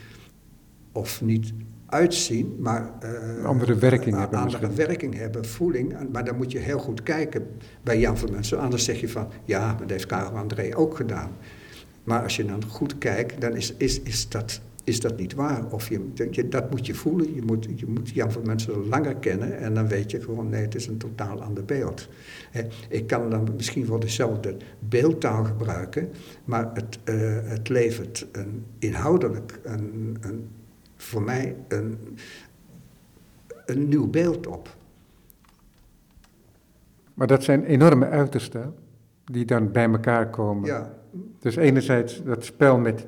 Of 0.92 1.22
niet 1.22 1.52
uitzien, 1.86 2.56
maar... 2.58 2.90
Uh, 3.04 3.44
andere 3.44 3.74
werking 3.74 4.16
hebben 4.16 4.38
Andere 4.38 4.70
werking 4.70 5.14
hebben, 5.14 5.44
voeling. 5.44 5.94
Maar 6.12 6.24
dan 6.24 6.36
moet 6.36 6.52
je 6.52 6.58
heel 6.58 6.78
goed 6.78 7.02
kijken 7.02 7.46
bij 7.82 7.98
Jan 7.98 8.18
van 8.18 8.30
Mensen. 8.30 8.58
Anders 8.58 8.84
zeg 8.84 9.00
je 9.00 9.08
van, 9.08 9.28
ja, 9.44 9.66
maar 9.66 9.80
dat 9.80 9.90
heeft 9.90 10.06
Karel 10.06 10.38
André 10.38 10.76
ook 10.76 10.96
gedaan. 10.96 11.30
Maar 12.04 12.22
als 12.22 12.36
je 12.36 12.44
dan 12.44 12.64
goed 12.64 12.98
kijkt, 12.98 13.40
dan 13.40 13.56
is, 13.56 13.74
is, 13.76 14.00
is 14.00 14.28
dat 14.28 14.60
is 14.86 15.00
dat 15.00 15.16
niet 15.16 15.34
waar. 15.34 15.72
Of 15.72 15.88
je, 15.88 16.10
je, 16.30 16.48
dat 16.48 16.70
moet 16.70 16.86
je 16.86 16.94
voelen. 16.94 17.34
Je 17.34 17.42
moet, 17.42 17.68
je 17.74 17.86
moet 17.86 18.10
Jan 18.10 18.32
van 18.32 18.46
Mensen 18.46 18.88
langer 18.88 19.16
kennen 19.16 19.58
en 19.58 19.74
dan 19.74 19.88
weet 19.88 20.10
je 20.10 20.20
gewoon, 20.20 20.48
nee, 20.48 20.62
het 20.62 20.74
is 20.74 20.86
een 20.86 20.96
totaal 20.96 21.42
ander 21.42 21.64
beeld. 21.64 22.08
ik 22.88 23.06
kan 23.06 23.30
dan 23.30 23.48
misschien 23.56 23.86
wel 23.86 23.98
dezelfde 23.98 24.56
beeldtaal 24.78 25.44
gebruiken, 25.44 26.08
maar 26.44 26.70
het, 26.74 26.98
uh, 27.04 27.38
het 27.42 27.68
levert 27.68 28.26
een, 28.32 28.64
inhoudelijk 28.78 29.60
een, 29.62 30.16
een, 30.20 30.48
voor 30.96 31.22
mij 31.22 31.56
een, 31.68 31.98
een 33.66 33.88
nieuw 33.88 34.06
beeld 34.06 34.46
op. 34.46 34.76
Maar 37.14 37.26
dat 37.26 37.44
zijn 37.44 37.64
enorme 37.64 38.08
uitersten 38.08 38.74
die 39.24 39.44
dan 39.44 39.72
bij 39.72 39.90
elkaar 39.90 40.30
komen. 40.30 40.66
Ja. 40.66 40.94
Dus 41.38 41.56
enerzijds 41.56 42.22
dat 42.24 42.44
spel 42.44 42.78
met 42.78 43.06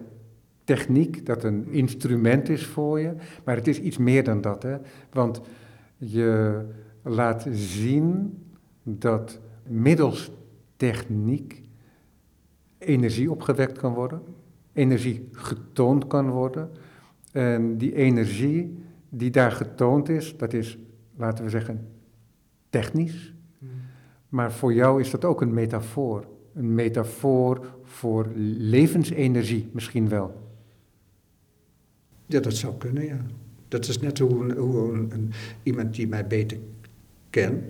techniek, 0.68 1.26
dat 1.26 1.44
een 1.44 1.68
instrument 1.70 2.48
is 2.48 2.66
voor 2.66 3.00
je, 3.00 3.14
maar 3.44 3.56
het 3.56 3.66
is 3.68 3.80
iets 3.80 3.98
meer 3.98 4.24
dan 4.24 4.40
dat. 4.40 4.62
Hè? 4.62 4.76
Want 5.12 5.40
je 5.96 6.60
laat 7.02 7.46
zien 7.50 8.38
dat 8.82 9.40
middels 9.66 10.30
techniek 10.76 11.62
energie 12.78 13.30
opgewekt 13.30 13.78
kan 13.78 13.94
worden, 13.94 14.22
energie 14.72 15.28
getoond 15.32 16.06
kan 16.06 16.30
worden. 16.30 16.70
En 17.32 17.78
die 17.78 17.94
energie 17.94 18.78
die 19.08 19.30
daar 19.30 19.52
getoond 19.52 20.08
is, 20.08 20.36
dat 20.36 20.52
is, 20.52 20.78
laten 21.16 21.44
we 21.44 21.50
zeggen, 21.50 21.88
technisch. 22.70 23.34
Hmm. 23.58 23.68
Maar 24.28 24.52
voor 24.52 24.72
jou 24.72 25.00
is 25.00 25.10
dat 25.10 25.24
ook 25.24 25.40
een 25.40 25.54
metafoor. 25.54 26.26
Een 26.54 26.74
metafoor 26.74 27.66
voor 27.82 28.26
levensenergie 28.56 29.68
misschien 29.72 30.08
wel. 30.08 30.46
Ja, 32.28 32.40
dat 32.40 32.54
zou 32.54 32.76
kunnen, 32.78 33.04
ja. 33.04 33.20
Dat 33.68 33.88
is 33.88 34.00
net 34.00 34.18
hoe, 34.18 34.54
hoe 34.54 34.92
een, 34.92 35.32
iemand 35.62 35.94
die 35.94 36.08
mij 36.08 36.26
beter 36.26 36.58
kent, 37.30 37.62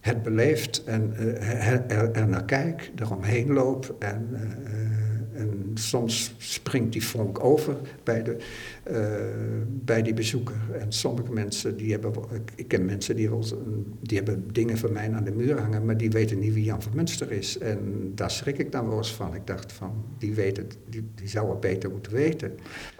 het 0.00 0.22
beleeft 0.22 0.84
en 0.84 1.12
uh, 1.18 2.16
er, 2.16 2.28
naar 2.28 2.44
kijkt, 2.44 3.00
eromheen 3.00 3.52
loopt 3.52 3.98
en, 3.98 4.28
uh, 4.32 5.05
en 5.36 5.70
soms 5.74 6.34
springt 6.38 6.92
die 6.92 7.04
vonk 7.04 7.44
over 7.44 7.76
bij, 8.02 8.22
de, 8.22 8.36
uh, 8.90 8.96
bij 9.66 10.02
die 10.02 10.14
bezoeker. 10.14 10.56
En 10.72 10.92
sommige 10.92 11.32
mensen, 11.32 11.76
die 11.76 11.92
hebben, 11.92 12.12
ik, 12.54 12.68
ken 12.68 12.84
mensen 12.84 13.16
die, 13.16 13.30
wel, 13.30 13.44
die 14.00 14.16
hebben 14.16 14.44
dingen 14.52 14.78
van 14.78 14.92
mij 14.92 15.12
aan 15.12 15.24
de 15.24 15.32
muur 15.32 15.60
hangen, 15.60 15.84
maar 15.84 15.96
die 15.96 16.10
weten 16.10 16.38
niet 16.38 16.54
wie 16.54 16.64
Jan 16.64 16.82
van 16.82 16.92
Munster 16.94 17.32
is. 17.32 17.58
En 17.58 18.12
daar 18.14 18.30
schrik 18.30 18.58
ik 18.58 18.72
dan 18.72 18.88
wel 18.88 18.96
eens 18.96 19.14
van. 19.14 19.34
Ik 19.34 19.46
dacht 19.46 19.72
van, 19.72 20.04
die, 20.18 20.34
weet 20.34 20.56
het, 20.56 20.76
die, 20.88 21.08
die 21.14 21.28
zou 21.28 21.50
het 21.50 21.60
beter 21.60 21.90
moeten 21.90 22.12
weten. 22.12 22.52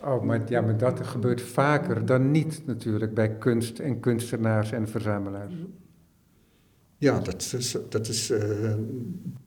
Oh, 0.03 0.23
maar, 0.23 0.41
ja, 0.49 0.61
maar 0.61 0.79
dat 0.79 1.07
gebeurt 1.07 1.41
vaker 1.41 2.07
dan 2.07 2.31
niet 2.31 2.63
natuurlijk 2.67 3.15
bij 3.15 3.37
kunst 3.37 3.79
en 3.79 4.01
kunstenaars 4.01 4.73
en 4.73 4.89
verzamelaars. 4.89 5.55
Ja, 6.99 7.21
dat 7.21 7.53
is, 7.59 7.77
dat, 7.89 8.09
is, 8.09 8.31
uh, 8.31 8.39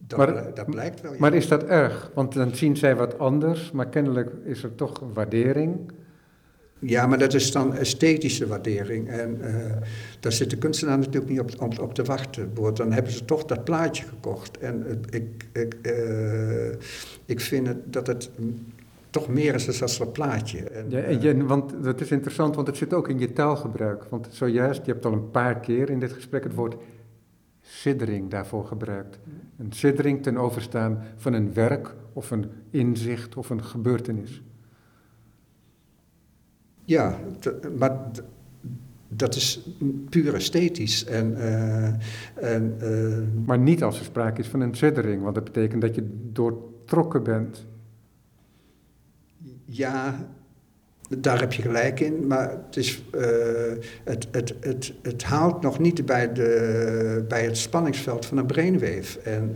dat, 0.08 0.18
maar, 0.18 0.54
dat 0.54 0.66
blijkt 0.66 1.02
wel. 1.02 1.14
Maar 1.18 1.34
is 1.34 1.47
dat 1.47 1.64
erg? 1.64 2.12
Want 2.14 2.34
dan 2.34 2.56
zien 2.56 2.78
zij 2.78 2.95
wat 2.95 3.20
anders, 3.20 3.72
maar 3.72 3.89
kennelijk 3.89 4.32
is 4.45 4.64
er 4.64 4.76
toch 4.76 5.04
waardering. 5.14 5.91
Ja, 6.80 7.08
maar 7.08 7.18
dat 7.18 7.34
is 7.34 7.52
dan 7.52 7.76
esthetische 7.76 8.47
waardering. 8.47 9.10
En 9.10 9.38
uh, 9.41 9.47
daar 10.20 10.32
zit 10.32 10.50
de 10.50 10.58
kunstenaar 10.58 10.97
natuurlijk 10.97 11.30
niet 11.30 11.39
op, 11.39 11.52
op, 11.62 11.80
op 11.80 11.93
te 11.93 12.04
wachten. 12.04 12.54
Dan 12.74 12.91
hebben 12.91 13.12
ze 13.12 13.26
toch 13.26 13.45
dat 13.45 13.64
plaatje 13.64 14.06
gekocht. 14.06 14.58
En 14.58 14.86
uh, 14.88 15.20
ik, 15.22 15.45
ik, 15.54 15.76
uh, 15.82 16.72
ik 17.26 17.39
vind 17.39 17.68
het, 17.68 17.93
dat 17.93 18.08
het 18.08 18.30
toch 19.10 19.28
meer 19.28 19.56
is 19.56 19.80
dan 19.80 19.89
dat 19.97 20.14
plaatje. 20.14 20.64
En, 20.64 20.86
ja, 20.89 21.00
en 21.00 21.22
je, 21.22 21.45
want 21.45 21.84
dat 21.84 22.02
is 22.02 22.12
interessant, 22.12 22.56
want 22.56 22.68
het 22.68 22.78
zit 22.78 22.93
ook 22.93 23.10
in 23.10 23.20
je 23.20 23.34
taalgebruik. 23.34 24.04
Want 24.10 24.28
zojuist, 24.32 24.86
je 24.86 24.91
hebt 24.91 25.06
al 25.06 25.14
een 25.14 25.32
paar 25.32 25.60
keer 25.60 25.89
in 25.89 26.00
dit 26.00 26.12
gesprek 26.12 26.43
het 26.43 26.54
woord 26.54 26.76
siddering 27.80 28.30
daarvoor 28.30 28.65
gebruikt. 28.65 29.19
Een 29.57 29.71
siddering 29.71 30.23
ten 30.23 30.38
overstaan 30.38 31.03
van 31.15 31.34
een 31.34 31.53
werk 31.53 31.95
of 32.13 32.32
een 32.32 32.49
inzicht 32.69 33.36
of 33.36 33.49
een 33.49 33.63
gebeurtenis. 33.63 34.41
Ja, 36.86 37.19
maar 37.77 38.11
dat 39.07 39.36
is 39.36 39.69
puur 40.09 40.34
esthetisch. 40.34 41.05
En, 41.05 41.32
uh, 41.32 41.88
en, 42.34 42.77
uh, 42.82 43.45
maar 43.45 43.59
niet 43.59 43.84
als 43.84 43.99
er 43.99 44.05
sprake 44.05 44.41
is 44.41 44.47
van 44.47 44.59
een 44.59 44.75
siddering, 44.75 45.23
want 45.23 45.36
dat 45.36 45.43
betekent 45.43 45.82
dat 45.82 45.95
je 45.95 46.30
doortrokken 46.32 47.23
bent. 47.23 47.65
Ja, 49.65 50.27
daar 51.18 51.39
heb 51.39 51.53
je 51.53 51.62
gelijk 51.62 51.99
in, 51.99 52.28
maar 52.28 52.51
het, 52.66 52.78
is, 52.78 53.03
uh, 53.16 53.22
het, 54.03 54.28
het, 54.32 54.93
het, 55.01 55.24
haalt 55.24 55.62
nog 55.62 55.80
niet 55.80 56.05
bij, 56.05 56.34
de, 56.34 57.26
bij 57.28 57.43
het 57.43 57.57
spanningsveld 57.57 58.26
van 58.26 58.38
een 58.38 58.45
brainwave. 58.45 59.20
En, 59.20 59.55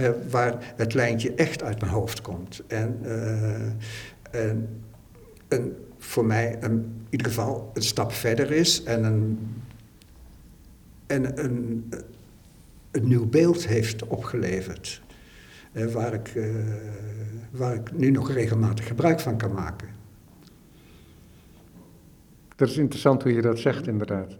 uh, 0.00 0.10
waar 0.30 0.74
het 0.76 0.94
lijntje 0.94 1.34
echt 1.34 1.62
uit 1.62 1.80
mijn 1.80 1.92
hoofd 1.92 2.20
komt. 2.20 2.62
En, 2.66 2.98
uh, 3.02 4.48
en, 5.48 5.76
voor 5.98 6.24
mij 6.24 6.58
in 6.60 7.06
ieder 7.10 7.26
geval 7.26 7.70
een 7.74 7.82
stap 7.82 8.12
verder 8.12 8.52
is 8.52 8.82
en 8.82 9.04
een, 9.04 9.38
en 11.06 11.44
een, 11.44 11.90
een 12.90 13.08
nieuw 13.08 13.26
beeld 13.26 13.66
heeft 13.66 14.06
opgeleverd. 14.06 15.02
waar, 15.92 16.14
ik, 16.14 16.32
waar 17.50 17.74
ik 17.74 17.92
nu 17.92 18.10
nog 18.10 18.32
regelmatig 18.32 18.86
gebruik 18.86 19.20
van 19.20 19.36
kan 19.36 19.52
maken. 19.52 20.03
Dat 22.56 22.68
is 22.68 22.76
interessant 22.76 23.22
hoe 23.22 23.32
je 23.32 23.42
dat 23.42 23.58
zegt, 23.58 23.86
inderdaad. 23.86 24.38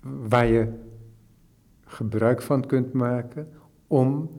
Waar 0.00 0.46
je 0.46 0.68
gebruik 1.84 2.42
van 2.42 2.66
kunt 2.66 2.92
maken 2.92 3.48
om 3.86 4.30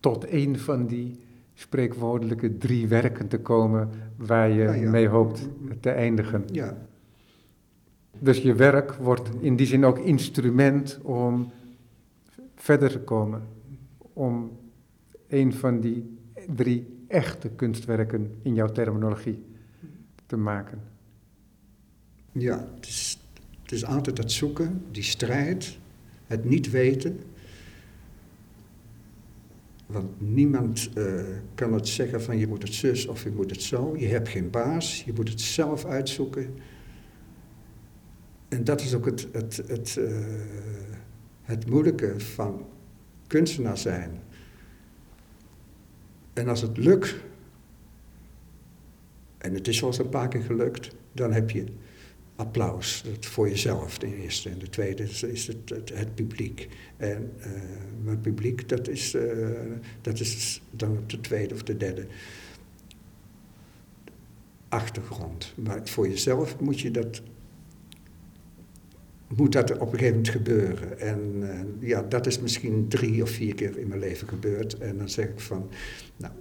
tot 0.00 0.32
een 0.32 0.58
van 0.58 0.86
die 0.86 1.20
spreekwoordelijke 1.54 2.58
drie 2.58 2.88
werken 2.88 3.28
te 3.28 3.40
komen 3.40 3.90
waar 4.16 4.50
je 4.50 4.88
mee 4.88 5.08
hoopt 5.08 5.48
te 5.80 5.90
eindigen. 5.90 6.44
Ja. 6.52 6.76
Dus 8.18 8.38
je 8.38 8.54
werk 8.54 8.94
wordt 8.94 9.30
in 9.40 9.56
die 9.56 9.66
zin 9.66 9.84
ook 9.84 9.98
instrument 9.98 10.98
om 11.02 11.50
verder 12.54 12.90
te 12.90 13.00
komen. 13.00 13.42
Om 14.12 14.58
een 15.28 15.52
van 15.52 15.80
die 15.80 16.18
drie 16.54 17.04
echte 17.08 17.48
kunstwerken 17.48 18.38
in 18.42 18.54
jouw 18.54 18.68
terminologie 18.68 19.44
te 20.26 20.36
maken. 20.36 20.80
Ja, 22.32 22.68
het 22.74 22.86
is, 22.86 23.18
het 23.62 23.84
altijd 23.84 24.16
dat 24.16 24.32
zoeken, 24.32 24.84
die 24.90 25.02
strijd, 25.02 25.78
het 26.26 26.44
niet 26.44 26.70
weten. 26.70 27.20
Want 29.86 30.20
niemand 30.20 30.90
uh, 30.94 31.22
kan 31.54 31.72
het 31.72 31.88
zeggen 31.88 32.22
van 32.22 32.38
je 32.38 32.46
moet 32.46 32.62
het 32.62 32.74
zus 32.74 33.06
of 33.06 33.22
je 33.22 33.30
moet 33.30 33.50
het 33.50 33.62
zo. 33.62 33.96
Je 33.96 34.06
hebt 34.06 34.28
geen 34.28 34.50
baas, 34.50 35.04
je 35.04 35.12
moet 35.12 35.28
het 35.28 35.40
zelf 35.40 35.84
uitzoeken. 35.84 36.54
En 38.48 38.64
dat 38.64 38.80
is 38.80 38.94
ook 38.94 39.04
het, 39.04 39.28
het, 39.32 39.62
het, 39.66 39.96
uh, 39.98 40.18
het 41.42 41.70
moeilijke 41.70 42.20
van 42.20 42.66
kunstenaar 43.26 43.78
zijn. 43.78 44.20
En 46.32 46.48
als 46.48 46.60
het 46.60 46.76
lukt, 46.76 47.16
en 49.38 49.54
het 49.54 49.68
is 49.68 49.80
eens 49.80 49.98
een 49.98 50.08
paar 50.08 50.28
keer 50.28 50.42
gelukt, 50.42 50.90
dan 51.12 51.32
heb 51.32 51.50
je 51.50 51.64
applaus. 52.40 53.04
Voor 53.20 53.48
jezelf 53.48 53.98
ten 53.98 54.14
eerste. 54.14 54.48
En 54.48 54.58
de 54.58 54.68
tweede 54.68 55.02
is, 55.02 55.46
het, 55.46 55.90
het, 55.94 56.14
publiek. 56.14 56.68
En 56.96 57.32
uh, 57.38 58.10
het 58.10 58.22
publiek, 58.22 58.68
dat 58.68 58.88
is, 58.88 59.14
uh, 59.14 59.48
dat 60.00 60.20
is 60.20 60.62
dan 60.70 60.90
op 60.90 61.10
de 61.10 61.20
tweede 61.20 61.54
of 61.54 61.62
de 61.62 61.76
derde 61.76 62.06
achtergrond. 64.68 65.54
Maar 65.56 65.80
voor 65.84 66.08
jezelf 66.08 66.60
moet 66.60 66.80
je 66.80 66.90
dat. 66.90 67.22
Moet 69.36 69.52
dat 69.52 69.72
op 69.72 69.80
een 69.80 69.98
gegeven 69.98 70.08
moment 70.08 70.28
gebeuren. 70.28 71.00
En 71.00 71.34
uh, 71.36 71.88
ja, 71.88 72.02
dat 72.02 72.26
is 72.26 72.40
misschien 72.40 72.88
drie 72.88 73.22
of 73.22 73.30
vier 73.30 73.54
keer 73.54 73.78
in 73.78 73.88
mijn 73.88 74.00
leven 74.00 74.28
gebeurd. 74.28 74.78
En 74.78 74.98
dan 74.98 75.08
zeg 75.08 75.28
ik 75.28 75.40
van, 75.40 75.68
nou, 76.16 76.32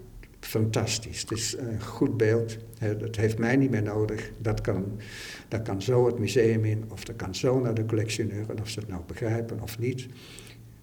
fantastisch. 0.50 1.22
Het 1.22 1.32
is 1.32 1.58
een 1.58 1.82
goed 1.82 2.18
beeld. 2.18 2.58
Dat 3.00 3.16
heeft 3.16 3.38
mij 3.38 3.56
niet 3.56 3.70
meer 3.70 3.84
nodig. 3.84 4.32
Dat 4.38 4.62
kan, 4.62 5.00
dat 5.47 5.62
kan 5.62 5.82
zo 5.82 6.06
het 6.06 6.20
museum 6.20 6.66
in, 6.66 6.84
of 6.89 7.04
dat 7.04 7.16
kan 7.16 7.36
zo 7.36 7.60
naar 7.60 7.74
de 7.74 7.86
collectioneur. 7.86 8.50
En 8.50 8.62
of 8.62 8.70
ze 8.70 8.80
het 8.80 8.88
nou 8.88 9.02
begrijpen 9.08 9.62
of 9.62 9.80
niet. 9.80 10.08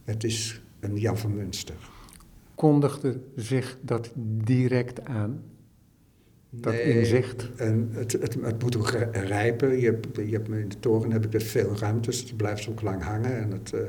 Het 0.05 0.25
is 0.25 0.61
een 0.81 0.97
Jan 0.97 1.19
van 1.19 1.35
Münster. 1.35 1.77
Kondigde 2.55 3.21
zich 3.37 3.79
dat 3.81 4.12
direct 4.45 5.05
aan? 5.05 5.43
Dat 6.61 6.75
inzicht? 6.75 7.49
En 7.57 7.89
het, 7.93 8.13
het, 8.13 8.37
het, 8.43 8.63
moet 8.63 8.77
ook 8.77 8.91
rijpen. 9.13 9.81
Je 9.81 9.85
hebt, 9.85 10.07
je 10.17 10.33
hebt, 10.33 10.49
in 10.49 10.69
de 10.69 10.79
toren 10.81 11.13
heb 11.13 11.25
ik 11.25 11.35
er 11.35 11.41
veel 11.41 11.77
ruimtes. 11.79 12.21
Het 12.21 12.37
blijft 12.37 12.69
ook 12.69 12.83
lang 12.83 13.03
hangen 13.03 13.39
en 13.39 13.51
het, 13.51 13.73
uh, 13.75 13.81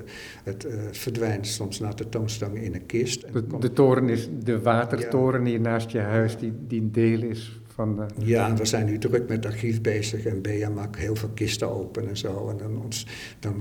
het 0.43 0.65
uh, 0.65 0.74
verdwijnt 0.91 1.47
soms 1.47 1.80
naar 1.80 1.95
de 1.95 2.09
toonstang 2.09 2.61
in 2.61 2.74
een 2.74 2.86
kist. 2.86 3.34
De, 3.34 3.57
de, 3.59 3.74
toren 3.74 4.09
is 4.09 4.30
de 4.43 4.61
watertoren 4.61 5.45
hier 5.45 5.61
naast 5.61 5.89
je 5.89 5.99
huis, 5.99 6.38
die, 6.38 6.53
die 6.68 6.82
een 6.82 6.91
deel 6.91 7.22
is 7.22 7.59
van 7.78 8.09
Ja, 8.17 8.55
we 8.55 8.65
zijn 8.65 8.86
nu 8.86 8.97
druk 8.97 9.28
met 9.28 9.45
archief 9.45 9.82
bezig 9.82 10.25
en 10.25 10.41
Bea 10.41 10.69
maakt 10.69 10.95
heel 10.95 11.15
veel 11.15 11.30
kisten 11.34 11.69
open 11.69 12.07
en 12.07 12.17
zo. 12.17 12.49
En 12.49 12.57
dan, 12.57 12.82
ons, 12.84 13.07
dan, 13.39 13.53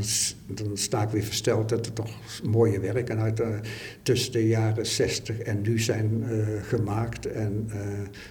dan 0.47 0.77
sta 0.77 1.03
ik 1.03 1.09
weer 1.09 1.23
versteld 1.23 1.69
dat 1.69 1.87
er 1.87 1.93
toch 1.93 2.11
mooie 2.45 2.81
werken 2.81 3.19
uit 3.19 3.41
uh, 3.41 3.47
tussen 4.03 4.33
de 4.33 4.47
jaren 4.47 4.87
60 4.87 5.39
en 5.39 5.61
nu 5.63 5.79
zijn 5.79 6.25
uh, 6.31 6.47
gemaakt. 6.63 7.27
En, 7.27 7.69
uh, 7.69 7.77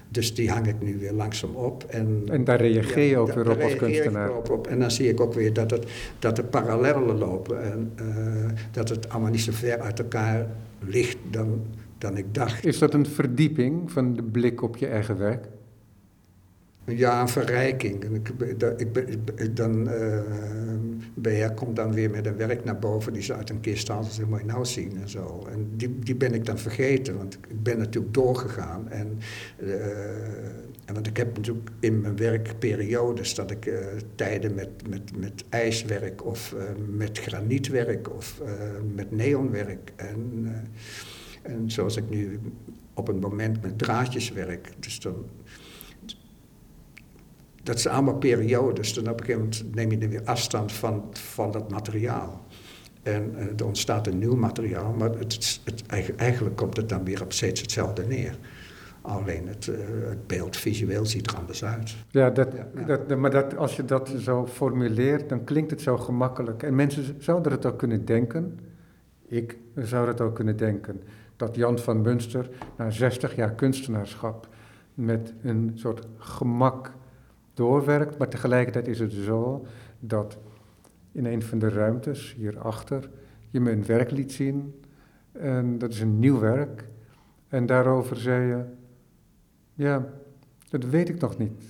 dus 0.09 0.35
die 0.35 0.49
hang 0.49 0.67
ik 0.67 0.81
nu 0.81 0.97
weer 0.97 1.13
langzaam 1.13 1.55
op. 1.55 1.83
En, 1.83 2.23
en 2.31 2.43
daar 2.43 2.61
reageer 2.61 3.09
je 3.09 3.17
ook 3.17 3.33
weer 3.33 3.49
op 3.49 3.61
als 3.61 3.75
kunstenaar. 3.75 4.37
Op, 4.37 4.49
op. 4.49 4.67
En 4.67 4.79
dan 4.79 4.91
zie 4.91 5.09
ik 5.09 5.19
ook 5.19 5.33
weer 5.33 5.53
dat, 5.53 5.71
het, 5.71 5.85
dat 6.19 6.37
er 6.37 6.43
parallellen 6.43 7.17
lopen 7.17 7.63
en 7.63 7.91
dat 8.71 8.89
het 8.89 9.09
allemaal 9.09 9.31
niet 9.31 9.41
zo 9.41 9.51
ver 9.51 9.79
uit 9.79 9.99
elkaar 9.99 10.47
ligt 10.79 11.17
dan, 11.31 11.61
dan 11.97 12.17
ik 12.17 12.33
dacht. 12.33 12.65
Is 12.65 12.79
dat 12.79 12.93
een 12.93 13.05
verdieping 13.05 13.91
van 13.91 14.13
de 14.13 14.23
blik 14.23 14.61
op 14.61 14.77
je 14.77 14.87
eigen 14.87 15.17
werk? 15.17 15.53
Ja, 16.87 17.21
een 17.21 17.27
verrijking. 17.27 18.03
En 18.03 18.15
ik, 18.15 18.29
ik, 19.35 19.55
dan, 19.55 19.89
uh, 21.23 21.49
komt 21.55 21.75
dan 21.75 21.93
weer 21.93 22.09
met 22.09 22.25
een 22.25 22.37
werk 22.37 22.63
naar 22.63 22.79
boven 22.79 23.13
die 23.13 23.21
ze 23.21 23.33
uit 23.33 23.49
een 23.49 23.59
kist 23.59 23.87
halen. 23.87 24.09
Dat 24.17 24.29
moet 24.29 24.39
je 24.39 24.45
nou 24.45 24.65
zien 24.65 24.97
en 25.01 25.09
zo. 25.09 25.47
En 25.51 25.69
die, 25.75 25.99
die 25.99 26.15
ben 26.15 26.33
ik 26.33 26.45
dan 26.45 26.57
vergeten, 26.57 27.17
want 27.17 27.33
ik 27.33 27.63
ben 27.63 27.77
natuurlijk 27.77 28.13
doorgegaan. 28.13 28.89
En, 28.89 29.19
en 30.85 30.93
want 30.93 31.07
ik 31.07 31.17
heb 31.17 31.37
natuurlijk 31.37 31.69
in 31.79 32.01
mijn 32.01 32.15
werkperiodes 32.15 33.35
dat 33.35 33.51
ik 33.51 33.65
uh, 33.65 33.85
tijden 34.15 34.53
met, 34.53 34.89
met, 34.89 35.17
met 35.17 35.43
ijswerk 35.49 36.25
of 36.25 36.55
met 36.89 37.19
granietwerk 37.19 38.15
of 38.15 38.41
met 38.95 39.11
neonwerk. 39.11 39.93
En, 39.95 40.45
en 41.41 41.71
zoals 41.71 41.97
ik 41.97 42.09
nu 42.09 42.39
op 42.93 43.07
een 43.07 43.19
moment 43.19 43.61
met 43.61 43.77
draadjes 43.77 44.31
werk. 44.31 44.71
Dus 44.79 44.99
dan 44.99 45.25
dat 47.65 47.79
zijn 47.79 47.93
allemaal 47.93 48.17
periodes. 48.17 48.93
Dan 48.93 49.09
op 49.09 49.19
een 49.19 49.25
gegeven 49.25 49.41
moment 49.41 49.75
neem 49.75 49.91
je 49.91 49.97
er 49.97 50.09
weer 50.09 50.23
afstand 50.23 50.71
van, 50.71 51.03
van 51.11 51.51
dat 51.51 51.71
materiaal. 51.71 52.45
En 53.03 53.33
uh, 53.35 53.59
er 53.59 53.65
ontstaat 53.65 54.07
een 54.07 54.17
nieuw 54.17 54.35
materiaal, 54.35 54.93
maar 54.93 55.09
het, 55.09 55.59
het, 55.63 55.85
eigenlijk 56.15 56.55
komt 56.55 56.77
het 56.77 56.89
dan 56.89 57.03
weer 57.03 57.21
op 57.21 57.33
steeds 57.33 57.61
hetzelfde 57.61 58.05
neer. 58.05 58.37
Alleen 59.01 59.47
het, 59.47 59.67
uh, 59.67 59.75
het 60.09 60.27
beeld 60.27 60.57
visueel 60.57 61.05
ziet 61.05 61.31
er 61.31 61.37
anders 61.37 61.63
uit. 61.63 61.95
Ja, 62.09 62.29
dat, 62.29 62.51
Dat, 62.87 63.17
maar 63.17 63.31
dat, 63.31 63.57
als 63.57 63.75
je 63.75 63.85
dat 63.85 64.13
zo 64.19 64.47
formuleert, 64.47 65.29
dan 65.29 65.43
klinkt 65.43 65.71
het 65.71 65.81
zo 65.81 65.97
gemakkelijk. 65.97 66.63
En 66.63 66.75
mensen 66.75 67.15
zouden 67.19 67.51
het 67.51 67.65
ook 67.65 67.77
kunnen 67.77 68.05
denken. 68.05 68.59
Ik 69.27 69.57
zou 69.75 70.07
het 70.07 70.21
ook 70.21 70.35
kunnen 70.35 70.57
denken. 70.57 71.01
Dat 71.35 71.55
Jan 71.55 71.79
van 71.79 72.01
Munster 72.01 72.49
na 72.77 72.89
60 72.89 73.35
jaar 73.35 73.51
kunstenaarschap 73.51 74.47
met 74.93 75.33
een 75.41 75.71
soort 75.75 76.07
gemak 76.17 76.91
doorwerkt. 77.55 78.17
Maar 78.17 78.29
tegelijkertijd 78.29 78.87
is 78.87 78.99
het 78.99 79.11
zo 79.11 79.65
dat 79.99 80.37
in 81.11 81.25
een 81.25 81.41
van 81.41 81.59
de 81.59 81.69
ruimtes 81.69 82.35
hierachter 82.37 83.09
je 83.49 83.59
me 83.59 83.71
een 83.71 83.85
werk 83.85 84.11
liet 84.11 84.31
zien. 84.31 84.83
En 85.31 85.77
dat 85.77 85.91
is 85.91 85.99
een 85.99 86.19
nieuw 86.19 86.39
werk. 86.39 86.89
En 87.47 87.65
daarover 87.65 88.17
zei 88.17 88.47
je, 88.47 88.63
ja, 89.73 90.05
dat 90.69 90.83
weet 90.85 91.09
ik 91.09 91.19
nog 91.19 91.37
niet. 91.37 91.63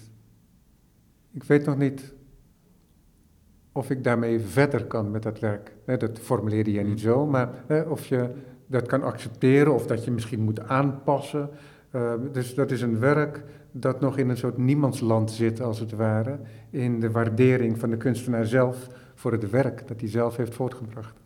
Ik 1.31 1.43
weet 1.43 1.65
nog 1.65 1.77
niet 1.77 2.13
of 3.71 3.89
ik 3.89 4.03
daarmee 4.03 4.39
verder 4.39 4.85
kan 4.85 5.11
met 5.11 5.23
dat 5.23 5.39
werk. 5.39 5.71
dat 5.85 6.19
formuleerde 6.19 6.71
je 6.71 6.81
niet 6.81 6.99
zo, 6.99 7.25
maar 7.25 7.49
of 7.87 8.05
je 8.05 8.29
dat 8.67 8.87
kan 8.87 9.03
accepteren 9.03 9.73
of 9.73 9.87
dat 9.87 10.03
je 10.03 10.11
misschien 10.11 10.41
moet 10.41 10.67
aanpassen. 10.67 11.49
Uh, 11.91 12.13
dus 12.31 12.55
dat 12.55 12.71
is 12.71 12.81
een 12.81 12.99
werk 12.99 13.43
dat 13.77 13.99
nog 13.99 14.17
in 14.17 14.29
een 14.29 14.37
soort 14.37 14.57
niemandsland 14.57 15.31
zit, 15.31 15.61
als 15.61 15.79
het 15.79 15.91
ware, 15.91 16.39
in 16.69 16.99
de 16.99 17.11
waardering 17.11 17.79
van 17.79 17.89
de 17.89 17.97
kunstenaar 17.97 18.45
zelf 18.45 18.87
voor 19.15 19.31
het 19.31 19.49
werk 19.49 19.87
dat 19.87 19.99
hij 19.99 20.09
zelf 20.09 20.37
heeft 20.37 20.53
voortgebracht. 20.53 21.19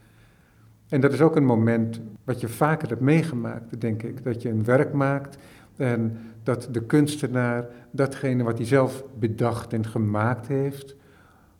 En 0.88 1.02
dat 1.02 1.14
is 1.14 1.22
ook 1.22 1.36
een 1.36 1.46
moment 1.46 2.02
wat 2.24 2.42
je 2.42 2.48
vaker 2.48 2.90
hebt 2.90 3.02
meegemaakt, 3.02 3.82
denk 3.82 4.04
ik. 4.04 4.24
Dat 4.24 4.42
je 4.42 4.50
een 4.50 4.64
werk 4.64 4.94
maakt 4.94 5.38
en 5.76 6.18
dat 6.44 6.68
de 6.72 6.86
kunstenaar 6.86 7.68
datgene 7.92 8.44
wat 8.44 8.58
hij 8.58 8.68
zelf 8.68 9.04
bedacht 9.20 9.74
en 9.74 9.86
gemaakt 9.86 10.48
heeft, 10.48 10.96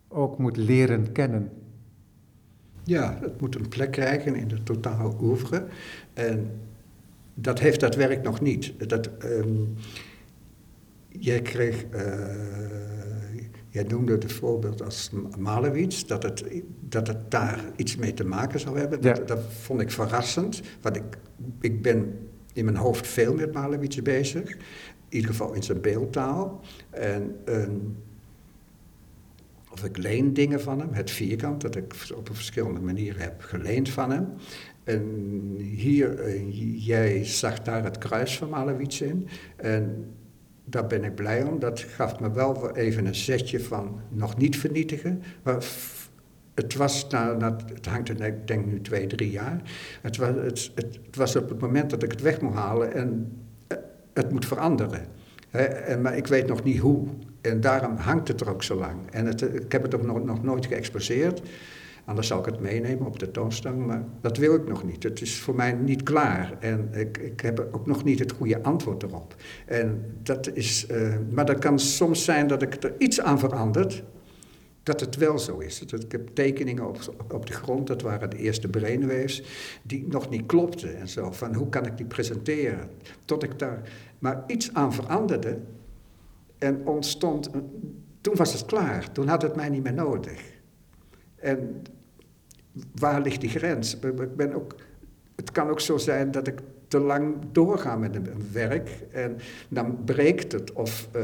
ook 0.08 0.38
moet 0.38 0.56
leren 0.56 1.12
kennen. 1.12 1.50
Ja, 2.84 3.18
het 3.20 3.40
moet 3.40 3.54
een 3.54 3.68
plek 3.68 3.90
krijgen 3.90 4.34
in 4.34 4.48
de 4.48 4.62
totale 4.62 5.12
oeuvre. 5.20 5.66
En 6.12 6.50
dat 7.34 7.58
heeft 7.58 7.80
dat 7.80 7.94
werk 7.94 8.22
nog 8.22 8.40
niet. 8.40 8.88
Dat, 8.88 9.10
um, 9.24 9.74
jij 11.18 11.42
kreeg, 11.42 11.84
uh, 11.94 12.00
jij 13.68 13.82
noemde 13.82 14.12
het 14.12 14.32
voorbeeld 14.32 14.82
als 14.82 15.10
Malewits, 15.38 16.06
dat 16.06 16.22
het, 16.22 16.44
dat 16.80 17.06
het 17.06 17.30
daar 17.30 17.64
iets 17.76 17.96
mee 17.96 18.14
te 18.14 18.24
maken 18.24 18.60
zou 18.60 18.78
hebben. 18.78 19.00
Dat, 19.00 19.28
dat 19.28 19.40
vond 19.60 19.80
ik 19.80 19.90
verrassend, 19.90 20.60
want 20.80 20.96
ik, 20.96 21.18
ik 21.60 21.82
ben 21.82 22.28
in 22.52 22.64
mijn 22.64 22.76
hoofd 22.76 23.06
veel 23.06 23.34
met 23.34 23.52
Malewits 23.52 24.02
bezig. 24.02 24.50
In 24.50 25.16
ieder 25.16 25.30
geval 25.30 25.52
in 25.52 25.62
zijn 25.62 25.80
beeldtaal. 25.80 26.60
En 26.90 27.36
um, 27.44 27.96
of 29.72 29.84
ik 29.84 29.96
leen 29.96 30.32
dingen 30.32 30.60
van 30.60 30.80
hem, 30.80 30.92
het 30.92 31.10
vierkant, 31.10 31.60
dat 31.60 31.76
ik 31.76 31.94
op 32.16 32.28
een 32.28 32.34
verschillende 32.34 32.80
manieren 32.80 33.20
heb 33.22 33.42
geleend 33.42 33.88
van 33.88 34.10
hem. 34.10 34.28
En 34.84 35.04
hier, 35.58 36.26
uh, 36.26 36.86
jij 36.86 37.24
zag 37.24 37.62
daar 37.62 37.84
het 37.84 37.98
kruis 37.98 38.38
van 38.38 38.48
Malewits 38.48 39.00
in. 39.00 39.28
En 39.56 40.14
daar 40.70 40.86
ben 40.86 41.04
ik 41.04 41.14
blij 41.14 41.42
om. 41.42 41.58
Dat 41.58 41.80
gaf 41.80 42.20
me 42.20 42.30
wel 42.30 42.76
even 42.76 43.06
een 43.06 43.14
zetje 43.14 43.60
van 43.60 44.00
nog 44.08 44.36
niet 44.36 44.58
vernietigen. 44.58 45.22
Maar 45.42 45.64
het 46.54 46.74
was, 46.74 47.06
na, 47.08 47.56
het 47.74 47.86
hangt 47.86 48.08
er, 48.08 48.20
ik 48.20 48.46
denk 48.46 48.66
nu 48.66 48.80
twee, 48.80 49.06
drie 49.06 49.30
jaar. 49.30 49.62
Het 50.00 50.16
was, 50.16 50.28
het, 50.28 50.70
het, 50.74 51.16
was 51.16 51.36
op 51.36 51.48
het 51.48 51.60
moment 51.60 51.90
dat 51.90 52.02
ik 52.02 52.10
het 52.10 52.22
weg 52.22 52.40
moet 52.40 52.54
halen 52.54 52.92
en 52.92 53.38
eh, 53.66 53.76
het 54.14 54.30
moet 54.30 54.46
veranderen. 54.46 55.06
en, 55.50 56.00
maar 56.00 56.16
ik 56.16 56.26
weet 56.26 56.46
nog 56.46 56.62
niet 56.62 56.78
hoe. 56.78 57.06
En 57.40 57.60
daarom 57.60 57.96
hangt 57.96 58.28
het 58.28 58.40
er 58.40 58.50
ook 58.50 58.62
zo 58.62 58.74
lang. 58.74 59.10
En 59.10 59.26
ik 59.54 59.72
heb 59.72 59.82
het 59.82 59.94
ook 59.94 60.02
nog, 60.02 60.24
nog 60.24 60.42
nooit 60.42 60.66
geëxposeerd. 60.66 61.42
Anders 62.04 62.26
zou 62.26 62.40
ik 62.40 62.46
het 62.46 62.60
meenemen 62.60 63.06
op 63.06 63.18
de 63.18 63.30
toonstang, 63.30 63.86
maar 63.86 64.04
dat 64.20 64.36
wil 64.36 64.54
ik 64.54 64.68
nog 64.68 64.84
niet. 64.84 65.02
Het 65.02 65.20
is 65.20 65.40
voor 65.40 65.54
mij 65.54 65.72
niet 65.72 66.02
klaar 66.02 66.56
en 66.60 66.88
ik, 66.92 67.18
ik 67.18 67.40
heb 67.40 67.68
ook 67.72 67.86
nog 67.86 68.04
niet 68.04 68.18
het 68.18 68.32
goede 68.32 68.62
antwoord 68.62 69.02
erop. 69.02 69.34
En 69.66 70.04
dat 70.22 70.50
is, 70.52 70.86
uh, 70.90 71.16
maar 71.30 71.46
dat 71.46 71.58
kan 71.58 71.78
soms 71.78 72.24
zijn 72.24 72.46
dat 72.46 72.62
ik 72.62 72.82
er 72.82 72.94
iets 72.98 73.20
aan 73.20 73.38
verandert, 73.38 74.02
dat 74.82 75.00
het 75.00 75.16
wel 75.16 75.38
zo 75.38 75.58
is. 75.58 75.78
Dat 75.78 76.02
ik 76.02 76.12
heb 76.12 76.28
tekeningen 76.34 76.88
op, 76.88 76.98
op 77.32 77.46
de 77.46 77.52
grond, 77.52 77.86
dat 77.86 78.02
waren 78.02 78.30
de 78.30 78.36
eerste 78.36 78.68
brainwaves, 78.68 79.42
die 79.82 80.06
nog 80.08 80.30
niet 80.30 80.46
klopten 80.46 80.98
en 80.98 81.08
zo. 81.08 81.32
Van 81.32 81.54
hoe 81.54 81.68
kan 81.68 81.86
ik 81.86 81.96
die 81.96 82.06
presenteren? 82.06 82.90
Tot 83.24 83.42
ik 83.42 83.58
daar 83.58 83.88
maar 84.18 84.44
iets 84.46 84.74
aan 84.74 84.94
veranderde 84.94 85.58
en 86.58 86.86
ontstond, 86.86 87.50
toen 88.20 88.36
was 88.36 88.52
het 88.52 88.64
klaar, 88.64 89.12
toen 89.12 89.28
had 89.28 89.42
het 89.42 89.56
mij 89.56 89.68
niet 89.68 89.82
meer 89.82 89.94
nodig. 89.94 90.49
En 91.40 91.82
waar 92.94 93.20
ligt 93.20 93.40
die 93.40 93.50
grens? 93.50 93.98
Ik 93.98 94.36
ben 94.36 94.54
ook, 94.54 94.74
het 95.36 95.52
kan 95.52 95.68
ook 95.68 95.80
zo 95.80 95.96
zijn 95.96 96.30
dat 96.30 96.46
ik 96.46 96.60
te 96.90 96.98
lang 96.98 97.36
doorga 97.52 97.96
met 97.96 98.16
een 98.16 98.52
werk 98.52 98.90
en 99.10 99.36
dan 99.68 100.04
breekt 100.04 100.52
het 100.52 100.72
of, 100.72 101.08
uh, 101.16 101.22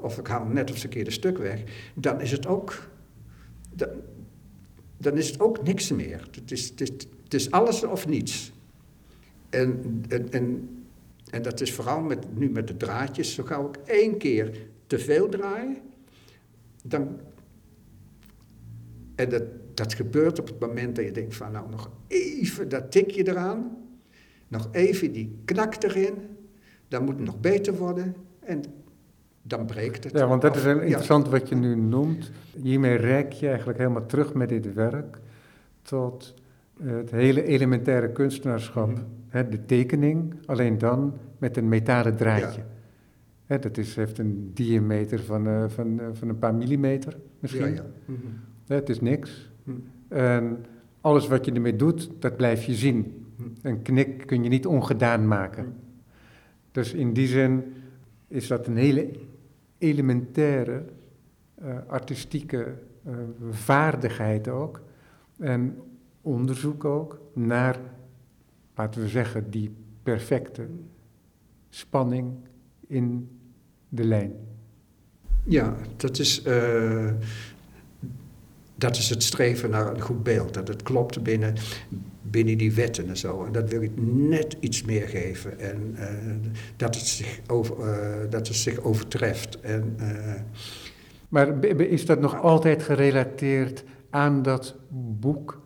of 0.00 0.18
ik 0.18 0.26
haal 0.26 0.44
net 0.44 0.68
het 0.68 0.78
verkeerde 0.78 1.10
stuk 1.10 1.38
weg. 1.38 1.62
Dan 1.94 2.20
is 2.20 2.30
het 2.30 2.46
ook, 2.46 2.88
dan, 4.96 5.16
is 5.16 5.30
het 5.30 5.40
ook 5.40 5.62
niks 5.62 5.90
meer. 5.92 6.28
Het 6.30 6.50
is, 6.50 6.68
het 6.68 6.80
is, 6.80 6.88
het 7.24 7.34
is 7.34 7.50
alles 7.50 7.84
of 7.84 8.06
niets. 8.06 8.52
En, 9.50 10.02
en, 10.08 10.68
en, 11.30 11.42
dat 11.42 11.60
is 11.60 11.72
vooral 11.72 12.00
met, 12.00 12.38
nu 12.38 12.50
met 12.50 12.68
de 12.68 12.76
draadjes. 12.76 13.34
Zo 13.34 13.44
gauw 13.44 13.68
ik 13.68 13.76
één 13.86 14.18
keer 14.18 14.66
te 14.86 14.98
veel 14.98 15.28
draai, 15.28 15.82
dan, 16.82 17.20
en 19.14 19.28
dat, 19.28 19.42
dat 19.74 19.94
gebeurt 19.94 20.38
op 20.40 20.46
het 20.46 20.58
moment 20.58 20.96
dat 20.96 21.04
je 21.04 21.10
denkt 21.10 21.36
van 21.36 21.52
nou 21.52 21.70
nog 21.70 21.90
even 22.06 22.68
dat 22.68 22.90
tikje 22.90 23.28
eraan, 23.28 23.76
nog 24.48 24.68
even 24.72 25.12
die 25.12 25.38
knak 25.44 25.82
erin, 25.82 26.14
dan 26.88 27.04
moet 27.04 27.14
het 27.14 27.24
nog 27.24 27.40
beter 27.40 27.74
worden 27.74 28.14
en 28.40 28.62
dan 29.42 29.66
breekt 29.66 30.04
het. 30.04 30.12
Ja, 30.12 30.26
want 30.26 30.42
dat 30.42 30.56
is 30.56 30.64
interessant 30.64 31.28
wat 31.28 31.48
je 31.48 31.54
nu 31.54 31.76
noemt. 31.76 32.30
Hiermee 32.62 32.96
rek 32.96 33.32
je 33.32 33.48
eigenlijk 33.48 33.78
helemaal 33.78 34.06
terug 34.06 34.34
met 34.34 34.48
dit 34.48 34.74
werk 34.74 35.18
tot 35.82 36.34
het 36.82 37.10
hele 37.10 37.44
elementaire 37.44 38.12
kunstenaarschap. 38.12 38.88
Mhm. 38.88 39.50
de 39.50 39.64
tekening, 39.66 40.34
alleen 40.46 40.78
dan 40.78 41.14
met 41.38 41.56
een 41.56 41.68
metalen 41.68 42.16
draadje. 42.16 42.62
dat 43.46 43.76
is, 43.76 43.96
heeft 43.96 44.18
een 44.18 44.50
diameter 44.54 45.20
van, 45.20 45.46
uh, 45.46 45.64
van, 45.68 46.00
uh, 46.00 46.06
van 46.12 46.28
een 46.28 46.38
paar 46.38 46.54
millimeter 46.54 47.16
misschien. 47.38 47.66
Ja, 47.66 47.74
ja. 47.74 47.84
Mhm. 48.04 48.26
Het 48.66 48.88
is 48.88 49.00
niks. 49.00 49.50
Hm. 49.64 49.70
En 50.08 50.64
alles 51.00 51.28
wat 51.28 51.44
je 51.44 51.52
ermee 51.52 51.76
doet, 51.76 52.10
dat 52.18 52.36
blijf 52.36 52.64
je 52.64 52.74
zien. 52.74 53.26
Hm. 53.36 53.42
Een 53.62 53.82
knik 53.82 54.26
kun 54.26 54.42
je 54.42 54.48
niet 54.48 54.66
ongedaan 54.66 55.28
maken. 55.28 55.64
Hm. 55.64 55.70
Dus 56.70 56.92
in 56.92 57.12
die 57.12 57.26
zin 57.26 57.74
is 58.28 58.46
dat 58.46 58.66
een 58.66 58.76
hele 58.76 59.10
elementaire 59.78 60.84
uh, 61.62 61.76
artistieke 61.86 62.74
uh, 63.06 63.14
vaardigheid 63.50 64.48
ook. 64.48 64.82
En 65.38 65.78
onderzoek 66.20 66.84
ook 66.84 67.20
naar, 67.32 67.78
laten 68.74 69.00
we 69.00 69.08
zeggen, 69.08 69.50
die 69.50 69.70
perfecte 70.02 70.66
spanning 71.68 72.32
in 72.86 73.28
de 73.88 74.04
lijn. 74.04 74.32
Ja, 75.44 75.76
dat 75.96 76.18
is. 76.18 76.46
Uh, 76.46 77.12
dat 78.74 78.96
is 78.96 79.10
het 79.10 79.22
streven 79.22 79.70
naar 79.70 79.94
een 79.94 80.00
goed 80.00 80.22
beeld. 80.22 80.54
Dat 80.54 80.68
het 80.68 80.82
klopt 80.82 81.22
binnen, 81.22 81.54
binnen 82.22 82.58
die 82.58 82.72
wetten 82.72 83.08
en 83.08 83.16
zo. 83.16 83.44
En 83.44 83.52
dat 83.52 83.70
wil 83.70 83.82
ik 83.82 83.90
net 84.04 84.56
iets 84.60 84.82
meer 84.82 85.08
geven. 85.08 85.58
En 85.58 85.96
uh, 85.98 86.06
dat, 86.76 86.94
het 86.94 87.06
zich 87.06 87.40
over, 87.46 87.78
uh, 87.78 88.30
dat 88.30 88.48
het 88.48 88.56
zich 88.56 88.80
overtreft. 88.80 89.60
En, 89.60 89.96
uh, 90.00 90.34
maar 91.28 91.64
is 91.64 92.06
dat 92.06 92.20
nog 92.20 92.42
altijd 92.42 92.82
gerelateerd 92.82 93.84
aan 94.10 94.42
dat 94.42 94.76
boek? 95.20 95.62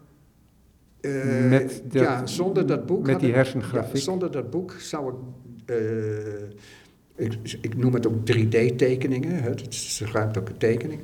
met 1.48 1.82
dat, 1.84 2.02
ja, 2.02 2.26
zonder 2.26 2.66
dat 2.66 2.86
boek. 2.86 3.06
Met 3.06 3.20
die 3.20 3.32
hersengrafiek? 3.32 3.94
Ja, 3.94 4.00
zonder 4.00 4.30
dat 4.30 4.50
boek 4.50 4.72
zou 4.72 5.12
ik. 5.12 5.18
Ik, 7.16 7.58
ik, 7.60 7.76
noem 7.76 7.94
het 7.94 8.06
ook 8.06 8.14
3D-tekeningen, 8.32 9.42
het 9.42 9.66
is 9.68 10.02
ruimtelijke 10.12 10.56
tekening. 10.56 11.00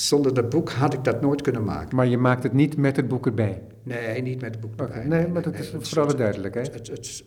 Zonder 0.00 0.34
dat 0.34 0.48
boek 0.48 0.70
had 0.70 0.94
ik 0.94 1.04
dat 1.04 1.20
nooit 1.20 1.42
kunnen 1.42 1.64
maken. 1.64 1.96
Maar 1.96 2.06
je 2.06 2.18
maakt 2.18 2.42
het 2.42 2.52
niet 2.52 2.76
met 2.76 2.96
het 2.96 3.08
boek 3.08 3.26
erbij? 3.26 3.62
Nee, 3.82 4.22
niet 4.22 4.40
met 4.40 4.50
het 4.50 4.60
boek 4.60 4.80
erbij. 4.80 5.06
nee, 5.06 5.28
maar 5.28 5.42
dat 5.42 5.54
is 5.54 5.74
voor 5.80 6.02
alle 6.02 6.14
duidelijkheid. 6.14 6.74
Het, 6.74 6.88
het, 6.88 7.24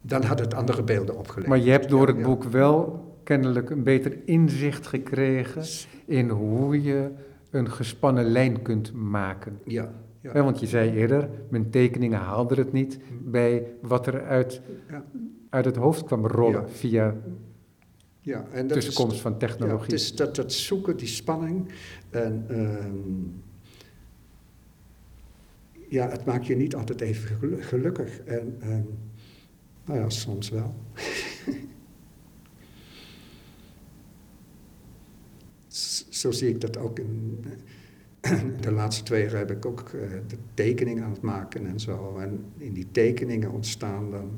dan 0.00 0.22
had 0.22 0.38
het 0.38 0.54
andere 0.54 0.82
beelden 0.82 1.16
opgeleverd. 1.16 1.46
Maar 1.46 1.58
je 1.58 1.70
hebt 1.70 1.88
door 1.88 2.06
het 2.06 2.22
boek 2.22 2.44
wel 2.44 3.06
kennelijk 3.24 3.70
een 3.70 3.82
beter 3.82 4.16
inzicht 4.24 4.86
gekregen 4.86 5.62
in 6.06 6.28
hoe 6.28 6.82
je 6.82 7.10
een 7.50 7.70
gespannen 7.70 8.24
lijn 8.24 8.62
kunt 8.62 8.92
maken. 8.92 9.58
Ja. 9.64 9.92
ja. 10.20 10.42
want 10.42 10.60
je 10.60 10.66
zei 10.66 10.90
eerder, 10.90 11.28
mijn 11.48 11.70
tekeningen 11.70 12.18
haalden 12.18 12.58
het 12.58 12.72
niet 12.72 12.98
mm. 12.98 13.30
bij 13.30 13.66
wat 13.80 14.06
er 14.06 14.24
uit 14.24 14.60
uit 15.50 15.64
het 15.64 15.76
hoofd 15.76 16.04
kwam 16.04 16.26
rollen 16.26 16.70
via 16.70 17.14
Ja, 18.20 18.46
en 18.52 18.66
dat 18.66 18.76
tussenkomst 18.76 19.14
is, 19.16 19.20
van 19.20 19.32
ja, 19.32 19.38
technologie. 19.38 19.82
het 19.82 19.92
is 19.92 20.14
dat, 20.14 20.36
dat 20.36 20.52
zoeken, 20.52 20.96
die 20.96 21.06
spanning. 21.08 21.72
En 22.10 22.44
ehm, 22.48 22.96
ja, 25.88 26.08
het 26.10 26.24
maakt 26.24 26.46
je 26.46 26.56
niet 26.56 26.74
altijd 26.74 27.00
even 27.00 27.36
gelu- 27.36 27.62
gelukkig. 27.62 28.20
En 28.20 28.56
ehm, 28.60 28.82
nou 29.84 29.98
ja, 30.00 30.08
soms 30.08 30.48
wel. 30.48 30.74
Zo 36.08 36.30
zie 36.30 36.48
ik 36.48 36.60
dat 36.60 36.76
ook 36.76 36.98
in 36.98 37.44
de 38.60 38.72
laatste 38.72 39.02
twee 39.02 39.22
jaar 39.22 39.36
heb 39.36 39.50
ik 39.50 39.66
ook 39.66 39.80
eh, 39.80 40.00
de 40.26 40.36
tekeningen 40.54 41.04
aan 41.04 41.10
het 41.10 41.20
maken 41.20 41.66
en 41.66 41.80
zo. 41.80 42.16
En 42.20 42.44
in 42.56 42.72
die 42.72 42.86
tekeningen 42.92 43.50
ontstaan 43.50 44.10
dan 44.10 44.30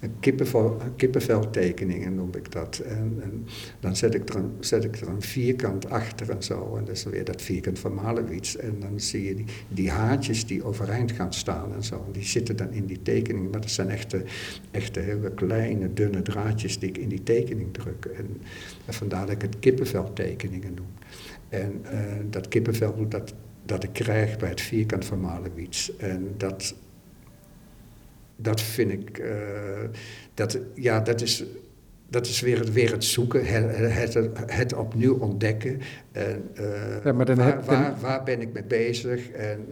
eh, 0.00 0.08
kippenvel, 0.20 0.76
kippenveltekeningen 0.96 2.14
noem 2.14 2.34
ik 2.34 2.52
dat. 2.52 2.78
En, 2.78 3.18
en 3.22 3.46
dan 3.80 3.96
zet 3.96 4.14
ik, 4.14 4.28
er 4.28 4.36
een, 4.36 4.52
zet 4.60 4.84
ik 4.84 4.96
er 4.96 5.08
een 5.08 5.22
vierkant 5.22 5.90
achter 5.90 6.30
en 6.30 6.42
zo. 6.42 6.76
En 6.76 6.84
dat 6.84 6.96
is 6.96 7.04
weer 7.04 7.24
dat 7.24 7.42
vierkant 7.42 7.78
van 7.78 7.94
Malewits. 7.94 8.56
En 8.56 8.80
dan 8.80 9.00
zie 9.00 9.24
je 9.24 9.44
die, 9.68 9.90
haartjes 9.90 10.46
die 10.46 10.64
overeind 10.64 11.12
gaan 11.12 11.32
staan 11.32 11.74
en 11.74 11.84
zo. 11.84 12.08
Die 12.12 12.24
zitten 12.24 12.56
dan 12.56 12.72
in 12.72 12.86
die 12.86 13.02
tekening. 13.02 13.50
Maar 13.50 13.60
dat 13.60 13.70
zijn 13.70 13.88
echte, 13.88 14.24
echte 14.70 15.00
hele 15.00 15.30
kleine, 15.30 15.92
dunne 15.92 16.22
draadjes 16.22 16.78
die 16.78 16.88
ik 16.88 16.98
in 16.98 17.08
die 17.08 17.22
tekening 17.22 17.72
druk. 17.72 18.04
En, 18.04 18.40
en 18.86 18.94
vandaar 18.94 19.26
dat 19.26 19.34
ik 19.34 19.42
het 19.42 19.58
kippenveltekeningen 19.58 20.74
noem. 20.74 20.86
En 21.48 21.80
eh, 21.84 21.98
dat 22.30 22.48
kippenvel 22.48 23.08
dat, 23.08 23.34
dat 23.64 23.82
ik 23.84 23.92
krijg 23.92 24.36
bij 24.38 24.48
het 24.48 24.60
vierkant 24.60 25.04
van 25.04 25.20
Malewits. 25.20 25.96
En 25.96 26.34
dat, 26.36 26.74
dat 28.36 28.60
vind 28.60 28.90
ik, 28.92 29.18
eh, 29.18 29.32
dat, 30.34 30.58
ja, 30.74 31.00
dat 31.00 31.20
is, 31.20 31.44
dat 32.08 32.26
is 32.26 32.40
weer, 32.40 32.58
het- 32.58 32.72
weer 32.72 32.92
het 32.92 33.04
zoeken, 33.04 33.46
het, 33.46 34.14
het, 34.14 34.28
het 34.46 34.74
opnieuw 34.74 35.18
ontdekken. 35.18 35.80
En, 36.12 36.50
eh, 36.54 37.04
Ja, 37.04 37.12
maar 37.12 37.26
dan 37.26 37.36
waar, 37.36 37.46
heb- 37.46 37.56
dan- 37.64 37.66
waar, 37.66 38.00
waar 38.00 38.22
ben 38.22 38.40
ik 38.40 38.52
mee 38.52 38.64
bezig? 38.64 39.30
En 39.30 39.66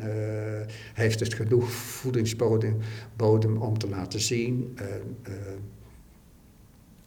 heeft 0.94 1.20
het 1.20 1.34
genoeg 1.34 1.70
voedingsbodem 1.72 2.76
bodem 3.16 3.56
om 3.56 3.78
te 3.78 3.88
laten 3.88 4.20
zien? 4.20 4.72
En, 4.76 5.16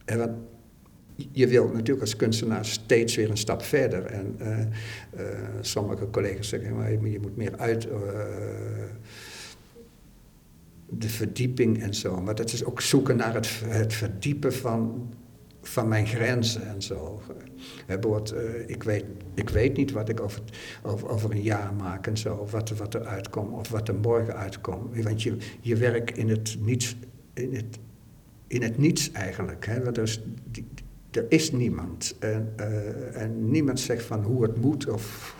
en 0.04 0.18
wat, 0.18 0.30
je 1.32 1.46
wilt 1.46 1.72
natuurlijk 1.72 2.00
als 2.00 2.16
kunstenaar 2.16 2.64
steeds 2.64 3.16
weer 3.16 3.30
een 3.30 3.36
stap 3.36 3.62
verder. 3.62 4.04
En 4.04 4.34
eh, 4.38 4.60
eh, 4.60 4.68
sommige 5.60 6.10
collega's 6.10 6.48
zeggen, 6.48 6.76
maar 6.76 6.90
je 6.92 7.20
moet 7.20 7.36
meer 7.36 7.56
uit 7.58 7.88
eh, 7.88 7.98
de 10.88 11.08
verdieping 11.08 11.82
en 11.82 11.94
zo. 11.94 12.20
Maar 12.20 12.34
dat 12.34 12.52
is 12.52 12.64
ook 12.64 12.80
zoeken 12.80 13.16
naar 13.16 13.34
het, 13.34 13.60
het 13.64 13.92
verdiepen 13.94 14.52
van, 14.54 15.12
van 15.62 15.88
mijn 15.88 16.06
grenzen 16.06 16.66
en 16.68 16.82
zo. 16.82 17.22
Ik, 18.66 18.82
weet, 18.82 19.04
ik 19.34 19.48
weet 19.50 19.76
niet 19.76 19.92
wat 19.92 20.08
ik 20.08 20.20
over, 20.20 20.42
over, 20.82 21.08
over 21.08 21.30
een 21.30 21.42
jaar 21.42 21.74
maak 21.74 22.06
en 22.06 22.16
zo, 22.16 22.46
wat, 22.50 22.70
er- 22.70 22.76
wat 22.76 22.94
er 22.94 23.04
uitkomt 23.04 23.52
of 23.52 23.68
wat 23.68 23.88
er 23.88 23.94
morgen 23.94 24.36
uitkomt. 24.36 25.02
Want 25.04 25.22
je, 25.22 25.36
je 25.60 25.76
werkt 25.76 26.16
in 26.18 26.28
het 26.28 26.56
niets, 26.60 26.96
in 27.34 27.54
het, 27.54 27.78
in 28.46 28.62
het 28.62 28.78
niets 28.78 29.12
eigenlijk. 29.12 29.66
Hè? 29.66 29.82
Want 29.84 29.98
is, 29.98 30.22
die- 30.50 30.66
er 31.16 31.24
is 31.28 31.52
niemand. 31.52 32.16
En, 32.18 32.52
eh, 32.56 33.22
en 33.22 33.50
niemand 33.50 33.80
zegt 33.80 34.04
van 34.04 34.22
hoe 34.22 34.42
het 34.42 34.60
moet 34.60 34.88
of... 34.88 35.34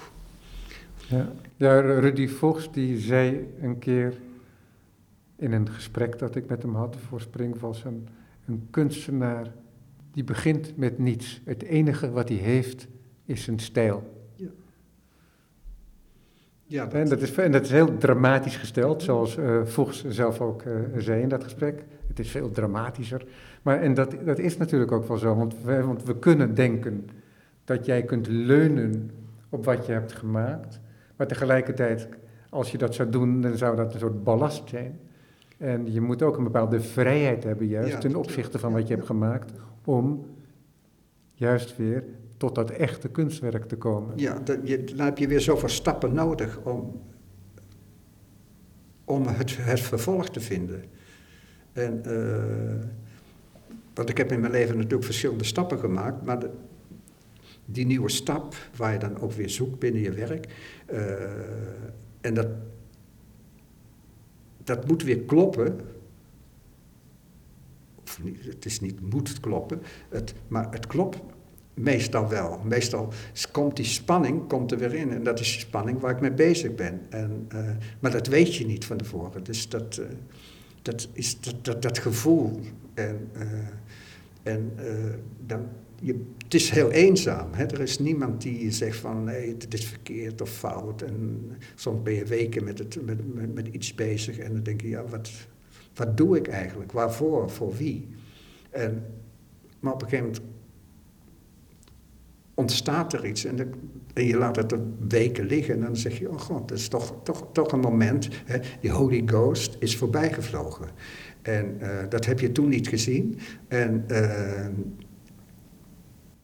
Ja. 1.09 1.33
Rudy 1.81 2.29
Vos 2.29 2.73
die 2.73 2.99
zei 2.99 3.55
een 3.61 3.79
keer 3.79 4.15
in 5.37 5.53
een 5.53 5.71
gesprek 5.71 6.19
dat 6.19 6.37
ik 6.37 6.49
met 6.49 6.63
hem 6.63 6.75
had 6.75 6.97
voor 7.09 7.21
Springvals, 7.21 7.85
een, 7.85 8.09
een 8.47 8.67
kunstenaar 8.71 9.53
die 10.13 10.25
begint 10.25 10.77
met 10.77 10.99
niets. 10.99 11.41
Het 11.45 11.63
enige 11.63 12.11
wat 12.11 12.29
hij 12.29 12.39
heeft 12.39 12.87
is 13.25 13.43
zijn 13.43 13.59
stijl. 13.59 14.16
Ja, 16.69 16.91
En 16.91 17.09
dat 17.09 17.21
is, 17.21 17.35
en 17.35 17.53
dat 17.53 17.63
is 17.63 17.71
heel 17.71 17.97
dramatisch 17.97 18.57
gesteld, 18.57 19.03
zoals 19.03 19.37
eh 19.37 19.65
Vogs 19.65 20.05
zelf 20.09 20.41
ook 20.41 20.63
eh, 20.63 20.73
zei 20.97 21.23
in 21.23 21.29
dat 21.29 21.45
gesprek. 21.45 21.85
Het 22.09 22.19
is 22.19 22.31
veel 22.31 22.51
dramatischer. 22.51 23.27
Maar, 23.63 23.81
en 23.81 23.95
dat, 23.95 24.17
dat 24.25 24.39
is 24.39 24.57
natuurlijk 24.57 24.93
ook 24.93 25.09
wel 25.09 25.17
zo, 25.17 25.35
want 25.35 25.55
we, 25.63 25.83
want 25.83 26.03
we 26.03 26.19
kunnen 26.19 26.55
denken 26.55 27.09
dat 27.65 27.87
jij 27.87 28.03
kunt 28.03 28.27
leunen 28.27 29.11
op 29.49 29.65
wat 29.65 29.87
je 29.87 29.93
hebt 29.93 30.13
gemaakt. 30.13 30.81
Maar 31.17 31.27
tegelijkertijd, 31.27 32.09
als 32.51 32.71
je 32.71 32.79
dat 32.79 32.95
zou 32.95 33.11
doen, 33.11 33.41
dan 33.41 33.57
zou 33.57 33.77
dat 33.77 33.95
een 33.95 34.01
soort 34.01 34.25
ballast 34.25 34.69
zijn. 34.69 35.01
En 35.59 35.93
je 35.93 36.01
moet 36.01 36.23
ook 36.23 36.37
een 36.37 36.45
bepaalde 36.45 36.81
vrijheid 36.81 37.45
hebben, 37.45 37.67
juist 37.67 37.93
Ja, 37.93 37.99
ten 37.99 38.15
opzichte 38.15 38.59
van 38.59 38.73
wat 38.73 38.89
je 38.89 38.95
hebt 38.95 39.07
gemaakt, 39.07 39.53
om 39.85 40.27
juist 41.33 41.77
weer 41.77 42.05
tot 42.37 42.55
dat 42.55 42.71
echte 42.71 43.09
kunstwerk 43.09 43.65
te 43.65 43.77
komen. 43.77 44.19
Ja, 44.19 44.39
dat, 44.39 44.59
je, 44.65 44.85
dan 44.85 45.05
heb 45.05 45.19
je 45.19 45.29
weer 45.29 45.41
zoveel 45.41 45.69
stappen 45.69 46.15
nodig 46.15 46.59
om, 46.65 47.03
om 49.05 49.27
het, 49.27 49.57
het 49.57 49.81
vervolg 49.81 50.29
te 50.29 50.41
vinden. 50.41 50.85
En, 51.73 52.05
eh, 52.05 52.87
want 53.95 54.09
ik 54.09 54.17
heb 54.17 54.33
in 54.33 54.41
mijn 54.41 54.53
leven 54.53 54.77
natuurlijk 54.77 55.05
verschillende 55.05 55.45
stappen 55.45 55.79
gemaakt, 55.79 56.25
maar 56.25 56.43
die 57.65 57.87
nieuwe 57.87 58.11
stap, 58.11 58.55
waar 58.77 58.93
je 58.93 58.99
dan 58.99 59.21
ook 59.21 59.33
weer 59.33 59.51
zoekt 59.51 59.79
binnen 59.79 60.03
je 60.03 60.13
werk, 60.13 60.47
eh, 60.87 61.01
en 62.21 62.35
dat, 62.35 62.49
dat 64.65 64.87
moet 64.87 65.03
weer 65.03 65.21
kloppen. 65.21 65.81
Of 68.03 68.21
het 68.41 68.65
is 68.65 68.81
niet 68.81 69.01
moet 69.01 69.41
kloppen, 69.41 69.83
het, 70.09 70.35
maar 70.49 70.71
het 70.71 70.87
klopt 70.87 71.19
Meestal 71.77 72.29
wel. 72.29 72.61
Meestal 72.65 73.13
komt 73.53 73.77
die 73.77 73.85
spanning 73.85 74.49
komt 74.49 74.73
er 74.73 74.79
weer 74.79 74.95
in. 74.95 75.11
En 75.11 75.23
dat 75.23 75.41
is 75.41 75.51
die 75.51 75.61
spanning 75.61 76.01
waar 76.01 76.15
ik 76.15 76.21
mee 76.21 76.33
bezig 76.33 76.75
ben. 76.75 77.01
En, 77.09 77.47
eh, 77.49 77.71
maar 78.01 78.11
dat 78.11 78.27
weet 78.27 78.55
je 78.55 78.67
niet 78.67 78.85
van 78.85 78.97
tevoren. 78.97 79.45
Dus 79.45 79.69
dat, 79.69 79.97
eh, 79.97 80.07
dat 80.83 81.09
is 81.13 81.41
dat, 81.63 81.83
dat, 81.83 81.99
gevoel. 81.99 82.61
En, 82.95 83.29
eh, 83.33 83.43
en 84.43 84.73
dan, 85.47 85.69
je, 86.01 86.25
het 86.45 86.55
is 86.55 86.71
heel 86.71 86.91
eenzaam. 86.91 87.49
Hè? 87.53 87.65
Er 87.65 87.81
is 87.81 87.99
niemand 87.99 88.43
die 88.43 88.71
zegt 88.71 88.99
van 88.99 89.25
nee, 89.25 89.57
dit 89.57 89.75
is 89.75 89.87
verkeerd 89.87 90.41
of 90.41 90.51
fout. 90.51 91.03
En 91.03 91.51
soms 91.75 92.03
ben 92.03 92.15
je 92.15 92.25
weken 92.25 92.65
met, 92.65 92.79
het, 92.79 93.05
met, 93.05 93.35
met, 93.35 93.55
met 93.55 93.67
iets 93.67 93.95
bezig. 93.95 94.39
En 94.39 94.53
dan 94.53 94.63
denk 94.63 94.81
je, 94.81 94.89
ja, 94.89 95.05
wat, 95.05 95.31
wat 95.95 96.17
doe 96.17 96.37
ik 96.37 96.49
eigenlijk? 96.49 96.93
Waarvoor? 96.93 97.51
Voor 97.51 97.77
wie? 97.77 98.09
En, 98.71 99.05
maar 99.81 99.93
op 99.93 100.03
een 100.03 100.09
gegeven 100.09 100.33
moment 100.33 100.56
ontstaat 102.57 103.13
er 103.13 103.27
iets 103.27 103.45
en, 103.45 103.75
en 104.15 104.25
je 104.25 104.37
laat 104.37 104.57
het 104.57 104.73
er 104.73 104.81
weken 105.09 105.47
liggen 105.47 105.75
en 105.75 105.81
dan 105.81 105.97
zeg 105.97 106.19
je, 106.19 106.31
oh 106.31 106.41
god, 106.41 106.69
dat 106.69 106.79
is 106.79 106.89
toch, 106.89 107.15
toch, 107.23 107.47
toch 107.53 107.73
een 107.73 107.81
moment, 107.81 108.29
die 108.81 108.91
Holy 108.91 109.23
Ghost 109.27 109.77
is 109.79 109.97
voorbijgevlogen. 109.97 110.89
En 111.43 111.81
eh, 111.81 111.89
dat 112.09 112.27
heb 112.27 112.41
je 112.41 112.53
toen 112.53 112.69
niet 112.69 112.89
gezien. 112.89 113.39
En 113.69 114.05
eh, 114.07 114.67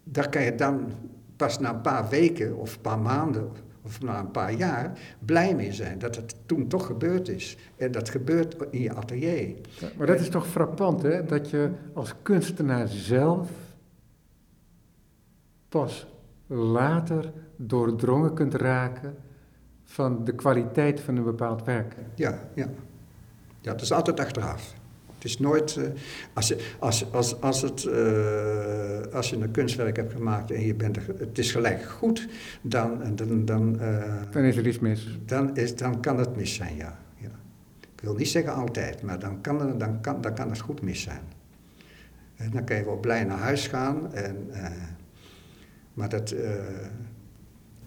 daar 0.05 0.29
kan 0.29 0.43
je 0.43 0.55
dan 0.55 0.93
pas 1.37 1.59
na 1.59 1.75
een 1.75 1.81
paar 1.81 2.09
weken 2.09 2.57
of 2.57 2.75
een 2.75 2.81
paar 2.81 2.99
maanden 2.99 3.51
of 3.83 4.03
na 4.03 4.21
een 4.21 4.31
paar 4.31 4.53
jaar 4.53 4.99
blij 5.19 5.55
mee 5.55 5.73
zijn 5.73 5.99
dat 5.99 6.17
het 6.17 6.35
toen 6.47 6.69
toch 6.69 6.87
gebeurd 6.87 7.29
is. 7.29 7.57
En 7.77 7.93
dat 7.93 8.09
gebeurt 8.09 8.57
in 8.71 8.81
je 8.81 8.95
atelier. 8.95 9.55
Maar 9.97 10.07
dat 10.07 10.21
is 10.21 10.29
toch 10.29 10.47
frappant, 10.47 11.03
hè? 11.03 11.25
Dat 11.25 11.51
je 11.51 11.71
als 11.93 12.15
kunstenaar 12.23 12.89
zelf 12.89 13.51
pas 15.73 16.07
later 16.47 17.33
doordrongen 17.57 18.35
kunt 18.35 18.55
raken 18.55 19.15
van 19.85 20.25
de 20.25 20.35
kwaliteit 20.35 21.01
van 21.01 21.17
een 21.17 21.25
bepaald 21.25 21.65
werk. 21.65 21.95
Ja, 22.15 22.39
ja. 22.55 22.69
Ja, 23.61 23.73
het 23.73 23.81
is 23.81 23.93
altijd 23.93 24.21
achteraf. 24.21 24.75
Het 25.15 25.25
is 25.31 25.39
nooit, 25.39 25.77
eh, 25.77 25.85
als, 26.33 26.49
je, 26.49 26.71
als, 26.79 27.13
als, 27.13 27.41
als, 27.41 27.63
het, 27.63 27.85
eh, 27.85 29.15
als 29.15 29.31
je 29.31 29.37
een 29.37 29.51
kunstwerk 29.51 29.97
hebt 29.97 30.13
gemaakt 30.13 30.51
en 30.51 30.61
je 30.67 30.75
bent 30.75 30.97
het 31.19 31.39
is 31.39 31.51
gelijk 31.53 31.83
goed, 31.83 32.29
dan, 32.63 33.15
dan, 33.15 33.45
dan, 33.45 33.81
eh, 33.81 34.13
Dan 34.31 34.43
is 34.43 34.57
er 34.57 34.67
iets 34.67 34.79
mis. 34.79 35.19
dan, 35.27 35.57
is, 35.57 35.77
dan 35.77 36.01
kan 36.01 36.19
het 36.19 36.37
mis 36.37 36.55
zijn, 36.55 36.77
ja. 36.77 36.99
ja. 37.17 37.31
Ik 37.81 38.01
wil 38.03 38.15
niet 38.15 38.29
zeggen 38.29 38.55
altijd, 38.55 39.03
maar 39.03 39.19
dan 39.19 39.41
kan, 39.41 39.61
het- 39.67 39.81
dan 39.81 40.01
kan, 40.01 40.21
dan 40.21 40.35
kan 40.35 40.49
het 40.49 40.61
goed 40.61 40.83
mis 40.83 41.03
zijn. 41.03 41.23
En 42.37 42.51
dan 42.51 42.65
kan 42.65 42.77
je 42.77 42.85
wel 42.85 43.01
blij 43.01 43.25
naar 43.25 43.39
huis 43.39 43.67
gaan, 43.67 44.13
en, 44.15 44.37
eh, 44.51 44.71
maar, 45.95 46.09
dat, 46.09 46.31
eh, 46.31 46.51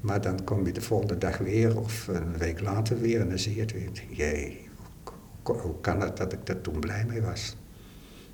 maar 0.02 0.22
dan 0.22 0.44
kom 0.44 0.66
je 0.66 0.72
de 0.72 0.82
volgende 0.82 1.18
dag 1.18 1.38
weer 1.38 1.80
of 1.80 2.08
een 2.08 2.38
week 2.38 2.62
later 2.62 3.00
weer 3.00 3.22
en 3.22 3.30
dan 3.30 3.40
zie 3.40 3.56
je 3.56 3.62
het 3.62 3.72
weer. 3.74 3.90
Jee, 4.10 4.68
hoe, 5.44 5.80
kan 5.82 6.02
het 6.02 6.18
dat 6.18 6.34
ik 6.34 6.46
daar 6.46 6.62
toen 6.62 6.80
blij 6.80 7.06
mee 7.06 7.22
was? 7.22 7.56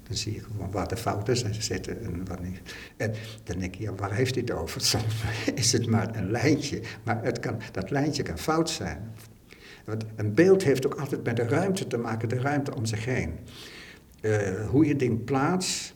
Dan 0.07 0.17
zie 0.17 0.33
je 0.33 0.43
gewoon 0.43 0.71
waar 0.71 0.87
de 0.87 0.97
fouten 0.97 1.37
zijn 1.37 1.53
zitten 1.63 2.03
en 2.03 2.25
wat 2.27 2.41
niet. 2.43 2.61
En 2.97 3.13
dan 3.43 3.59
denk 3.59 3.75
je, 3.75 3.83
ja, 3.83 3.93
waar 3.95 4.13
heeft 4.13 4.35
het 4.35 4.51
over? 4.51 4.81
Soms 4.91 5.23
is 5.55 5.71
het 5.71 5.87
maar 5.87 6.15
een 6.15 6.31
lijntje, 6.31 6.81
maar 7.03 7.23
het 7.23 7.39
kan, 7.39 7.57
dat 7.71 7.89
lijntje 7.91 8.23
kan 8.23 8.37
fout 8.37 8.69
zijn. 8.69 9.11
Want 9.85 10.05
een 10.15 10.33
beeld 10.33 10.63
heeft 10.63 10.85
ook 10.85 10.95
altijd 10.95 11.23
met 11.23 11.35
de 11.35 11.43
ruimte 11.47 11.87
te 11.87 11.97
maken, 11.97 12.29
de 12.29 12.39
ruimte 12.39 12.75
om 12.75 12.85
zich 12.85 13.05
heen. 13.05 13.33
eh, 14.21 14.67
hoe 14.69 14.85
je 14.85 14.95
ding 14.95 15.23
plaatst. 15.23 15.93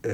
eh, 0.00 0.12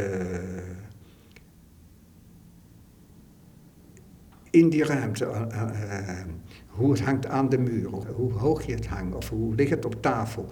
in 4.57 4.69
die 4.69 4.85
ruimte. 4.85 5.25
eh, 5.25 5.63
eh, 5.63 6.27
hoe 6.67 6.91
het 6.91 7.01
hangt 7.01 7.27
aan 7.27 7.49
de 7.49 7.59
muur, 7.59 7.89
hoe 8.15 8.33
hoog 8.33 8.67
je 8.67 8.75
het 8.75 8.87
hangt 8.87 9.15
of 9.15 9.29
hoe 9.29 9.55
ligt 9.55 9.71
het 9.71 9.85
op 9.85 10.03
tafel. 10.03 10.49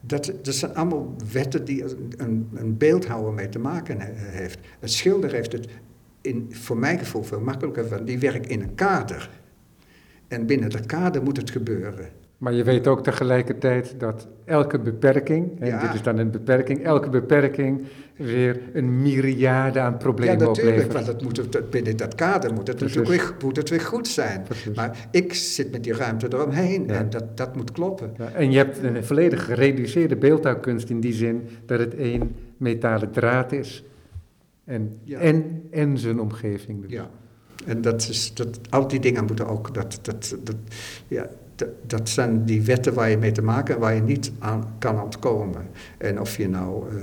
Dat, 0.00 0.32
dat 0.42 0.54
zijn 0.54 0.74
allemaal 0.74 1.14
wetten 1.32 1.64
die 1.64 1.84
een, 2.16 2.48
een 2.54 2.76
beeldhouwer 2.76 3.32
mee 3.32 3.48
te 3.48 3.58
maken 3.58 4.00
he- 4.00 4.12
heeft. 4.14 4.58
Een 4.80 4.88
schilder 4.88 5.32
heeft 5.32 5.52
het 5.52 5.68
in, 6.20 6.46
voor 6.50 6.78
mijn 6.78 6.98
gevoel 6.98 7.22
veel 7.22 7.40
makkelijker 7.40 7.88
van. 7.88 8.04
Die 8.04 8.18
werkt 8.18 8.46
in 8.46 8.60
een 8.62 8.74
kader. 8.74 9.30
En 10.28 10.46
binnen 10.46 10.70
dat 10.70 10.86
kader 10.86 11.22
moet 11.22 11.36
het 11.36 11.50
gebeuren. 11.50 12.08
Maar 12.38 12.52
je 12.52 12.64
weet 12.64 12.86
ook 12.86 13.02
tegelijkertijd 13.02 13.94
dat 13.98 14.26
elke 14.44 14.78
beperking, 14.78 15.60
en 15.60 15.66
Ja. 15.66 15.80
dit 15.80 15.94
is 15.94 16.02
dan 16.02 16.18
een 16.18 16.30
beperking, 16.30 16.84
elke 16.84 17.08
beperking 17.08 17.82
weer 18.16 18.60
een 18.72 19.02
myriade 19.02 19.80
aan 19.80 19.90
Ja, 19.92 19.96
problemen 19.98 20.38
natuurlijk, 20.38 20.60
oplevert. 20.76 20.92
want 20.92 21.06
het 21.06 21.22
moet, 21.22 21.36
het- 21.36 21.70
binnen 21.70 21.96
dat 21.96 22.14
kader 22.14 22.52
moet 22.52 22.66
het, 22.66 22.80
natuurlijk 22.80 23.08
weer, 23.08 23.34
moet 23.42 23.56
het 23.56 23.68
weer 23.70 23.80
goed 23.80 24.08
zijn. 24.08 24.42
Precies. 24.42 24.76
Maar 24.76 25.08
ik 25.10 25.34
zit 25.34 25.72
met 25.72 25.84
die 25.84 25.92
ruimte 25.94 26.26
eromheen 26.32 26.86
Ja. 26.86 26.94
en 26.94 27.10
dat, 27.10 27.36
dat 27.36 27.56
moet 27.56 27.72
kloppen. 27.72 28.14
Ja, 28.18 28.30
en 28.32 28.50
je 28.50 28.56
hebt 28.58 28.82
een 28.82 29.04
volledig 29.04 29.44
gereduceerde 29.44 30.16
beeldhouwkunst 30.16 30.90
in 30.90 31.00
die 31.00 31.12
zin 31.12 31.48
dat 31.66 31.78
het 31.78 31.94
één 31.94 32.34
metalen 32.56 33.10
draad 33.10 33.52
is. 33.52 33.84
En, 34.64 34.98
Ja. 35.02 35.18
en, 35.18 35.62
en 35.70 35.98
zijn 35.98 36.20
omgeving. 36.20 36.82
dus. 36.82 36.90
Ja, 36.92 37.10
en 37.66 37.80
dat 37.80 38.08
is, 38.08 38.34
dat, 38.34 38.60
al 38.70 38.88
die 38.88 39.00
dingen 39.00 39.24
moeten 39.24 39.46
ook, 39.46 39.74
dat, 39.74 39.98
dat, 40.02 40.36
dat, 40.44 40.56
ja, 41.08 41.26
dat, 41.86 42.08
zijn 42.08 42.44
die 42.44 42.62
wetten 42.62 42.94
waar 42.94 43.10
je 43.10 43.18
mee 43.18 43.32
te 43.32 43.42
maken 43.42 43.66
hebt, 43.66 43.80
waar 43.80 43.94
je 43.94 44.02
niet 44.02 44.32
aan 44.38 44.74
kan 44.78 45.02
ontkomen. 45.02 45.66
En 45.98 46.20
of 46.20 46.36
je 46.36 46.48
nou 46.48 46.88
eh, 46.88 46.96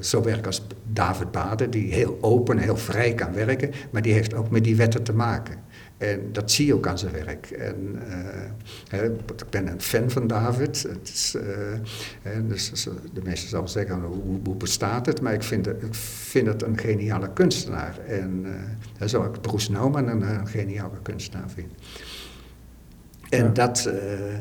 zo 0.00 0.22
werkt 0.22 0.46
als 0.46 0.66
David 0.92 1.30
Baden, 1.30 1.70
die 1.70 1.92
heel 1.92 2.18
open, 2.20 2.58
heel 2.58 2.76
vrij 2.76 3.14
kan 3.14 3.32
werken, 3.32 3.70
maar 3.90 4.02
die 4.02 4.12
heeft 4.12 4.34
ook 4.34 4.50
met 4.50 4.64
die 4.64 4.76
wetten 4.76 5.02
te 5.02 5.12
maken. 5.12 5.68
En 6.00 6.32
dat 6.32 6.50
zie 6.50 6.66
je 6.66 6.74
ook 6.74 6.86
aan 6.86 6.98
zijn 6.98 7.12
werk. 7.12 7.50
En, 7.50 7.98
eh, 8.90 9.04
ik 9.04 9.50
ben 9.50 9.66
een 9.66 9.80
fan 9.80 10.10
van 10.10 10.26
David. 10.26 10.82
Het 10.82 11.08
is, 11.08 11.36
eh, 12.22 12.32
dus 12.48 12.88
de 13.12 13.20
meesten 13.22 13.48
zouden 13.48 13.70
zeggen, 13.70 14.00
hoe, 14.02 14.40
hoe 14.44 14.56
bestaat 14.56 15.06
het? 15.06 15.20
Maar 15.20 15.32
ik 15.32 15.42
vind 15.42 15.66
het, 15.66 15.82
ik 15.82 15.94
vind 15.94 16.46
het 16.46 16.62
een 16.62 16.78
geniale 16.78 17.32
kunstenaar. 17.32 17.98
En 18.06 18.46
eh, 18.98 19.08
zo 19.08 19.24
ik 19.24 19.40
Bruce 19.40 19.72
Nauman 19.72 20.08
een, 20.08 20.22
een 20.22 20.46
geniale 20.46 20.98
kunstenaar 21.02 21.50
vind. 21.50 21.72
En 23.30 23.44
Ja. 23.44 23.50
dat... 23.50 23.84
eh, 23.86 24.38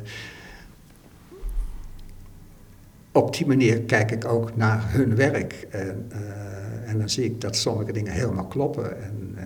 op 3.11 3.35
die 3.35 3.45
manier 3.47 3.81
kijk 3.81 4.11
ik 4.11 4.25
ook 4.25 4.55
naar 4.55 4.91
hun 4.91 5.15
werk. 5.15 5.67
En, 5.69 6.05
eh, 6.11 6.89
en 6.89 6.97
dan 6.99 7.09
zie 7.09 7.23
ik 7.25 7.41
dat 7.41 7.55
sommige 7.55 7.91
dingen 7.91 8.11
helemaal 8.13 8.47
kloppen. 8.47 9.01
En, 9.03 9.33
eh, 9.35 9.43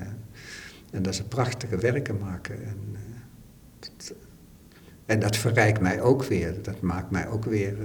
en 0.91 1.01
dat 1.01 1.15
ze 1.15 1.27
prachtige 1.27 1.77
werken 1.77 2.17
maken. 2.19 2.63
En, 2.63 2.95
dat, 3.79 4.13
en 5.05 5.19
dat 5.19 5.37
verrijkt 5.37 5.79
mij 5.79 6.01
ook 6.01 6.23
weer. 6.23 6.61
Dat 6.61 6.81
maakt 6.81 7.11
mij 7.11 7.27
ook 7.27 7.45
weer 7.45 7.75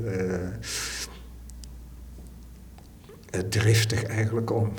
driftig 3.48 4.02
eigenlijk 4.04 4.50
om 4.50 4.72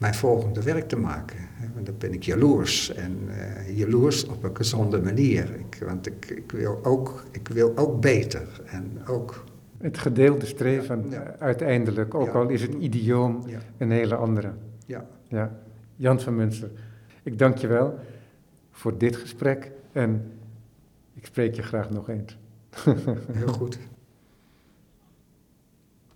mijn 0.00 0.14
volgende 0.14 0.62
werk 0.62 0.88
te 0.88 0.96
maken. 0.96 1.36
Want 1.74 1.86
dan 1.86 1.94
ben 1.98 2.12
ik 2.12 2.22
jaloers. 2.22 2.92
En 2.94 3.18
eh, 3.28 3.76
jaloers 3.78 4.26
op 4.26 4.42
een 4.44 4.56
gezonde 4.56 5.00
manier. 5.02 5.54
Ik, 5.58 5.82
want 5.86 6.06
ik, 6.06 6.30
ik, 6.30 6.52
wil 6.52 6.78
ook, 6.84 7.24
ik 7.30 7.48
wil 7.48 7.72
ook 7.76 8.00
beter. 8.00 8.60
En 8.66 9.06
ook... 9.06 9.44
Het 9.78 9.98
gedeelde 9.98 10.46
streven 10.46 11.04
Ja, 11.10 11.14
ja. 11.22 11.22
eh, 11.22 11.40
uiteindelijk, 11.42 12.14
ook 12.14 12.26
Ja. 12.26 12.32
al 12.32 12.48
is 12.48 12.62
het 12.62 12.74
idioom 12.74 13.44
een 13.78 13.90
hele 13.90 14.14
andere. 14.14 14.52
ja. 14.86 15.06
Ja. 15.28 15.58
Jan 15.96 16.20
van 16.20 16.36
Munster, 16.36 16.70
ik 17.22 17.38
dank 17.38 17.56
je 17.56 17.66
wel 17.66 17.98
voor 18.70 18.98
dit 18.98 19.16
gesprek 19.16 19.70
en 19.92 20.32
ik 21.14 21.26
spreek 21.26 21.54
je 21.54 21.62
graag 21.62 21.90
nog 21.90 22.08
eens. 22.08 22.38
heel 23.32 23.52
goed. 23.52 23.78